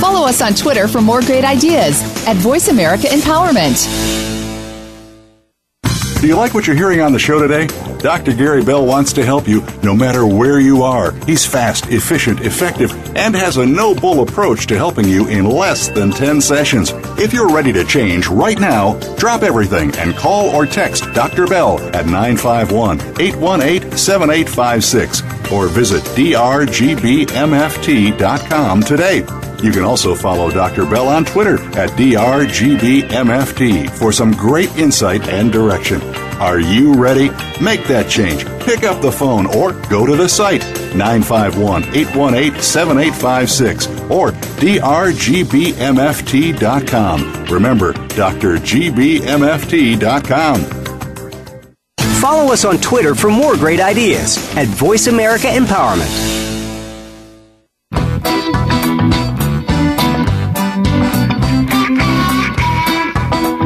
Follow 0.00 0.26
us 0.26 0.42
on 0.42 0.54
Twitter 0.54 0.88
for 0.88 1.00
more 1.00 1.20
great 1.20 1.44
ideas 1.44 2.00
at 2.26 2.36
Voice 2.36 2.68
America 2.68 3.06
Empowerment. 3.08 3.80
Do 6.20 6.28
you 6.28 6.36
like 6.36 6.54
what 6.54 6.66
you're 6.66 6.76
hearing 6.76 7.00
on 7.00 7.12
the 7.12 7.18
show 7.18 7.40
today? 7.40 7.66
Dr. 8.02 8.34
Gary 8.34 8.64
Bell 8.64 8.84
wants 8.84 9.12
to 9.12 9.24
help 9.24 9.46
you 9.46 9.64
no 9.84 9.94
matter 9.94 10.26
where 10.26 10.58
you 10.58 10.82
are. 10.82 11.12
He's 11.24 11.46
fast, 11.46 11.86
efficient, 11.86 12.40
effective, 12.40 12.90
and 13.16 13.32
has 13.36 13.58
a 13.58 13.64
no 13.64 13.94
bull 13.94 14.22
approach 14.22 14.66
to 14.66 14.76
helping 14.76 15.06
you 15.06 15.28
in 15.28 15.48
less 15.48 15.88
than 15.88 16.10
10 16.10 16.40
sessions. 16.40 16.90
If 17.16 17.32
you're 17.32 17.54
ready 17.54 17.72
to 17.72 17.84
change 17.84 18.26
right 18.26 18.58
now, 18.58 18.98
drop 19.14 19.44
everything 19.44 19.94
and 19.96 20.16
call 20.16 20.50
or 20.50 20.66
text 20.66 21.04
Dr. 21.14 21.46
Bell 21.46 21.78
at 21.94 22.06
951 22.06 23.00
818 23.20 23.96
7856 23.96 25.22
or 25.52 25.68
visit 25.68 26.02
drgbmft.com 26.02 28.82
today. 28.82 29.18
You 29.62 29.70
can 29.70 29.84
also 29.84 30.16
follow 30.16 30.50
Dr. 30.50 30.86
Bell 30.86 31.08
on 31.08 31.24
Twitter 31.24 31.62
at 31.78 31.90
drgbmft 31.90 33.90
for 33.90 34.10
some 34.10 34.32
great 34.32 34.76
insight 34.76 35.28
and 35.28 35.52
direction. 35.52 36.00
Are 36.40 36.60
you 36.60 36.94
ready? 36.94 37.30
Make 37.60 37.84
that 37.86 38.08
change. 38.08 38.44
Pick 38.60 38.84
up 38.84 39.00
the 39.00 39.12
phone 39.12 39.46
or 39.46 39.72
go 39.88 40.06
to 40.06 40.14
the 40.16 40.28
site 40.28 40.62
951 40.94 41.84
818 41.94 42.60
7856 42.60 43.86
or 44.10 44.30
drgbmft.com. 44.30 45.14
Remember, 47.46 47.92
drgbmft.com. 47.92 49.22
Follow 52.20 52.52
us 52.52 52.64
on 52.64 52.78
Twitter 52.78 53.14
for 53.16 53.30
more 53.30 53.56
great 53.56 53.80
ideas 53.80 54.38
at 54.56 54.68
Voice 54.68 55.08
America 55.08 55.48
Empowerment. 55.48 56.51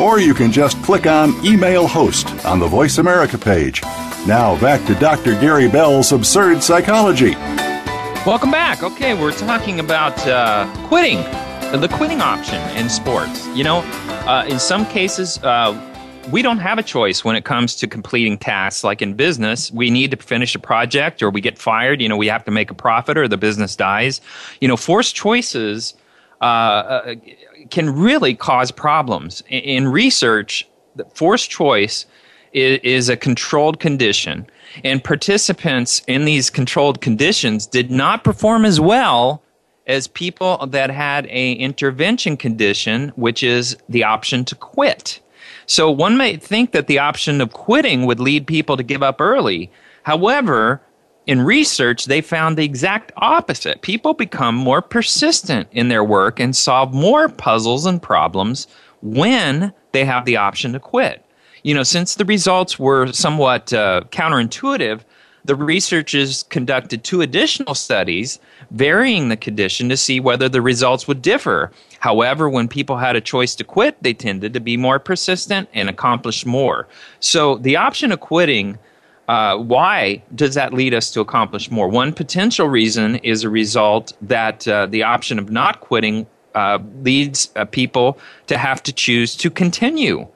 or 0.00 0.20
you 0.20 0.34
can 0.34 0.52
just 0.52 0.80
click 0.82 1.06
on 1.06 1.34
Email 1.44 1.86
Host 1.86 2.28
on 2.44 2.58
the 2.58 2.66
Voice 2.66 2.98
America 2.98 3.38
page. 3.38 3.82
Now 4.26 4.58
back 4.60 4.84
to 4.86 4.94
Dr. 4.96 5.32
Gary 5.40 5.68
Bell's 5.68 6.12
Absurd 6.12 6.62
Psychology. 6.62 7.34
Welcome 8.26 8.50
back. 8.50 8.82
Okay, 8.82 9.14
we're 9.14 9.32
talking 9.32 9.78
about 9.78 10.18
uh, 10.26 10.66
quitting, 10.88 11.18
the 11.80 11.88
quitting 11.92 12.20
option 12.20 12.60
in 12.76 12.88
sports. 12.88 13.46
You 13.48 13.64
know, 13.64 13.78
uh, 14.26 14.44
in 14.48 14.58
some 14.58 14.84
cases, 14.86 15.38
uh, 15.44 15.80
we 16.32 16.42
don't 16.42 16.58
have 16.58 16.78
a 16.78 16.82
choice 16.82 17.24
when 17.24 17.36
it 17.36 17.44
comes 17.44 17.76
to 17.76 17.86
completing 17.86 18.36
tasks. 18.36 18.82
Like 18.82 19.00
in 19.00 19.14
business, 19.14 19.70
we 19.70 19.90
need 19.90 20.10
to 20.10 20.16
finish 20.16 20.54
a 20.54 20.58
project 20.58 21.22
or 21.22 21.30
we 21.30 21.40
get 21.40 21.56
fired. 21.56 22.02
You 22.02 22.08
know, 22.08 22.16
we 22.16 22.26
have 22.26 22.44
to 22.46 22.50
make 22.50 22.70
a 22.70 22.74
profit 22.74 23.16
or 23.16 23.28
the 23.28 23.36
business 23.36 23.76
dies. 23.76 24.20
You 24.60 24.68
know, 24.68 24.76
forced 24.76 25.14
choices 25.14 25.94
uh, 26.40 26.44
uh, 26.44 27.14
can 27.70 27.94
really 27.94 28.34
cause 28.34 28.70
problems. 28.70 29.42
In 29.48 29.88
research, 29.88 30.68
forced 31.14 31.50
choice 31.50 32.06
is, 32.52 32.80
is 32.82 33.08
a 33.08 33.16
controlled 33.16 33.80
condition, 33.80 34.46
and 34.84 35.02
participants 35.02 36.02
in 36.06 36.24
these 36.24 36.50
controlled 36.50 37.00
conditions 37.00 37.66
did 37.66 37.90
not 37.90 38.24
perform 38.24 38.64
as 38.64 38.80
well 38.80 39.42
as 39.86 40.08
people 40.08 40.66
that 40.66 40.90
had 40.90 41.26
a 41.26 41.52
intervention 41.52 42.36
condition, 42.36 43.12
which 43.16 43.42
is 43.42 43.76
the 43.88 44.04
option 44.04 44.44
to 44.44 44.54
quit. 44.54 45.20
So 45.66 45.90
one 45.90 46.16
might 46.16 46.42
think 46.42 46.72
that 46.72 46.86
the 46.86 46.98
option 46.98 47.40
of 47.40 47.52
quitting 47.52 48.06
would 48.06 48.20
lead 48.20 48.46
people 48.46 48.76
to 48.76 48.82
give 48.82 49.02
up 49.02 49.20
early. 49.20 49.70
However, 50.02 50.80
in 51.26 51.40
research, 51.42 52.04
they 52.04 52.20
found 52.20 52.56
the 52.56 52.64
exact 52.64 53.12
opposite. 53.16 53.82
People 53.82 54.14
become 54.14 54.54
more 54.54 54.80
persistent 54.80 55.68
in 55.72 55.88
their 55.88 56.04
work 56.04 56.38
and 56.38 56.56
solve 56.56 56.94
more 56.94 57.28
puzzles 57.28 57.84
and 57.84 58.00
problems 58.00 58.68
when 59.02 59.72
they 59.92 60.04
have 60.04 60.24
the 60.24 60.36
option 60.36 60.72
to 60.72 60.80
quit. 60.80 61.24
You 61.64 61.74
know, 61.74 61.82
since 61.82 62.14
the 62.14 62.24
results 62.24 62.78
were 62.78 63.12
somewhat 63.12 63.72
uh, 63.72 64.02
counterintuitive, 64.10 65.00
the 65.44 65.56
researchers 65.56 66.44
conducted 66.44 67.02
two 67.02 67.22
additional 67.22 67.74
studies 67.74 68.38
varying 68.70 69.28
the 69.28 69.36
condition 69.36 69.88
to 69.88 69.96
see 69.96 70.18
whether 70.18 70.48
the 70.48 70.62
results 70.62 71.06
would 71.06 71.22
differ. 71.22 71.70
However, 72.00 72.48
when 72.48 72.68
people 72.68 72.96
had 72.96 73.16
a 73.16 73.20
choice 73.20 73.54
to 73.56 73.64
quit, 73.64 74.00
they 74.02 74.12
tended 74.12 74.52
to 74.54 74.60
be 74.60 74.76
more 74.76 74.98
persistent 74.98 75.68
and 75.72 75.88
accomplish 75.88 76.44
more. 76.44 76.88
So 77.20 77.58
the 77.58 77.76
option 77.76 78.10
of 78.10 78.20
quitting 78.20 78.78
uh, 79.28 79.56
why 79.56 80.22
does 80.34 80.54
that 80.54 80.72
lead 80.72 80.94
us 80.94 81.10
to 81.12 81.20
accomplish 81.20 81.70
more? 81.70 81.88
One 81.88 82.12
potential 82.12 82.68
reason 82.68 83.16
is 83.16 83.42
a 83.42 83.50
result 83.50 84.12
that 84.22 84.66
uh, 84.68 84.86
the 84.86 85.02
option 85.02 85.38
of 85.38 85.50
not 85.50 85.80
quitting 85.80 86.26
uh, 86.54 86.78
leads 87.02 87.50
uh, 87.56 87.64
people 87.64 88.18
to 88.46 88.56
have 88.56 88.82
to 88.84 88.92
choose 88.92 89.36
to 89.36 89.50
continue. 89.50 90.26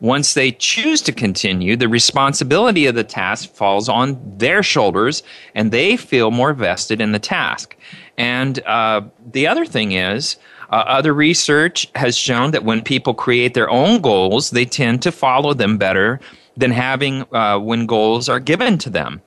Once 0.00 0.34
they 0.34 0.52
choose 0.52 1.02
to 1.02 1.12
continue, 1.12 1.76
the 1.76 1.88
responsibility 1.88 2.86
of 2.86 2.94
the 2.94 3.04
task 3.04 3.52
falls 3.52 3.88
on 3.88 4.18
their 4.38 4.62
shoulders 4.62 5.22
and 5.54 5.72
they 5.72 5.96
feel 5.96 6.30
more 6.30 6.52
vested 6.52 7.00
in 7.00 7.12
the 7.12 7.18
task. 7.18 7.76
And 8.16 8.64
uh, 8.64 9.02
the 9.32 9.46
other 9.46 9.66
thing 9.66 9.92
is, 9.92 10.36
uh, 10.70 10.84
other 10.86 11.12
research 11.12 11.88
has 11.94 12.16
shown 12.16 12.52
that 12.52 12.64
when 12.64 12.82
people 12.82 13.14
create 13.14 13.54
their 13.54 13.70
own 13.70 14.00
goals, 14.00 14.50
they 14.50 14.64
tend 14.64 15.02
to 15.02 15.12
follow 15.12 15.54
them 15.54 15.78
better 15.78 16.20
than 16.58 16.72
having 16.72 17.24
uh, 17.32 17.58
when 17.58 17.86
goals 17.86 18.28
are 18.28 18.40
given 18.40 18.76
to 18.78 18.90
them. 18.90 19.22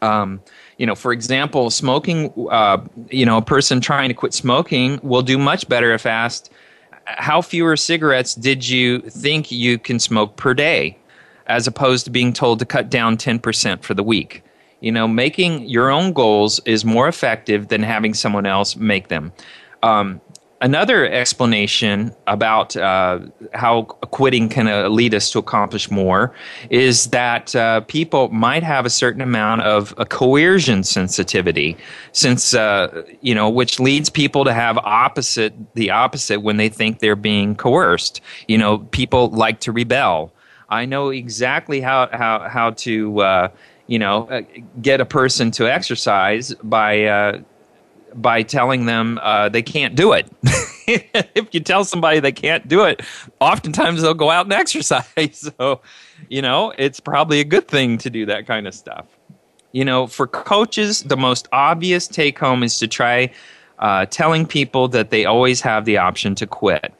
Um, 0.00 0.40
you 0.78 0.86
know, 0.86 0.94
for 0.94 1.12
example, 1.12 1.70
smoking, 1.70 2.32
uh, 2.50 2.78
you 3.10 3.26
know, 3.26 3.36
a 3.36 3.42
person 3.42 3.80
trying 3.80 4.08
to 4.08 4.14
quit 4.14 4.32
smoking 4.32 4.98
will 5.02 5.22
do 5.22 5.36
much 5.36 5.68
better 5.68 5.92
if 5.92 6.06
asked, 6.06 6.50
How 7.04 7.42
fewer 7.42 7.76
cigarettes 7.76 8.34
did 8.34 8.66
you 8.66 9.00
think 9.00 9.50
you 9.52 9.78
can 9.78 9.98
smoke 9.98 10.36
per 10.36 10.54
day? 10.54 10.98
As 11.46 11.66
opposed 11.66 12.04
to 12.04 12.10
being 12.10 12.32
told 12.32 12.58
to 12.60 12.66
cut 12.66 12.90
down 12.90 13.16
10% 13.16 13.82
for 13.82 13.94
the 13.94 14.02
week. 14.02 14.42
You 14.80 14.92
know, 14.92 15.08
making 15.08 15.68
your 15.68 15.90
own 15.90 16.12
goals 16.12 16.60
is 16.64 16.84
more 16.84 17.08
effective 17.08 17.68
than 17.68 17.82
having 17.82 18.14
someone 18.14 18.46
else 18.46 18.76
make 18.76 19.08
them. 19.08 19.32
Um, 19.82 20.20
Another 20.60 21.08
explanation 21.08 22.12
about 22.26 22.76
uh, 22.76 23.20
how 23.54 23.82
quitting 23.82 24.48
can 24.48 24.66
uh, 24.66 24.88
lead 24.88 25.14
us 25.14 25.30
to 25.30 25.38
accomplish 25.38 25.88
more 25.88 26.34
is 26.68 27.06
that 27.08 27.54
uh, 27.54 27.80
people 27.82 28.28
might 28.30 28.64
have 28.64 28.84
a 28.84 28.90
certain 28.90 29.20
amount 29.20 29.62
of 29.62 29.94
a 29.98 30.04
coercion 30.04 30.82
sensitivity, 30.82 31.76
since 32.10 32.54
uh, 32.54 33.04
you 33.20 33.36
know, 33.36 33.48
which 33.48 33.78
leads 33.78 34.10
people 34.10 34.44
to 34.44 34.52
have 34.52 34.76
opposite 34.78 35.54
the 35.74 35.90
opposite 35.90 36.40
when 36.40 36.56
they 36.56 36.68
think 36.68 36.98
they're 36.98 37.14
being 37.14 37.54
coerced. 37.54 38.20
You 38.48 38.58
know, 38.58 38.78
people 38.78 39.30
like 39.30 39.60
to 39.60 39.70
rebel. 39.70 40.32
I 40.70 40.86
know 40.86 41.10
exactly 41.10 41.80
how 41.80 42.08
how 42.10 42.48
how 42.48 42.70
to 42.70 43.20
uh, 43.20 43.48
you 43.86 44.00
know 44.00 44.28
uh, 44.28 44.42
get 44.82 45.00
a 45.00 45.06
person 45.06 45.52
to 45.52 45.72
exercise 45.72 46.52
by 46.64 47.42
by 48.14 48.42
telling 48.42 48.86
them 48.86 49.18
uh, 49.22 49.48
they 49.48 49.62
can't 49.62 49.94
do 49.94 50.12
it. 50.12 50.26
if 50.86 51.48
you 51.52 51.60
tell 51.60 51.84
somebody 51.84 52.20
they 52.20 52.32
can't 52.32 52.66
do 52.68 52.84
it, 52.84 53.02
oftentimes 53.40 54.02
they'll 54.02 54.14
go 54.14 54.30
out 54.30 54.46
and 54.46 54.52
exercise. 54.54 55.52
So, 55.58 55.80
you 56.28 56.42
know, 56.42 56.72
it's 56.78 57.00
probably 57.00 57.40
a 57.40 57.44
good 57.44 57.68
thing 57.68 57.98
to 57.98 58.10
do 58.10 58.26
that 58.26 58.46
kind 58.46 58.66
of 58.66 58.74
stuff. 58.74 59.06
You 59.72 59.84
know, 59.84 60.06
for 60.06 60.26
coaches, 60.26 61.02
the 61.02 61.16
most 61.16 61.46
obvious 61.52 62.08
take 62.08 62.38
home 62.38 62.62
is 62.62 62.78
to 62.78 62.88
try 62.88 63.30
uh, 63.78 64.06
telling 64.06 64.46
people 64.46 64.88
that 64.88 65.10
they 65.10 65.24
always 65.24 65.60
have 65.60 65.84
the 65.84 65.98
option 65.98 66.34
to 66.36 66.46
quit. 66.46 66.92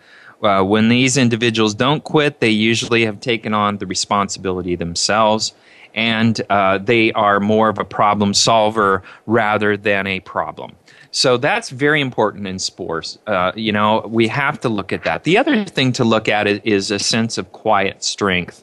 Uh, 0.42 0.62
when 0.62 0.88
these 0.88 1.16
individuals 1.16 1.74
don't 1.74 2.04
quit, 2.04 2.38
they 2.40 2.50
usually 2.50 3.04
have 3.04 3.18
taken 3.20 3.54
on 3.54 3.78
the 3.78 3.86
responsibility 3.86 4.76
themselves 4.76 5.54
and 5.94 6.40
uh, 6.50 6.78
they 6.78 7.12
are 7.12 7.40
more 7.40 7.68
of 7.68 7.78
a 7.78 7.84
problem 7.84 8.34
solver 8.34 9.02
rather 9.26 9.76
than 9.76 10.06
a 10.06 10.20
problem. 10.20 10.76
So 11.18 11.36
that's 11.36 11.70
very 11.70 12.00
important 12.00 12.46
in 12.46 12.60
sports. 12.60 13.18
Uh, 13.26 13.50
you 13.56 13.72
know, 13.72 14.06
we 14.08 14.28
have 14.28 14.60
to 14.60 14.68
look 14.68 14.92
at 14.92 15.02
that. 15.02 15.24
The 15.24 15.36
other 15.36 15.64
thing 15.64 15.90
to 15.94 16.04
look 16.04 16.28
at 16.28 16.46
is 16.46 16.92
a 16.92 17.00
sense 17.00 17.38
of 17.38 17.50
quiet 17.50 18.04
strength. 18.04 18.62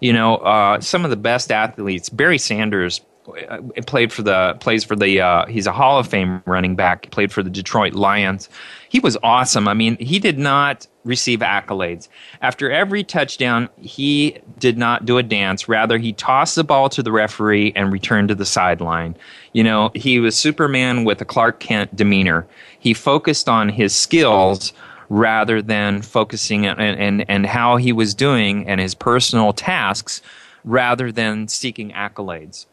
You 0.00 0.12
know, 0.12 0.36
uh, 0.36 0.80
some 0.80 1.02
of 1.02 1.10
the 1.10 1.16
best 1.16 1.50
athletes, 1.50 2.08
Barry 2.08 2.38
Sanders 2.38 3.00
uh, 3.48 3.58
played 3.88 4.12
for 4.12 4.22
the 4.22 4.56
plays 4.60 4.84
for 4.84 4.94
the 4.94 5.20
uh, 5.20 5.46
he's 5.46 5.66
a 5.66 5.72
Hall 5.72 5.98
of 5.98 6.06
Fame 6.06 6.44
running 6.46 6.76
back. 6.76 7.10
Played 7.10 7.32
for 7.32 7.42
the 7.42 7.50
Detroit 7.50 7.94
Lions. 7.94 8.48
He 8.96 9.00
was 9.00 9.18
awesome. 9.22 9.68
I 9.68 9.74
mean, 9.74 9.98
he 9.98 10.18
did 10.18 10.38
not 10.38 10.86
receive 11.04 11.40
accolades. 11.40 12.08
After 12.40 12.70
every 12.70 13.04
touchdown, 13.04 13.68
he 13.78 14.38
did 14.58 14.78
not 14.78 15.04
do 15.04 15.18
a 15.18 15.22
dance. 15.22 15.68
Rather, 15.68 15.98
he 15.98 16.14
tossed 16.14 16.54
the 16.56 16.64
ball 16.64 16.88
to 16.88 17.02
the 17.02 17.12
referee 17.12 17.74
and 17.76 17.92
returned 17.92 18.28
to 18.28 18.34
the 18.34 18.46
sideline. 18.46 19.14
You 19.52 19.64
know, 19.64 19.90
he 19.94 20.18
was 20.18 20.34
Superman 20.34 21.04
with 21.04 21.20
a 21.20 21.26
Clark 21.26 21.60
Kent 21.60 21.94
demeanor. 21.94 22.46
He 22.78 22.94
focused 22.94 23.50
on 23.50 23.68
his 23.68 23.94
skills 23.94 24.72
rather 25.10 25.60
than 25.60 26.00
focusing 26.00 26.66
on 26.66 26.80
and, 26.80 26.98
and, 26.98 27.30
and 27.30 27.44
how 27.44 27.76
he 27.76 27.92
was 27.92 28.14
doing 28.14 28.66
and 28.66 28.80
his 28.80 28.94
personal 28.94 29.52
tasks 29.52 30.22
rather 30.64 31.12
than 31.12 31.48
seeking 31.48 31.90
accolades. 31.90 32.64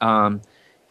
Um, 0.00 0.40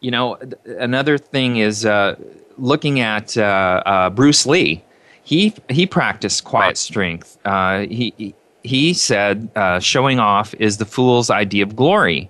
you 0.02 0.12
know, 0.12 0.38
another 0.66 1.18
thing 1.18 1.56
is 1.56 1.86
uh, 1.86 2.18
looking 2.58 3.00
at 3.00 3.38
uh, 3.38 3.84
uh, 3.86 4.10
Bruce 4.10 4.46
Lee. 4.46 4.84
He 5.24 5.54
he 5.70 5.86
practiced 5.86 6.44
quiet 6.44 6.78
strength. 6.78 7.38
Uh, 7.46 7.82
he 7.82 8.36
he 8.64 8.94
said 8.94 9.50
uh, 9.56 9.80
showing 9.80 10.20
off 10.20 10.54
is 10.56 10.78
the 10.78 10.86
fool's 10.86 11.30
idea 11.30 11.64
of 11.64 11.76
glory, 11.76 12.30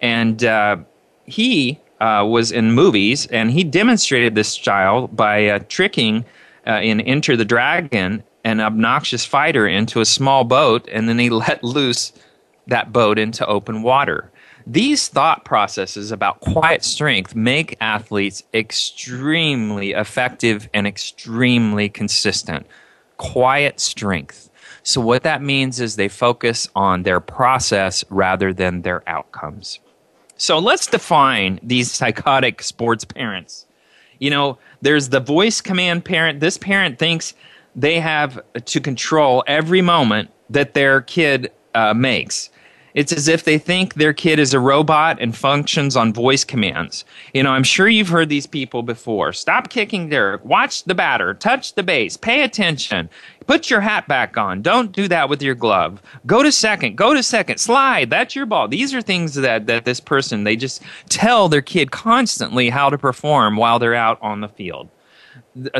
and 0.00 0.44
uh, 0.44 0.76
he 1.24 1.78
was 2.00 2.52
in 2.52 2.72
movies 2.72 3.26
and 3.26 3.50
he 3.50 3.64
demonstrated 3.64 4.36
this 4.36 4.48
style 4.48 5.08
by 5.08 5.58
tricking 5.68 6.24
in 6.64 7.00
Enter 7.00 7.36
the 7.36 7.44
Dragon 7.44 8.22
an 8.44 8.60
obnoxious 8.60 9.24
fighter 9.24 9.66
into 9.66 10.00
a 10.00 10.04
small 10.04 10.44
boat, 10.44 10.88
and 10.90 11.08
then 11.08 11.18
he 11.18 11.30
let 11.44 11.62
loose 11.62 12.12
that 12.66 12.92
boat 12.92 13.18
into 13.18 13.46
open 13.46 13.82
water. 13.82 14.30
These 14.70 15.08
thought 15.08 15.46
processes 15.46 16.12
about 16.12 16.40
quiet 16.40 16.84
strength 16.84 17.34
make 17.34 17.78
athletes 17.80 18.42
extremely 18.52 19.92
effective 19.92 20.68
and 20.74 20.86
extremely 20.86 21.88
consistent. 21.88 22.66
Quiet 23.16 23.80
strength. 23.80 24.50
So, 24.82 25.00
what 25.00 25.22
that 25.22 25.40
means 25.40 25.80
is 25.80 25.96
they 25.96 26.08
focus 26.08 26.68
on 26.76 27.04
their 27.04 27.18
process 27.18 28.04
rather 28.10 28.52
than 28.52 28.82
their 28.82 29.02
outcomes. 29.08 29.80
So, 30.36 30.58
let's 30.58 30.86
define 30.86 31.60
these 31.62 31.90
psychotic 31.90 32.62
sports 32.62 33.06
parents. 33.06 33.66
You 34.18 34.28
know, 34.28 34.58
there's 34.82 35.08
the 35.08 35.20
voice 35.20 35.62
command 35.62 36.04
parent. 36.04 36.40
This 36.40 36.58
parent 36.58 36.98
thinks 36.98 37.32
they 37.74 38.00
have 38.00 38.38
to 38.66 38.80
control 38.82 39.42
every 39.46 39.80
moment 39.80 40.28
that 40.50 40.74
their 40.74 41.00
kid 41.00 41.52
uh, 41.74 41.94
makes. 41.94 42.50
It's 42.98 43.12
as 43.12 43.28
if 43.28 43.44
they 43.44 43.58
think 43.58 43.94
their 43.94 44.12
kid 44.12 44.40
is 44.40 44.52
a 44.52 44.58
robot 44.58 45.18
and 45.20 45.36
functions 45.36 45.94
on 45.94 46.12
voice 46.12 46.42
commands. 46.42 47.04
You 47.32 47.44
know, 47.44 47.52
I'm 47.52 47.62
sure 47.62 47.86
you've 47.86 48.08
heard 48.08 48.28
these 48.28 48.44
people 48.44 48.82
before. 48.82 49.32
Stop 49.32 49.70
kicking 49.70 50.08
Derek. 50.08 50.44
Watch 50.44 50.82
the 50.82 50.96
batter. 50.96 51.32
Touch 51.32 51.74
the 51.74 51.84
base. 51.84 52.16
Pay 52.16 52.42
attention. 52.42 53.08
Put 53.46 53.70
your 53.70 53.82
hat 53.82 54.08
back 54.08 54.36
on. 54.36 54.62
Don't 54.62 54.90
do 54.90 55.06
that 55.06 55.28
with 55.28 55.40
your 55.40 55.54
glove. 55.54 56.02
Go 56.26 56.42
to 56.42 56.50
second. 56.50 56.96
Go 56.96 57.14
to 57.14 57.22
second. 57.22 57.58
Slide. 57.58 58.10
That's 58.10 58.34
your 58.34 58.46
ball. 58.46 58.66
These 58.66 58.92
are 58.92 59.00
things 59.00 59.36
that, 59.36 59.68
that 59.68 59.84
this 59.84 60.00
person, 60.00 60.42
they 60.42 60.56
just 60.56 60.82
tell 61.08 61.48
their 61.48 61.62
kid 61.62 61.92
constantly 61.92 62.68
how 62.68 62.90
to 62.90 62.98
perform 62.98 63.54
while 63.54 63.78
they're 63.78 63.94
out 63.94 64.18
on 64.20 64.40
the 64.40 64.48
field 64.48 64.88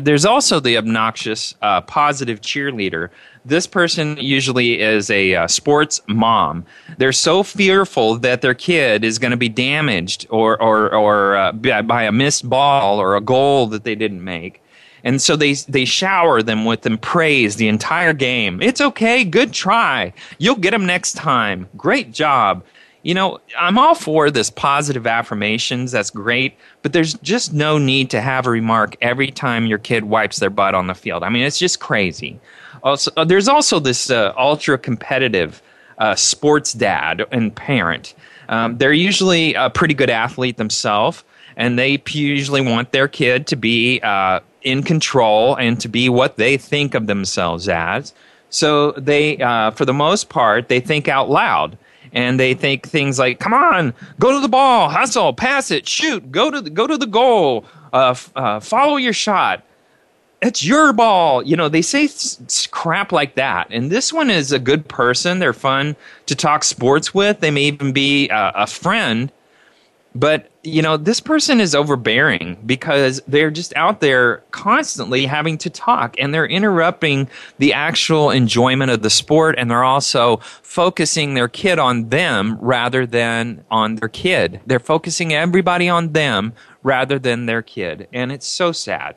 there's 0.03 0.24
also 0.24 0.61
the 0.61 0.76
obnoxious 0.76 1.55
uh, 1.62 1.81
positive 1.83 2.41
cheerleader. 2.41 3.11
This 3.45 3.66
person 3.66 4.16
usually 4.18 4.81
is 4.81 5.11
a 5.11 5.35
uh, 5.35 5.47
sports 5.47 6.01
mom. 6.07 6.64
They're 6.99 7.12
so 7.12 7.43
fearful 7.43 8.18
that 8.18 8.43
their 8.43 8.55
kid 8.55 9.05
is 9.05 9.18
going 9.18 9.31
to 9.31 9.37
be 9.37 9.49
damaged 9.49 10.26
or 10.31 10.61
or 10.61 10.95
or 10.95 11.37
uh, 11.37 11.53
by 11.53 12.03
a 12.05 12.12
missed 12.12 12.49
ball 12.49 13.01
or 13.01 13.16
a 13.16 13.20
goal 13.20 13.66
that 13.68 13.85
they 13.85 13.95
didn't 13.95 14.22
make. 14.22 14.62
And 15.05 15.22
so 15.22 15.37
they 15.37 15.55
they 15.55 15.85
shower 15.85 16.43
them 16.43 16.64
with 16.64 16.83
them 16.83 16.99
praise 16.99 17.57
the 17.57 17.68
entire 17.68 18.12
game. 18.12 18.61
It's 18.61 18.81
okay, 18.81 19.24
good 19.24 19.53
try. 19.53 20.12
You'll 20.39 20.57
get 20.57 20.72
them 20.72 20.87
next 20.87 21.14
time. 21.14 21.68
Great 21.76 22.12
job 22.12 22.64
you 23.09 23.15
know, 23.15 23.41
I'm 23.59 23.79
all 23.79 23.95
for 23.95 24.31
this 24.31 24.51
positive 24.51 25.07
affirmations. 25.07 25.93
That's 25.93 26.11
great. 26.11 26.55
But 26.83 26.93
there's 26.93 27.15
just 27.15 27.55
no 27.55 27.79
need 27.79 28.11
to 28.11 28.21
have 28.21 28.47
a 28.47 28.51
remark 28.51 28.97
every 29.01 29.31
time 29.31 29.65
your 29.65 29.79
kid 29.79 30.05
wipes 30.05 30.41
their 30.41 30.51
butt 30.51 30.75
on 30.75 30.89
the 30.89 30.95
field. 30.95 31.23
I 31.23 31.31
mean, 31.31 31.43
it's 31.43 31.59
just 31.59 31.81
crazy. 31.81 32.39
Also, 32.83 33.11
uh, 33.17 33.25
there's 33.25 33.49
also 33.49 33.79
this 33.81 34.11
uh, 34.11 34.35
ultra 34.37 34.77
competitive 34.77 35.63
uh, 35.97 36.17
sports 36.17 36.75
dad 36.75 37.25
and 37.33 37.57
parent. 37.57 38.15
Um, 38.51 38.77
they're 38.77 38.93
usually 38.93 39.55
a 39.55 39.71
pretty 39.71 39.95
good 39.95 40.11
athlete 40.11 40.59
themselves, 40.59 41.25
and 41.57 41.79
they 41.79 42.03
usually 42.09 42.61
want 42.61 42.93
their 42.93 43.09
kid 43.09 43.47
to 43.47 43.57
be 43.57 44.01
uh, 44.03 44.41
in 44.61 44.83
control 44.83 45.55
and 45.55 45.81
to 45.81 45.89
be 45.89 46.11
what 46.11 46.37
they 46.37 46.59
think 46.59 46.95
of 46.95 47.07
themselves 47.07 47.71
as. 47.71 48.13
So 48.51 48.93
they, 48.93 49.39
uh, 49.39 49.71
for 49.71 49.87
the 49.87 49.95
most 49.95 50.29
part, 50.29 50.69
they 50.69 50.81
think 50.81 51.09
out 51.09 51.31
loud 51.31 51.79
and 52.13 52.39
they 52.39 52.55
think 52.55 52.87
things 52.87 53.19
like, 53.19 53.39
"Come 53.41 53.55
on, 53.55 53.95
go 54.19 54.33
to 54.33 54.41
the 54.41 54.49
ball, 54.49 54.89
hustle, 54.89 55.33
pass 55.33 55.71
it, 55.71 55.87
shoot, 55.89 56.31
go 56.33 56.51
to 56.51 56.61
the, 56.61 56.71
go 56.71 56.87
to 56.87 56.97
the 56.97 57.07
goal, 57.07 57.65
uh, 57.93 58.11
f- 58.11 58.33
uh, 58.37 58.61
follow 58.61 58.97
your 58.97 59.13
shot." 59.13 59.63
It's 60.41 60.65
your 60.65 60.93
ball. 60.93 61.43
You 61.43 61.57
know, 61.57 61.69
they 61.69 61.83
say 61.83 62.05
s- 62.05 62.69
crap 62.71 63.11
like 63.11 63.35
that. 63.35 63.67
And 63.71 63.91
this 63.91 64.13
one 64.13 64.31
is 64.31 64.53
a 64.53 64.61
good 64.61 64.87
person. 64.87 65.41
They're 65.41 65.53
fun 65.53 65.97
to 66.27 66.37
talk 66.37 66.63
sports 66.63 67.13
with. 67.13 67.41
They 67.41 67.51
may 67.51 67.63
even 67.63 67.93
be 67.93 68.31
uh, 68.31 68.53
a 68.55 68.67
friend 68.69 69.33
but, 70.19 70.51
you 70.64 70.83
know, 70.83 70.97
this 70.97 71.21
person 71.21 71.61
is 71.61 71.77
overbearing 71.77 72.61
because 72.66 73.23
they're 73.29 73.53
just 73.53 73.73
out 73.77 74.01
there 74.01 74.39
constantly 74.51 75.27
having 75.27 75.57
to 75.59 75.71
talk 75.71 76.16
and 76.19 76.35
they're 76.35 76.45
interrupting 76.47 77.29
the 77.59 77.73
actual 77.73 78.31
enjoyment 78.31 78.91
of 78.91 79.03
the 79.03 79.11
sport 79.11 79.55
and 79.57 79.71
they're 79.71 79.85
also 79.85 80.39
focusing 80.62 81.35
their 81.35 81.47
kid 81.47 81.79
on 81.79 82.09
them 82.09 82.59
rather 82.61 83.07
than 83.07 83.64
on 83.71 83.95
their 83.95 84.09
kid. 84.09 84.61
They're 84.66 84.81
focusing 84.81 85.33
everybody 85.33 85.89
on 85.89 86.12
them 86.12 86.53
rather 86.83 87.21
than 87.21 87.47
their 87.47 87.62
kid. 87.62 88.09
And 88.12 88.33
it's 88.33 88.47
so 88.47 88.73
sad. 88.73 89.14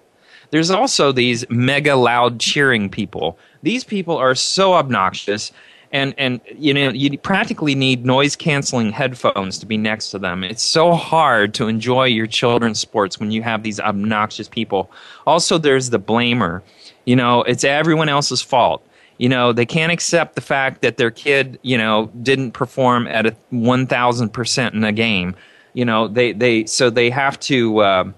There's 0.52 0.70
also 0.70 1.12
these 1.12 1.50
mega 1.50 1.96
loud 1.96 2.40
cheering 2.40 2.90
people. 2.90 3.40
These 3.64 3.86
people 3.86 4.18
are 4.18 4.36
so 4.36 4.74
obnoxious 4.74 5.52
and 5.92 6.14
and 6.18 6.40
you 6.58 6.74
know 6.74 6.90
you 6.90 7.18
practically 7.18 7.76
need 7.76 8.06
noise 8.06 8.36
canceling 8.36 8.92
headphones 8.92 9.58
to 9.60 9.66
be 9.66 9.78
next 9.78 10.12
to 10.12 10.20
them. 10.20 10.44
It's 10.44 10.64
so 10.64 10.94
hard 10.94 11.54
to 11.56 11.68
enjoy 11.68 12.06
your 12.06 12.28
children's 12.28 12.80
sports 12.80 13.20
when 13.20 13.32
you 13.32 13.44
have 13.44 13.64
these 13.64 13.80
obnoxious 13.80 14.48
people. 14.48 14.92
Also 15.28 15.58
there's 15.58 15.90
the 15.90 16.00
blamer. 16.00 16.62
You 17.06 17.16
know 17.16 17.44
it's 17.44 17.64
everyone 17.64 18.10
else's 18.10 18.42
fault. 18.42 18.86
You 19.18 19.30
know 19.30 19.54
they 19.54 19.66
can't 19.66 19.92
accept 19.92 20.36
the 20.36 20.42
fact 20.42 20.82
that 20.82 20.98
their 20.98 21.12
kid 21.12 21.60
you 21.62 21.78
know 21.78 22.10
didn't 22.22 22.52
perform 22.52 23.08
at 23.08 23.26
a 23.26 23.36
1000% 23.52 24.74
in 24.74 24.84
a 24.84 24.92
game. 24.92 25.36
You 25.74 25.86
know 25.86 26.08
they 26.08 26.32
they 26.32 26.66
so 26.66 26.90
they 26.90 27.10
have 27.10 27.40
to 27.42 27.80
uh, 27.80 28.12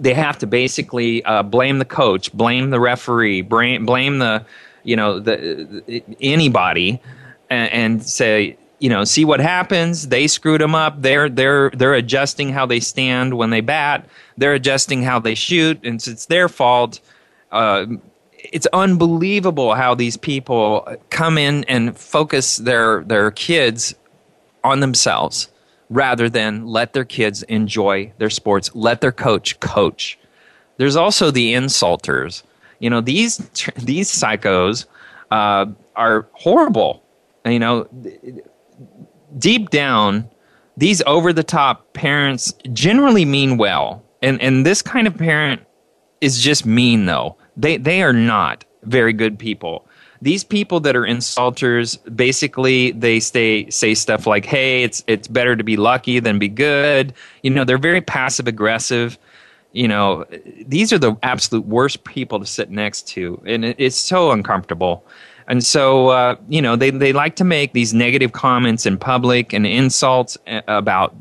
they 0.00 0.14
have 0.14 0.38
to 0.38 0.46
basically 0.46 1.22
uh, 1.24 1.42
blame 1.42 1.78
the 1.78 1.84
coach 1.84 2.32
blame 2.32 2.70
the 2.70 2.80
referee 2.80 3.42
blame 3.42 3.86
blame 3.86 4.18
the 4.18 4.44
you 4.88 4.96
know 4.96 5.20
the, 5.20 5.82
the 5.86 6.02
anybody 6.20 7.00
and, 7.50 7.72
and, 7.72 8.02
say 8.02 8.56
you 8.78 8.88
know 8.88 9.04
see 9.04 9.24
what 9.24 9.38
happens. 9.38 10.08
They 10.08 10.26
screwed 10.26 10.62
them 10.62 10.74
up. 10.74 11.02
They're 11.02 11.28
they're 11.28 11.70
they're 11.70 11.94
adjusting 11.94 12.48
how 12.50 12.64
they 12.64 12.80
stand 12.80 13.34
when 13.34 13.50
they 13.50 13.60
bat. 13.60 14.08
They're 14.38 14.54
adjusting 14.54 15.02
how 15.02 15.18
they 15.18 15.34
shoot 15.34 15.78
and 15.84 15.96
it's 16.06 16.26
their 16.26 16.48
fault. 16.48 17.00
Uh, 17.52 17.86
it's 18.32 18.66
unbelievable 18.72 19.74
how 19.74 19.94
these 19.94 20.16
people 20.16 20.88
come 21.10 21.36
in 21.36 21.64
and 21.64 21.96
focus 21.96 22.56
their 22.56 23.04
their 23.04 23.30
kids 23.30 23.94
on 24.64 24.80
themselves 24.80 25.50
rather 25.90 26.30
than 26.30 26.66
let 26.66 26.94
their 26.94 27.04
kids 27.04 27.42
enjoy 27.44 28.10
their 28.18 28.30
sports 28.30 28.70
let 28.74 29.02
their 29.02 29.12
coach 29.12 29.60
coach. 29.60 30.18
There's 30.78 30.96
also 30.96 31.30
the 31.30 31.52
insulters 31.52 32.42
you 32.78 32.90
know, 32.90 33.00
these 33.00 33.38
these 33.76 34.10
psychos 34.10 34.86
uh, 35.30 35.66
are 35.96 36.28
horrible. 36.32 37.02
You 37.44 37.58
know, 37.58 37.88
deep 39.38 39.70
down, 39.70 40.28
these 40.76 41.02
over 41.06 41.32
the 41.32 41.42
top 41.42 41.92
parents 41.94 42.52
generally 42.72 43.24
mean 43.24 43.56
well, 43.56 44.04
and 44.22 44.40
and 44.42 44.66
this 44.66 44.82
kind 44.82 45.06
of 45.06 45.16
parent 45.16 45.62
is 46.20 46.40
just 46.40 46.66
mean 46.66 47.06
though. 47.06 47.36
They 47.56 47.76
they 47.76 48.02
are 48.02 48.12
not 48.12 48.64
very 48.82 49.12
good 49.12 49.38
people. 49.38 49.86
these 50.20 50.42
people 50.44 50.80
that 50.80 50.96
are 50.96 51.02
insulters 51.02 51.98
basically 52.16 52.90
they 52.92 53.20
stay 53.20 53.68
say 53.70 53.94
stuff 53.94 54.26
like 54.26 54.44
hey 54.44 54.82
it's 54.82 55.04
it's 55.06 55.28
better 55.28 55.54
to 55.56 55.62
be 55.62 55.76
lucky 55.76 56.18
than 56.20 56.38
be 56.38 56.48
good 56.48 57.14
you 57.42 57.50
know 57.50 57.64
they're 57.64 57.78
very 57.78 58.00
passive 58.00 58.48
aggressive 58.48 59.18
you 59.72 59.88
know 59.88 60.24
these 60.66 60.92
are 60.92 60.98
the 60.98 61.16
absolute 61.22 61.66
worst 61.66 62.04
people 62.04 62.40
to 62.40 62.46
sit 62.46 62.70
next 62.70 63.06
to 63.08 63.40
and 63.46 63.64
it, 63.64 63.76
it's 63.78 63.96
so 63.96 64.30
uncomfortable. 64.30 65.04
And 65.46 65.64
so 65.64 66.08
uh, 66.08 66.36
you 66.48 66.60
know 66.60 66.76
they, 66.76 66.90
they 66.90 67.12
like 67.12 67.36
to 67.36 67.44
make 67.44 67.72
these 67.72 67.94
negative 67.94 68.32
comments 68.32 68.84
in 68.84 68.98
public 68.98 69.52
and 69.52 69.66
insults 69.66 70.36
uh, 70.46 70.60
about 70.68 71.14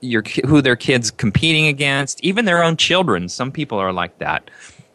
your 0.00 0.22
who 0.46 0.62
their 0.62 0.76
kids 0.76 1.10
competing 1.10 1.66
against 1.66 2.22
even 2.24 2.46
their 2.46 2.62
own 2.62 2.76
children. 2.76 3.28
Some 3.28 3.52
people 3.52 3.78
are 3.78 3.92
like 3.92 4.18
that. 4.18 4.50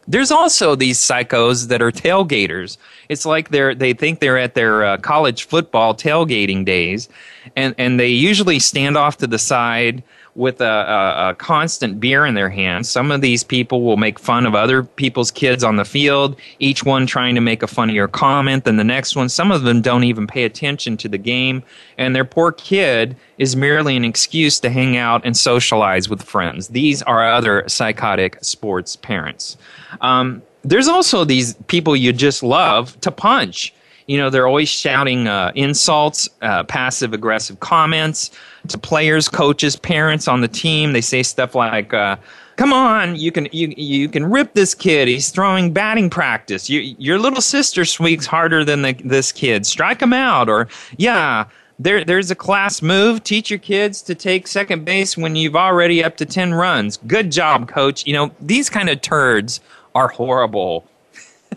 There's 0.08 0.32
also 0.32 0.74
these 0.74 0.98
psychos 0.98 1.68
that 1.68 1.80
are 1.80 1.92
tailgaters. 1.92 2.78
It's 3.08 3.24
like 3.24 3.50
they're 3.50 3.76
they 3.76 3.92
think 3.92 4.18
they're 4.18 4.38
at 4.38 4.54
their 4.54 4.84
uh, 4.84 4.96
college 4.96 5.44
football 5.44 5.94
tailgating 5.94 6.64
days, 6.64 7.08
and 7.54 7.76
and 7.78 8.00
they 8.00 8.08
usually 8.08 8.58
stand 8.58 8.96
off 8.96 9.18
to 9.18 9.28
the 9.28 9.38
side 9.38 10.02
with 10.34 10.60
a, 10.60 10.64
a, 10.64 11.30
a, 11.30 11.34
constant 11.34 11.98
beer 11.98 12.24
in 12.24 12.34
their 12.34 12.48
hands. 12.48 12.88
Some 12.88 13.10
of 13.10 13.20
these 13.20 13.42
people 13.42 13.82
will 13.82 13.96
make 13.96 14.18
fun 14.18 14.46
of 14.46 14.54
other 14.54 14.82
people's 14.82 15.30
kids 15.30 15.64
on 15.64 15.76
the 15.76 15.84
field, 15.84 16.36
each 16.58 16.84
one 16.84 17.06
trying 17.06 17.34
to 17.34 17.40
make 17.40 17.62
a 17.62 17.66
funnier 17.66 18.06
comment 18.06 18.64
than 18.64 18.76
the 18.76 18.84
next 18.84 19.16
one. 19.16 19.28
Some 19.28 19.50
of 19.50 19.62
them 19.62 19.82
don't 19.82 20.04
even 20.04 20.26
pay 20.26 20.44
attention 20.44 20.96
to 20.98 21.08
the 21.08 21.18
game, 21.18 21.62
and 21.98 22.14
their 22.14 22.24
poor 22.24 22.52
kid 22.52 23.16
is 23.38 23.56
merely 23.56 23.96
an 23.96 24.04
excuse 24.04 24.60
to 24.60 24.70
hang 24.70 24.96
out 24.96 25.24
and 25.24 25.36
socialize 25.36 26.08
with 26.08 26.22
friends. 26.22 26.68
These 26.68 27.02
are 27.02 27.30
other 27.30 27.64
psychotic 27.66 28.38
sports 28.42 28.96
parents. 28.96 29.56
Um, 30.00 30.42
there's 30.62 30.88
also 30.88 31.24
these 31.24 31.54
people 31.66 31.96
you 31.96 32.12
just 32.12 32.42
love 32.42 33.00
to 33.00 33.10
punch 33.10 33.74
you 34.10 34.18
know, 34.18 34.28
they're 34.28 34.48
always 34.48 34.68
shouting 34.68 35.28
uh, 35.28 35.52
insults, 35.54 36.28
uh, 36.42 36.64
passive 36.64 37.12
aggressive 37.12 37.60
comments 37.60 38.32
to 38.70 38.78
players, 38.78 39.28
coaches, 39.28 39.76
parents 39.76 40.28
on 40.28 40.40
the 40.40 40.48
team. 40.48 40.92
They 40.92 41.00
say 41.00 41.22
stuff 41.22 41.54
like, 41.54 41.92
uh, 41.94 42.16
"Come 42.56 42.72
on, 42.72 43.16
you 43.16 43.32
can 43.32 43.48
you 43.52 43.72
you 43.76 44.08
can 44.08 44.30
rip 44.30 44.54
this 44.54 44.74
kid. 44.74 45.08
He's 45.08 45.30
throwing 45.30 45.72
batting 45.72 46.10
practice. 46.10 46.70
You, 46.70 46.80
your 46.98 47.18
little 47.18 47.40
sister 47.40 47.84
swings 47.84 48.26
harder 48.26 48.64
than 48.64 48.82
the, 48.82 48.92
this 49.04 49.32
kid. 49.32 49.66
Strike 49.66 50.00
him 50.00 50.12
out." 50.12 50.48
Or, 50.48 50.68
"Yeah." 50.96 51.46
There, 51.82 52.04
there's 52.04 52.30
a 52.30 52.34
class 52.34 52.82
move. 52.82 53.24
Teach 53.24 53.48
your 53.48 53.58
kids 53.58 54.02
to 54.02 54.14
take 54.14 54.46
second 54.46 54.84
base 54.84 55.16
when 55.16 55.34
you've 55.34 55.56
already 55.56 56.04
up 56.04 56.18
to 56.18 56.26
10 56.26 56.52
runs. 56.52 56.98
Good 57.06 57.32
job, 57.32 57.68
coach. 57.68 58.06
You 58.06 58.12
know, 58.12 58.30
these 58.38 58.68
kind 58.68 58.90
of 58.90 59.00
turds 59.00 59.62
are 59.94 60.08
horrible 60.08 60.84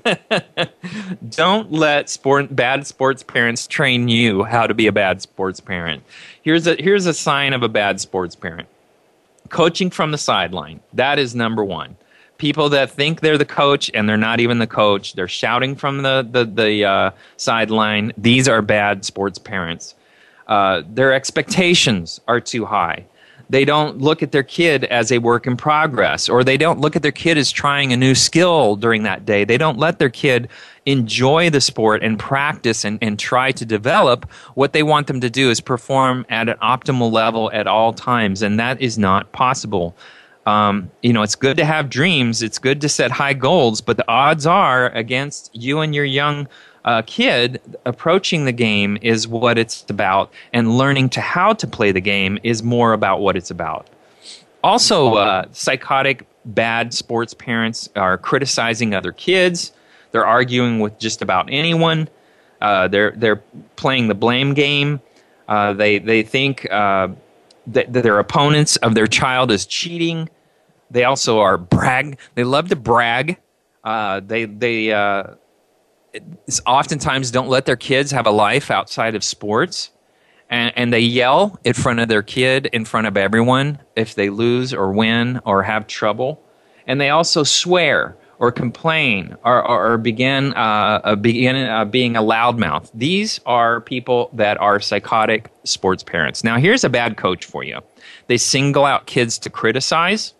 Don't 1.29 1.71
let 1.71 2.09
sport, 2.09 2.55
bad 2.55 2.85
sports 2.85 3.23
parents 3.23 3.67
train 3.67 4.07
you 4.07 4.43
how 4.43 4.67
to 4.67 4.73
be 4.73 4.87
a 4.87 4.91
bad 4.91 5.21
sports 5.21 5.59
parent. 5.59 6.03
Here's 6.41 6.67
a, 6.67 6.75
here's 6.75 7.05
a 7.05 7.13
sign 7.13 7.53
of 7.53 7.63
a 7.63 7.69
bad 7.69 7.99
sports 8.01 8.35
parent 8.35 8.67
coaching 9.49 9.89
from 9.89 10.11
the 10.11 10.17
sideline. 10.17 10.79
That 10.93 11.19
is 11.19 11.35
number 11.35 11.63
one. 11.63 11.95
People 12.37 12.69
that 12.69 12.91
think 12.91 13.21
they're 13.21 13.37
the 13.37 13.45
coach 13.45 13.91
and 13.93 14.09
they're 14.09 14.17
not 14.17 14.39
even 14.39 14.59
the 14.59 14.67
coach, 14.67 15.13
they're 15.13 15.27
shouting 15.27 15.75
from 15.75 16.01
the, 16.01 16.27
the, 16.29 16.43
the 16.43 16.83
uh, 16.83 17.11
sideline. 17.37 18.11
These 18.17 18.47
are 18.47 18.61
bad 18.61 19.05
sports 19.05 19.37
parents. 19.37 19.95
Uh, 20.47 20.81
their 20.89 21.13
expectations 21.13 22.19
are 22.27 22.41
too 22.41 22.65
high 22.65 23.05
they 23.53 23.65
don't 23.65 23.99
look 23.99 24.23
at 24.23 24.31
their 24.31 24.41
kid 24.41 24.83
as 24.85 25.11
a 25.11 25.19
work 25.19 25.45
in 25.45 25.55
progress 25.55 26.27
or 26.27 26.43
they 26.43 26.57
don't 26.57 26.79
look 26.79 26.95
at 26.95 27.03
their 27.03 27.11
kid 27.11 27.37
as 27.37 27.51
trying 27.51 27.93
a 27.93 27.95
new 27.95 28.15
skill 28.15 28.75
during 28.75 29.03
that 29.03 29.27
day. 29.27 29.45
They 29.45 29.59
don't 29.59 29.77
let 29.77 29.99
their 29.99 30.09
kid 30.09 30.49
enjoy 30.87 31.51
the 31.51 31.61
sport 31.61 32.03
and 32.03 32.17
practice 32.17 32.83
and, 32.83 32.97
and 32.99 33.19
try 33.19 33.51
to 33.51 33.63
develop 33.63 34.27
what 34.55 34.73
they 34.73 34.81
want 34.81 35.05
them 35.05 35.21
to 35.21 35.29
do 35.29 35.51
is 35.51 35.61
perform 35.61 36.25
at 36.29 36.49
an 36.49 36.57
optimal 36.63 37.11
level 37.11 37.51
at 37.53 37.67
all 37.67 37.93
times 37.93 38.41
and 38.41 38.59
that 38.59 38.81
is 38.81 38.97
not 38.97 39.31
possible. 39.33 39.95
Um, 40.47 40.89
you 41.03 41.13
know 41.13 41.21
it's 41.21 41.35
good 41.35 41.57
to 41.57 41.63
have 41.63 41.91
dreams. 41.91 42.41
It's 42.41 42.57
good 42.57 42.81
to 42.81 42.89
set 42.89 43.11
high 43.11 43.35
goals 43.35 43.81
but 43.81 43.97
the 43.97 44.07
odds 44.07 44.47
are 44.47 44.89
against 44.95 45.51
you 45.53 45.81
and 45.81 45.93
your 45.93 46.05
young 46.05 46.47
a 46.85 47.03
kid 47.03 47.61
approaching 47.85 48.45
the 48.45 48.51
game 48.51 48.97
is 49.01 49.27
what 49.27 49.57
it's 49.57 49.85
about, 49.89 50.31
and 50.51 50.77
learning 50.77 51.09
to 51.09 51.21
how 51.21 51.53
to 51.53 51.67
play 51.67 51.91
the 51.91 52.01
game 52.01 52.37
is 52.43 52.63
more 52.63 52.93
about 52.93 53.21
what 53.21 53.35
it's 53.35 53.51
about. 53.51 53.87
Also, 54.63 55.15
uh, 55.15 55.45
psychotic, 55.51 56.25
bad 56.45 56.93
sports 56.93 57.33
parents 57.33 57.89
are 57.95 58.17
criticizing 58.17 58.93
other 58.93 59.11
kids. 59.11 59.71
They're 60.11 60.25
arguing 60.25 60.79
with 60.79 60.99
just 60.99 61.21
about 61.21 61.47
anyone. 61.49 62.07
Uh, 62.61 62.87
they're 62.87 63.11
they're 63.11 63.43
playing 63.75 64.07
the 64.07 64.15
blame 64.15 64.53
game. 64.53 65.01
Uh, 65.47 65.73
they 65.73 65.99
they 65.99 66.23
think 66.23 66.69
uh, 66.71 67.09
that, 67.67 67.91
that, 67.91 68.03
their 68.03 68.19
opponents 68.19 68.77
of 68.77 68.95
their 68.95 69.07
child 69.07 69.51
is 69.51 69.65
cheating. 69.65 70.29
They 70.91 71.03
also 71.03 71.39
are 71.39 71.57
brag. 71.57 72.17
They 72.35 72.43
love 72.43 72.69
to 72.69 72.75
brag. 72.75 73.37
Uh, 73.83 74.21
they 74.21 74.45
they 74.45 74.93
uh, 74.93 75.35
oftentimes 76.65 77.31
don't 77.31 77.49
let 77.49 77.65
their 77.65 77.75
kids 77.75 78.11
have 78.11 78.27
a 78.27 78.31
life 78.31 78.69
outside 78.69 79.15
of 79.15 79.23
sports. 79.23 79.89
And, 80.49 80.73
and, 80.75 80.93
they 80.93 80.99
yell 80.99 81.59
in 81.63 81.73
front 81.73 81.99
of 81.99 82.09
their 82.09 82.21
kid, 82.21 82.67
in 82.67 82.85
front 82.85 83.07
of 83.07 83.17
everyone, 83.17 83.79
if 83.95 84.13
they 84.13 84.29
lose 84.29 84.71
or 84.71 84.91
win 84.91 85.39
or 85.45 85.63
have 85.63 85.87
trouble. 85.87 86.43
And 86.85 87.01
they 87.01 87.09
also 87.09 87.43
swear 87.43 88.17
or 88.37 88.51
complain 88.51 89.35
or, 89.43 89.65
or, 89.65 89.93
or 89.93 89.97
begin, 89.97 90.53
uh, 90.53 91.15
begin 91.15 91.55
uh, 91.55 91.85
being 91.85 92.15
a 92.15 92.21
loudmouth. 92.21 92.91
These 92.93 93.39
are 93.45 93.81
people 93.81 94.29
that 94.33 94.59
are 94.59 94.79
psychotic 94.79 95.49
sports 95.63 96.03
parents. 96.03 96.43
Now, 96.43 96.57
here's 96.57 96.83
a 96.83 96.89
bad 96.89 97.17
coach 97.17 97.45
for 97.45 97.63
you 97.63 97.79
they 98.27 98.37
single 98.37 98.85
out 98.85 99.07
kids 99.07 99.39
to 99.39 99.49
criticize, 99.49 100.33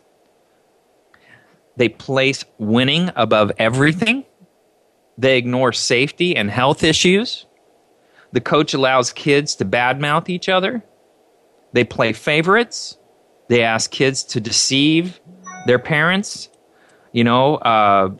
they 1.77 1.89
place 1.89 2.43
winning 2.59 3.09
above 3.15 3.51
everything 3.57 4.25
they 5.17 5.37
ignore 5.37 5.71
safety 5.73 6.35
and 6.35 6.49
health 6.49 6.83
issues. 6.83 7.45
The 8.31 8.41
coach 8.41 8.73
allows 8.73 9.13
kids 9.13 9.55
to 9.55 9.65
badmouth 9.65 10.29
each 10.29 10.49
other. 10.49 10.83
They 11.73 11.83
play 11.83 12.13
favorites. 12.13 12.97
They 13.47 13.63
ask 13.63 13.91
kids 13.91 14.23
to 14.25 14.39
deceive 14.39 15.19
their 15.67 15.79
parents. 15.79 16.49
You 17.11 17.23
know, 17.23 17.55
uh, 17.57 18.11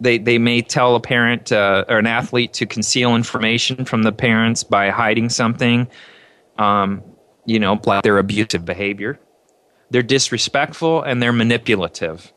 they, 0.00 0.18
they 0.18 0.38
may 0.38 0.62
tell 0.62 0.96
a 0.96 1.00
parent 1.00 1.52
uh, 1.52 1.84
or 1.88 1.98
an 1.98 2.06
athlete 2.06 2.52
to 2.54 2.66
conceal 2.66 3.14
information 3.14 3.84
from 3.84 4.02
the 4.02 4.12
parents 4.12 4.64
by 4.64 4.90
hiding 4.90 5.28
something, 5.28 5.88
um, 6.58 7.02
you 7.46 7.58
know, 7.58 7.80
like 7.84 8.02
their 8.02 8.18
abusive 8.18 8.64
behavior. 8.64 9.18
They're 9.90 10.02
disrespectful 10.02 11.02
and 11.02 11.22
they're 11.22 11.32
manipulative 11.32 12.32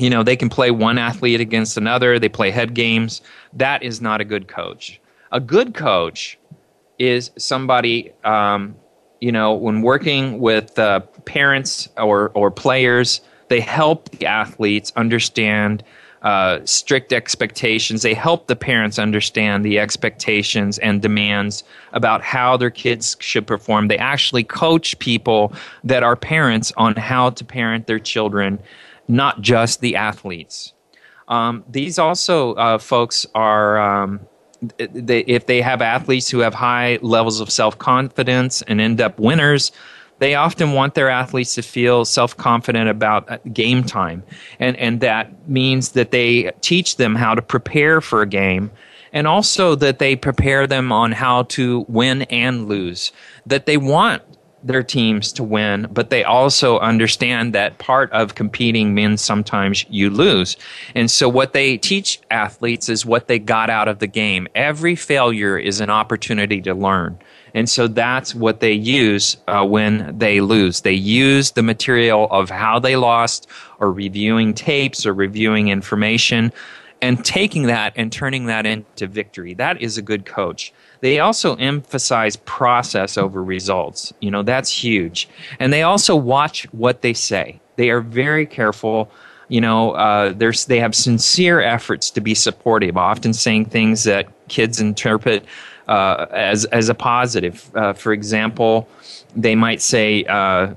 you 0.00 0.10
know 0.10 0.22
they 0.22 0.36
can 0.36 0.48
play 0.48 0.70
one 0.70 0.98
athlete 0.98 1.40
against 1.40 1.76
another. 1.76 2.18
They 2.18 2.28
play 2.28 2.50
head 2.50 2.74
games. 2.74 3.20
That 3.52 3.82
is 3.82 4.00
not 4.00 4.20
a 4.20 4.24
good 4.24 4.48
coach. 4.48 5.00
A 5.32 5.40
good 5.40 5.74
coach 5.74 6.38
is 6.98 7.30
somebody 7.36 8.12
um, 8.24 8.74
you 9.20 9.30
know 9.30 9.54
when 9.54 9.82
working 9.82 10.40
with 10.40 10.78
uh, 10.78 11.00
parents 11.24 11.88
or, 11.96 12.30
or 12.30 12.50
players 12.50 13.20
they 13.48 13.60
help 13.60 14.08
the 14.10 14.26
athletes 14.26 14.92
understand 14.94 15.82
uh, 16.22 16.60
strict 16.64 17.12
expectations. 17.12 18.02
They 18.02 18.14
help 18.14 18.46
the 18.46 18.54
parents 18.54 18.98
understand 18.98 19.64
the 19.64 19.78
expectations 19.78 20.78
and 20.78 21.02
demands 21.02 21.64
about 21.92 22.22
how 22.22 22.56
their 22.56 22.70
kids 22.70 23.16
should 23.20 23.46
perform. 23.46 23.88
They 23.88 23.98
actually 23.98 24.44
coach 24.44 24.98
people 24.98 25.52
that 25.82 26.02
are 26.02 26.16
parents 26.16 26.72
on 26.76 26.94
how 26.94 27.30
to 27.30 27.44
parent 27.44 27.86
their 27.86 27.98
children 27.98 28.58
not 29.10 29.40
just 29.40 29.80
the 29.80 29.96
athletes. 29.96 30.72
Um, 31.28 31.64
these 31.68 31.98
also 31.98 32.54
uh, 32.54 32.78
folks 32.78 33.26
are, 33.34 33.78
um, 33.78 34.20
they, 34.78 35.20
if 35.20 35.46
they 35.46 35.60
have 35.60 35.82
athletes 35.82 36.28
who 36.28 36.38
have 36.40 36.54
high 36.54 36.98
levels 37.02 37.40
of 37.40 37.50
self 37.50 37.78
confidence 37.78 38.62
and 38.62 38.80
end 38.80 39.00
up 39.00 39.18
winners, 39.18 39.72
they 40.18 40.34
often 40.34 40.72
want 40.72 40.94
their 40.94 41.08
athletes 41.08 41.54
to 41.54 41.62
feel 41.62 42.04
self 42.04 42.36
confident 42.36 42.88
about 42.88 43.30
uh, 43.30 43.38
game 43.52 43.82
time. 43.82 44.22
And, 44.58 44.76
and 44.76 45.00
that 45.00 45.48
means 45.48 45.90
that 45.92 46.10
they 46.10 46.52
teach 46.60 46.96
them 46.96 47.14
how 47.14 47.34
to 47.34 47.42
prepare 47.42 48.00
for 48.00 48.22
a 48.22 48.26
game 48.26 48.70
and 49.12 49.26
also 49.26 49.74
that 49.74 49.98
they 49.98 50.14
prepare 50.14 50.66
them 50.66 50.92
on 50.92 51.12
how 51.12 51.44
to 51.44 51.84
win 51.88 52.22
and 52.22 52.68
lose. 52.68 53.12
That 53.46 53.66
they 53.66 53.76
want 53.76 54.22
their 54.62 54.82
teams 54.82 55.32
to 55.32 55.44
win, 55.44 55.86
but 55.90 56.10
they 56.10 56.24
also 56.24 56.78
understand 56.80 57.54
that 57.54 57.78
part 57.78 58.12
of 58.12 58.34
competing 58.34 58.94
means 58.94 59.20
sometimes 59.20 59.84
you 59.88 60.10
lose. 60.10 60.56
And 60.94 61.10
so 61.10 61.28
what 61.28 61.52
they 61.52 61.78
teach 61.78 62.20
athletes 62.30 62.88
is 62.88 63.06
what 63.06 63.28
they 63.28 63.38
got 63.38 63.70
out 63.70 63.88
of 63.88 63.98
the 63.98 64.06
game. 64.06 64.48
Every 64.54 64.96
failure 64.96 65.58
is 65.58 65.80
an 65.80 65.90
opportunity 65.90 66.60
to 66.62 66.74
learn. 66.74 67.18
And 67.54 67.68
so 67.68 67.88
that's 67.88 68.34
what 68.34 68.60
they 68.60 68.72
use 68.72 69.36
uh, 69.48 69.64
when 69.64 70.16
they 70.16 70.40
lose. 70.40 70.82
They 70.82 70.92
use 70.92 71.52
the 71.52 71.62
material 71.62 72.28
of 72.30 72.48
how 72.48 72.78
they 72.78 72.96
lost 72.96 73.48
or 73.80 73.92
reviewing 73.92 74.54
tapes 74.54 75.04
or 75.04 75.12
reviewing 75.12 75.68
information 75.68 76.52
and 77.02 77.24
taking 77.24 77.64
that 77.64 77.92
and 77.96 78.12
turning 78.12 78.46
that 78.46 78.66
into 78.66 79.06
victory. 79.06 79.54
That 79.54 79.80
is 79.80 79.96
a 79.96 80.02
good 80.02 80.26
coach. 80.26 80.72
They 81.00 81.18
also 81.18 81.54
emphasize 81.56 82.36
process 82.36 83.16
over 83.16 83.42
results. 83.42 84.12
You 84.20 84.30
know, 84.30 84.42
that's 84.42 84.70
huge. 84.70 85.28
And 85.58 85.72
they 85.72 85.82
also 85.82 86.14
watch 86.14 86.64
what 86.72 87.02
they 87.02 87.14
say. 87.14 87.60
They 87.76 87.90
are 87.90 88.00
very 88.00 88.44
careful. 88.44 89.10
You 89.48 89.60
know, 89.60 89.92
uh, 89.92 90.32
they 90.32 90.78
have 90.78 90.94
sincere 90.94 91.60
efforts 91.60 92.10
to 92.10 92.20
be 92.20 92.34
supportive, 92.34 92.96
often 92.96 93.32
saying 93.32 93.66
things 93.66 94.04
that 94.04 94.28
kids 94.48 94.80
interpret 94.80 95.44
uh, 95.88 96.26
as, 96.30 96.66
as 96.66 96.88
a 96.88 96.94
positive. 96.94 97.70
Uh, 97.74 97.92
for 97.94 98.12
example, 98.12 98.88
they 99.34 99.54
might 99.54 99.80
say, 99.80 100.24
uh, 100.24 100.74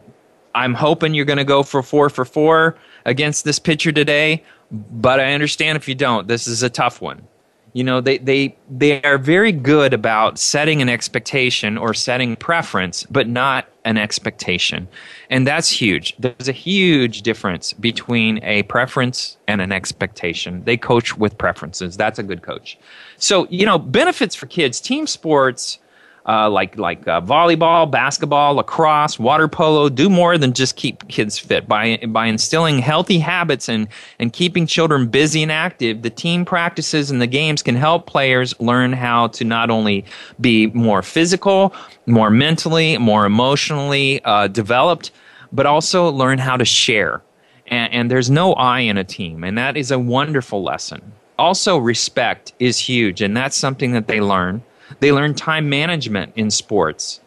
I'm 0.55 0.73
hoping 0.73 1.13
you're 1.13 1.25
going 1.25 1.37
to 1.37 1.43
go 1.43 1.63
for 1.63 1.83
four 1.83 2.09
for 2.09 2.25
four 2.25 2.77
against 3.05 3.43
this 3.43 3.59
pitcher 3.59 3.91
today, 3.91 4.43
but 4.73 5.19
I 5.19 5.33
understand 5.33 5.77
if 5.77 5.87
you 5.87 5.95
don't. 5.95 6.27
This 6.27 6.47
is 6.47 6.63
a 6.63 6.69
tough 6.69 7.01
one. 7.01 7.27
You 7.73 7.83
know, 7.83 8.01
they, 8.01 8.19
they, 8.19 8.55
they 8.69 9.01
are 9.01 9.17
very 9.17 9.51
good 9.51 9.93
about 9.93 10.37
setting 10.37 10.81
an 10.81 10.89
expectation 10.89 11.75
or 11.77 11.95
setting 11.95 12.35
preference, 12.35 13.03
but 13.09 13.27
not 13.27 13.67
an 13.83 13.97
expectation. 13.97 14.87
And 15.31 15.47
that's 15.47 15.69
huge. 15.71 16.15
There's 16.17 16.47
a 16.47 16.53
huge 16.53 17.23
difference 17.23 17.73
between 17.73 18.43
a 18.43 18.61
preference 18.63 19.37
and 19.47 19.59
an 19.59 19.71
expectation. 19.71 20.63
They 20.65 20.77
coach 20.77 21.17
with 21.17 21.35
preferences. 21.37 21.97
That's 21.97 22.19
a 22.19 22.23
good 22.23 22.43
coach. 22.43 22.77
So, 23.17 23.47
you 23.49 23.65
know, 23.65 23.79
benefits 23.79 24.35
for 24.35 24.45
kids, 24.45 24.79
team 24.79 25.07
sports 25.07 25.79
uh, 26.25 26.49
like 26.49 26.77
like 26.77 27.05
uh, 27.07 27.19
volleyball, 27.19 27.89
basketball, 27.89 28.55
lacrosse, 28.55 29.19
water 29.19 29.47
polo, 29.47 29.89
do 29.89 30.09
more 30.09 30.37
than 30.37 30.53
just 30.53 30.75
keep 30.75 31.07
kids 31.09 31.37
fit 31.37 31.67
by 31.67 31.97
by 32.07 32.27
instilling 32.27 32.79
healthy 32.79 33.19
habits 33.19 33.67
and 33.67 33.87
and 34.19 34.31
keeping 34.31 34.65
children 34.65 35.07
busy 35.07 35.43
and 35.43 35.51
active. 35.51 36.01
The 36.01 36.09
team 36.09 36.45
practices 36.45 37.11
and 37.11 37.21
the 37.21 37.27
games 37.27 37.61
can 37.61 37.75
help 37.75 38.05
players 38.05 38.57
learn 38.59 38.93
how 38.93 39.27
to 39.27 39.43
not 39.43 39.69
only 39.69 40.05
be 40.39 40.67
more 40.67 41.01
physical, 41.01 41.73
more 42.05 42.29
mentally, 42.29 42.97
more 42.97 43.25
emotionally 43.25 44.23
uh, 44.23 44.47
developed, 44.47 45.11
but 45.51 45.65
also 45.65 46.09
learn 46.09 46.37
how 46.37 46.55
to 46.55 46.65
share. 46.65 47.21
And, 47.67 47.93
and 47.93 48.11
there's 48.11 48.29
no 48.29 48.53
I 48.53 48.79
in 48.79 48.97
a 48.97 49.03
team, 49.03 49.43
and 49.43 49.57
that 49.57 49.75
is 49.75 49.91
a 49.91 49.99
wonderful 49.99 50.63
lesson. 50.63 51.13
Also, 51.37 51.77
respect 51.77 52.53
is 52.59 52.77
huge, 52.77 53.21
and 53.21 53.35
that's 53.35 53.57
something 53.57 53.91
that 53.91 54.07
they 54.07 54.21
learn 54.21 54.63
they 55.03 55.11
learn 55.11 55.33
time 55.35 55.69
management 55.69 56.31
in 56.37 56.49
sports. 56.49 57.19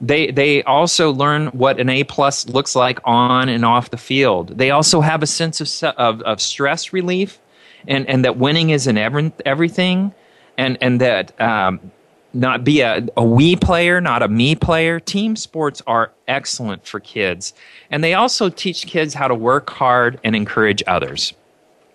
They 0.00 0.30
they 0.30 0.62
also 0.62 1.12
learn 1.12 1.48
what 1.48 1.78
an 1.78 1.90
A 1.90 2.04
plus 2.04 2.48
looks 2.48 2.74
like 2.74 2.98
on 3.04 3.50
and 3.50 3.64
off 3.66 3.90
the 3.90 3.98
field. 3.98 4.56
They 4.56 4.70
also 4.70 5.02
have 5.02 5.22
a 5.22 5.26
sense 5.26 5.60
of 5.60 5.94
of, 5.98 6.22
of 6.22 6.40
stress 6.40 6.92
relief, 6.92 7.38
and, 7.86 8.08
and 8.08 8.24
that 8.24 8.38
winning 8.38 8.70
isn't 8.70 8.96
every, 8.96 9.30
everything, 9.44 10.14
and 10.56 10.78
and 10.80 11.00
that 11.02 11.38
um, 11.38 11.90
not 12.32 12.64
be 12.64 12.80
a, 12.80 13.06
a 13.16 13.24
we 13.24 13.56
player, 13.56 14.00
not 14.00 14.22
a 14.22 14.28
me 14.28 14.54
player. 14.54 14.98
Team 14.98 15.36
sports 15.36 15.82
are 15.86 16.12
excellent 16.28 16.86
for 16.86 16.98
kids, 16.98 17.52
and 17.90 18.02
they 18.02 18.14
also 18.14 18.48
teach 18.48 18.86
kids 18.86 19.12
how 19.12 19.28
to 19.28 19.34
work 19.34 19.68
hard 19.68 20.18
and 20.24 20.34
encourage 20.34 20.82
others. 20.86 21.34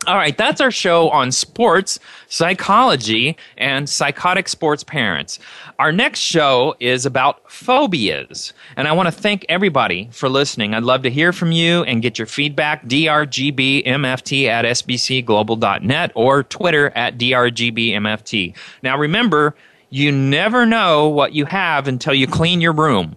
All 0.06 0.18
right, 0.18 0.38
that's 0.38 0.60
our 0.60 0.72
show 0.72 1.10
on 1.12 1.32
sports, 1.32 1.98
psychology, 2.28 3.38
and 3.58 3.90
psychotic 3.90 4.50
sports 4.50 4.84
parents. 4.84 5.40
Our 5.80 5.94
next 5.94 6.20
show 6.20 6.76
is 6.82 7.06
about 7.06 7.50
phobias. 7.50 8.52
And 8.76 8.90
I 8.90 8.92
want 8.92 9.08
to 9.08 9.14
thank 9.14 9.46
everybody 9.48 10.10
for 10.12 10.28
listening. 10.28 10.74
I'd 10.74 10.84
love 10.84 11.04
to 11.04 11.10
hear 11.10 11.32
from 11.32 11.54
you 11.54 11.84
and 11.84 12.02
get 12.02 12.20
your 12.20 12.28
feedback. 12.28 12.84
drgbmft 12.86 14.48
at 14.48 14.66
sbcglobal.net 14.66 16.12
or 16.16 16.44
Twitter 16.44 16.90
at 16.96 17.18
drgbmft. 17.18 18.56
Now 18.82 18.98
remember, 18.98 19.56
you 19.90 20.12
never 20.12 20.66
know 20.66 21.08
what 21.08 21.34
you 21.34 21.46
have 21.46 21.88
until 21.88 22.14
you 22.14 22.28
clean 22.28 22.60
your 22.60 22.74
room. 22.74 23.16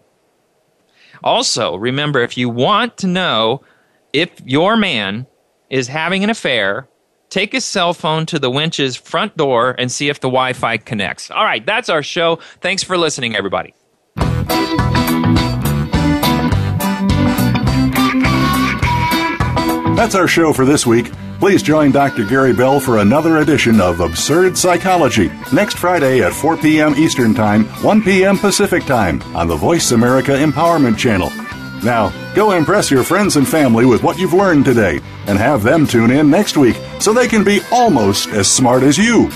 Also, 1.24 1.74
remember, 1.74 2.20
if 2.20 2.36
you 2.36 2.48
want 2.48 2.96
to 2.98 3.08
know 3.08 3.62
if 4.12 4.30
your 4.44 4.76
man 4.76 5.26
is 5.70 5.88
having 5.88 6.24
an 6.24 6.30
affair, 6.30 6.88
take 7.28 7.52
his 7.52 7.64
cell 7.64 7.94
phone 7.94 8.26
to 8.26 8.38
the 8.38 8.50
winch's 8.50 8.96
front 8.96 9.36
door 9.36 9.74
and 9.78 9.90
see 9.90 10.08
if 10.08 10.20
the 10.20 10.28
Wi 10.28 10.52
Fi 10.52 10.76
connects. 10.76 11.30
All 11.30 11.44
right, 11.44 11.64
that's 11.64 11.88
our 11.88 12.02
show. 12.02 12.38
Thanks 12.60 12.82
for 12.82 12.96
listening, 12.96 13.36
everybody. 13.36 13.74
That's 19.96 20.14
our 20.14 20.28
show 20.28 20.52
for 20.52 20.66
this 20.66 20.86
week. 20.86 21.10
Please 21.38 21.62
join 21.62 21.90
Dr. 21.90 22.24
Gary 22.24 22.52
Bell 22.52 22.80
for 22.80 22.98
another 22.98 23.38
edition 23.38 23.80
of 23.80 24.00
Absurd 24.00 24.56
Psychology 24.56 25.30
next 25.52 25.78
Friday 25.78 26.22
at 26.22 26.32
4 26.32 26.58
p.m. 26.58 26.94
Eastern 26.96 27.34
Time, 27.34 27.64
1 27.82 28.02
p.m. 28.02 28.36
Pacific 28.38 28.84
Time 28.84 29.22
on 29.34 29.48
the 29.48 29.56
Voice 29.56 29.92
America 29.92 30.32
Empowerment 30.32 30.98
Channel. 30.98 31.30
Now, 31.86 32.12
go 32.34 32.50
impress 32.50 32.90
your 32.90 33.04
friends 33.04 33.36
and 33.36 33.46
family 33.46 33.86
with 33.86 34.02
what 34.02 34.18
you've 34.18 34.32
learned 34.32 34.64
today 34.64 34.98
and 35.28 35.38
have 35.38 35.62
them 35.62 35.86
tune 35.86 36.10
in 36.10 36.28
next 36.28 36.56
week 36.56 36.74
so 36.98 37.12
they 37.12 37.28
can 37.28 37.44
be 37.44 37.60
almost 37.70 38.28
as 38.30 38.50
smart 38.50 38.82
as 38.82 38.98
you. 38.98 39.28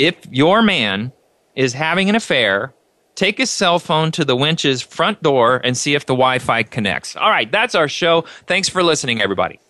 If 0.00 0.16
your 0.32 0.62
man 0.62 1.12
is 1.54 1.72
having 1.72 2.10
an 2.10 2.16
affair, 2.16 2.74
take 3.14 3.38
his 3.38 3.52
cell 3.52 3.78
phone 3.78 4.10
to 4.10 4.24
the 4.24 4.34
winch's 4.34 4.82
front 4.82 5.22
door 5.22 5.60
and 5.62 5.76
see 5.76 5.94
if 5.94 6.06
the 6.06 6.12
Wi 6.12 6.40
Fi 6.40 6.64
connects. 6.64 7.14
All 7.14 7.30
right, 7.30 7.50
that's 7.52 7.76
our 7.76 7.86
show. 7.86 8.24
Thanks 8.48 8.68
for 8.68 8.82
listening, 8.82 9.22
everybody. 9.22 9.60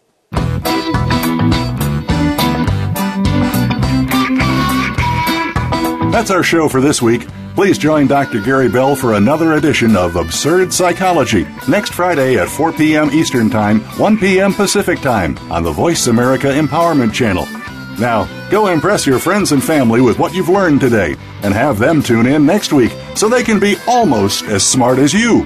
That's 6.16 6.30
our 6.30 6.42
show 6.42 6.66
for 6.66 6.80
this 6.80 7.02
week. 7.02 7.28
Please 7.54 7.76
join 7.76 8.06
Dr. 8.06 8.40
Gary 8.40 8.70
Bell 8.70 8.96
for 8.96 9.12
another 9.12 9.52
edition 9.52 9.94
of 9.94 10.16
Absurd 10.16 10.72
Psychology 10.72 11.46
next 11.68 11.92
Friday 11.92 12.38
at 12.38 12.48
4 12.48 12.72
p.m. 12.72 13.10
Eastern 13.10 13.50
Time, 13.50 13.80
1 13.98 14.16
p.m. 14.16 14.54
Pacific 14.54 14.98
Time 15.00 15.36
on 15.52 15.62
the 15.62 15.70
Voice 15.70 16.06
America 16.06 16.46
Empowerment 16.46 17.12
Channel. 17.12 17.44
Now, 18.00 18.26
go 18.50 18.68
impress 18.68 19.06
your 19.06 19.18
friends 19.18 19.52
and 19.52 19.62
family 19.62 20.00
with 20.00 20.18
what 20.18 20.32
you've 20.32 20.48
learned 20.48 20.80
today 20.80 21.16
and 21.42 21.52
have 21.52 21.78
them 21.78 22.02
tune 22.02 22.24
in 22.24 22.46
next 22.46 22.72
week 22.72 22.92
so 23.14 23.28
they 23.28 23.42
can 23.42 23.60
be 23.60 23.76
almost 23.86 24.44
as 24.44 24.66
smart 24.66 24.98
as 24.98 25.12
you. 25.12 25.44